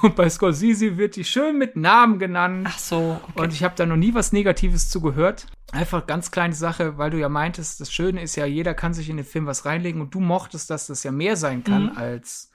[0.00, 2.66] Und bei Scorsese wird die schön mit Namen genannt.
[2.70, 3.42] Ach so, okay.
[3.42, 5.46] Und ich habe da noch nie was Negatives zugehört.
[5.72, 9.10] Einfach ganz kleine Sache, weil du ja meintest, das Schöne ist ja, jeder kann sich
[9.10, 11.96] in den Film was reinlegen und du mochtest, dass das ja mehr sein kann Mhm.
[11.96, 12.50] als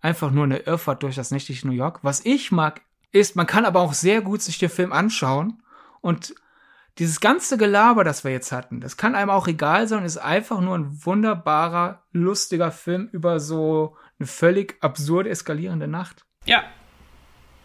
[0.00, 2.00] einfach nur eine Irrfahrt durch das nächtliche New York.
[2.02, 5.62] Was ich mag, ist, man kann aber auch sehr gut sich den Film anschauen
[6.00, 6.34] und
[6.98, 10.60] dieses ganze Gelaber, das wir jetzt hatten, das kann einem auch egal sein, ist einfach
[10.60, 16.24] nur ein wunderbarer, lustiger Film über so eine völlig absurd eskalierende Nacht.
[16.48, 16.64] Ja.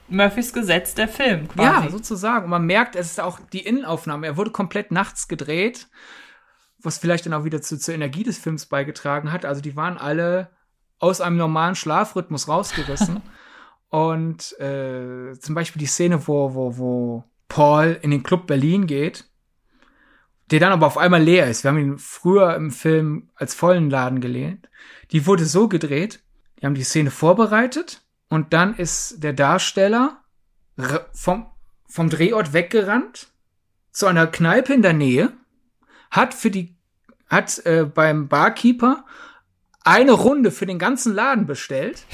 [0.09, 1.89] Murphys Gesetz der Film, Ja, quasi.
[1.89, 2.43] sozusagen.
[2.45, 4.27] Und man merkt, es ist auch die Innenaufnahme.
[4.27, 5.87] Er wurde komplett nachts gedreht,
[6.79, 9.45] was vielleicht dann auch wieder zu, zur Energie des Films beigetragen hat.
[9.45, 10.49] Also die waren alle
[10.99, 13.21] aus einem normalen Schlafrhythmus rausgerissen.
[13.89, 19.29] Und äh, zum Beispiel die Szene, wo, wo, wo Paul in den Club Berlin geht,
[20.51, 21.63] der dann aber auf einmal leer ist.
[21.63, 24.69] Wir haben ihn früher im Film als vollen Laden gelehnt.
[25.11, 26.23] Die wurde so gedreht,
[26.59, 28.02] die haben die Szene vorbereitet
[28.33, 30.23] und dann ist der Darsteller
[31.13, 31.45] vom,
[31.87, 33.27] vom Drehort weggerannt
[33.91, 35.33] zu einer Kneipe in der Nähe,
[36.09, 36.75] hat für die,
[37.29, 39.05] hat äh, beim Barkeeper
[39.83, 42.07] eine Runde für den ganzen Laden bestellt,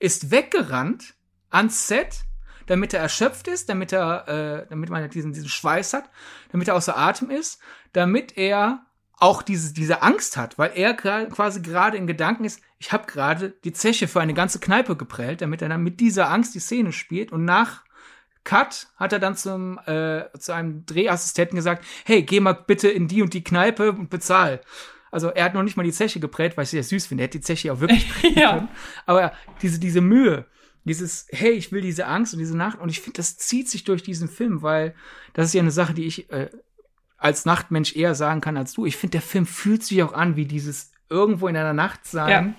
[0.00, 1.14] ist weggerannt
[1.50, 2.24] ans Set,
[2.66, 6.10] damit er erschöpft ist, damit er, äh, damit man diesen, diesen Schweiß hat,
[6.50, 7.60] damit er außer Atem ist,
[7.92, 8.84] damit er
[9.18, 13.50] auch diese, diese Angst hat, weil er quasi gerade in Gedanken ist, ich habe gerade
[13.64, 16.92] die Zeche für eine ganze Kneipe geprellt, damit er dann mit dieser Angst die Szene
[16.92, 17.84] spielt und nach
[18.44, 23.08] Cut hat er dann zum äh, zu einem Drehassistenten gesagt, hey, geh mal bitte in
[23.08, 24.60] die und die Kneipe und bezahl.
[25.10, 27.22] Also er hat noch nicht mal die Zeche geprellt, weil ich sehr süß finde.
[27.22, 28.06] Er hätte die Zeche auch wirklich
[28.36, 28.52] Ja.
[28.52, 28.68] können.
[29.06, 29.32] Aber
[29.62, 30.46] diese, diese Mühe,
[30.84, 33.82] dieses, hey, ich will diese Angst und diese Nacht und ich finde, das zieht sich
[33.82, 34.94] durch diesen Film, weil
[35.32, 36.50] das ist ja eine Sache, die ich äh,
[37.16, 38.86] als Nachtmensch eher sagen kann als du.
[38.86, 42.30] Ich finde, der Film fühlt sich auch an wie dieses irgendwo in einer Nacht sein.
[42.30, 42.54] Ja.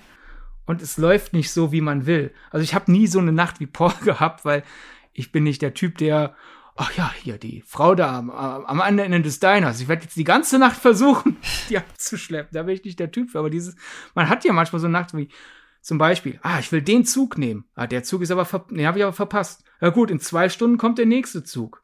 [0.66, 2.32] Und es läuft nicht so, wie man will.
[2.50, 4.64] Also ich habe nie so eine Nacht wie Paul gehabt, weil
[5.12, 6.34] ich bin nicht der Typ, der
[6.78, 9.80] ach ja, hier, die Frau da am, am anderen Ende des Diners.
[9.80, 11.36] Ich werde jetzt die ganze Nacht versuchen,
[11.68, 12.50] die abzuschleppen.
[12.52, 13.40] Da bin ich nicht der Typ für.
[13.40, 13.74] Aber dieses,
[14.14, 15.28] man hat ja manchmal so Nacht wie,
[15.80, 17.64] zum Beispiel, ah, ich will den Zug nehmen.
[17.74, 19.64] Ah, der Zug ist aber, nee, habe ich aber verpasst.
[19.80, 21.82] Ja gut, in zwei Stunden kommt der nächste Zug.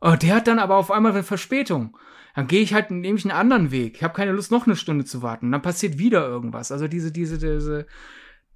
[0.00, 1.96] Oh, der hat dann aber auf einmal eine Verspätung.
[2.34, 3.96] Dann gehe ich halt, nehme ich einen anderen Weg.
[3.96, 5.50] Ich habe keine Lust, noch eine Stunde zu warten.
[5.50, 6.70] dann passiert wieder irgendwas.
[6.70, 7.86] Also diese, diese, diese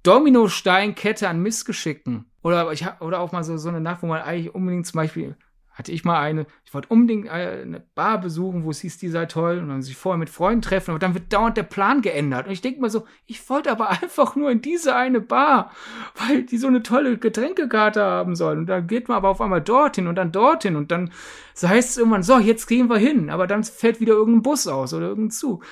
[0.03, 2.25] Dominosteinkette an Missgeschicken.
[2.43, 5.35] Oder ich oder auch mal so, so eine Nacht, wo man eigentlich unbedingt zum Beispiel
[5.81, 9.09] hatte ich mal eine, ich wollte unbedingt äh, eine Bar besuchen, wo es hieß, die
[9.09, 12.03] sei toll und dann sich vorher mit Freunden treffen, aber dann wird dauernd der Plan
[12.03, 12.45] geändert.
[12.45, 15.71] Und ich denke mal so, ich wollte aber einfach nur in diese eine Bar,
[16.15, 18.59] weil die so eine tolle Getränkekarte haben soll.
[18.59, 21.11] Und dann geht man aber auf einmal dorthin und dann dorthin und dann
[21.55, 24.67] so heißt es irgendwann, so, jetzt gehen wir hin, aber dann fällt wieder irgendein Bus
[24.67, 25.65] aus oder irgendein Zug.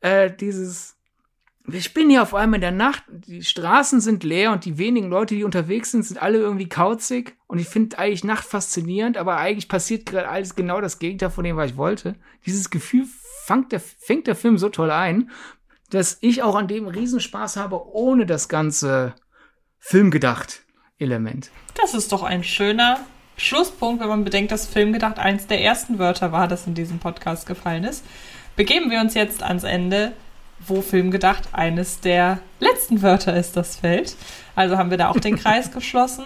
[0.00, 0.97] Äh, dieses,
[1.74, 5.08] ich bin hier auf einmal in der Nacht, die Straßen sind leer und die wenigen
[5.08, 7.36] Leute, die unterwegs sind, sind alle irgendwie kauzig.
[7.46, 11.44] Und ich finde eigentlich Nacht faszinierend, aber eigentlich passiert gerade alles genau das Gegenteil von
[11.44, 12.14] dem, was ich wollte.
[12.46, 13.06] Dieses Gefühl
[13.44, 15.30] fängt der, fängt der Film so toll ein,
[15.90, 19.14] dass ich auch an dem Riesenspaß habe, ohne das ganze
[19.78, 20.64] Filmgedacht
[20.98, 21.50] Element.
[21.74, 23.00] Das ist doch ein schöner
[23.36, 27.46] Schlusspunkt, wenn man bedenkt, dass Filmgedacht eins der ersten Wörter war, das in diesem Podcast
[27.46, 28.04] gefallen ist.
[28.56, 30.12] Begeben wir uns jetzt ans Ende
[30.60, 34.16] wo Film gedacht eines der letzten Wörter ist, das fällt.
[34.54, 36.24] Also haben wir da auch den Kreis geschlossen.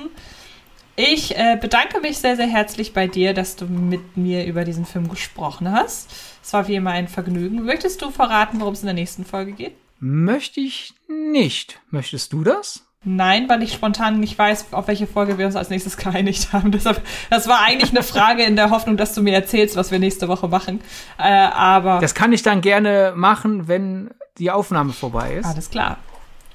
[0.95, 4.85] Ich äh, bedanke mich sehr, sehr herzlich bei dir, dass du mit mir über diesen
[4.85, 6.11] Film gesprochen hast.
[6.43, 7.65] Es war wie immer ein Vergnügen.
[7.65, 9.75] Möchtest du verraten, worum es in der nächsten Folge geht?
[10.01, 11.81] Möchte ich nicht.
[11.91, 12.85] Möchtest du das?
[13.05, 16.70] Nein, weil ich spontan nicht weiß, auf welche Folge wir uns als nächstes geeinigt haben.
[16.70, 19.99] Deshalb, das war eigentlich eine Frage in der Hoffnung, dass du mir erzählst, was wir
[19.99, 20.81] nächste Woche machen.
[21.19, 25.47] Äh, aber das kann ich dann gerne machen, wenn die Aufnahme vorbei ist.
[25.47, 25.99] Alles klar.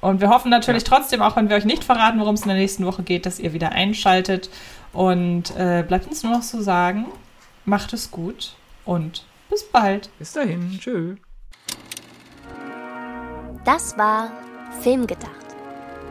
[0.00, 0.96] Und wir hoffen natürlich ja.
[0.96, 3.38] trotzdem, auch wenn wir euch nicht verraten, worum es in der nächsten Woche geht, dass
[3.38, 4.48] ihr wieder einschaltet.
[4.92, 7.06] Und äh, bleibt uns nur noch zu sagen,
[7.64, 8.54] macht es gut
[8.84, 10.10] und bis bald.
[10.18, 10.78] Bis dahin.
[10.80, 11.16] Tschö.
[13.64, 14.30] Das war
[14.80, 15.37] Filmgedacht,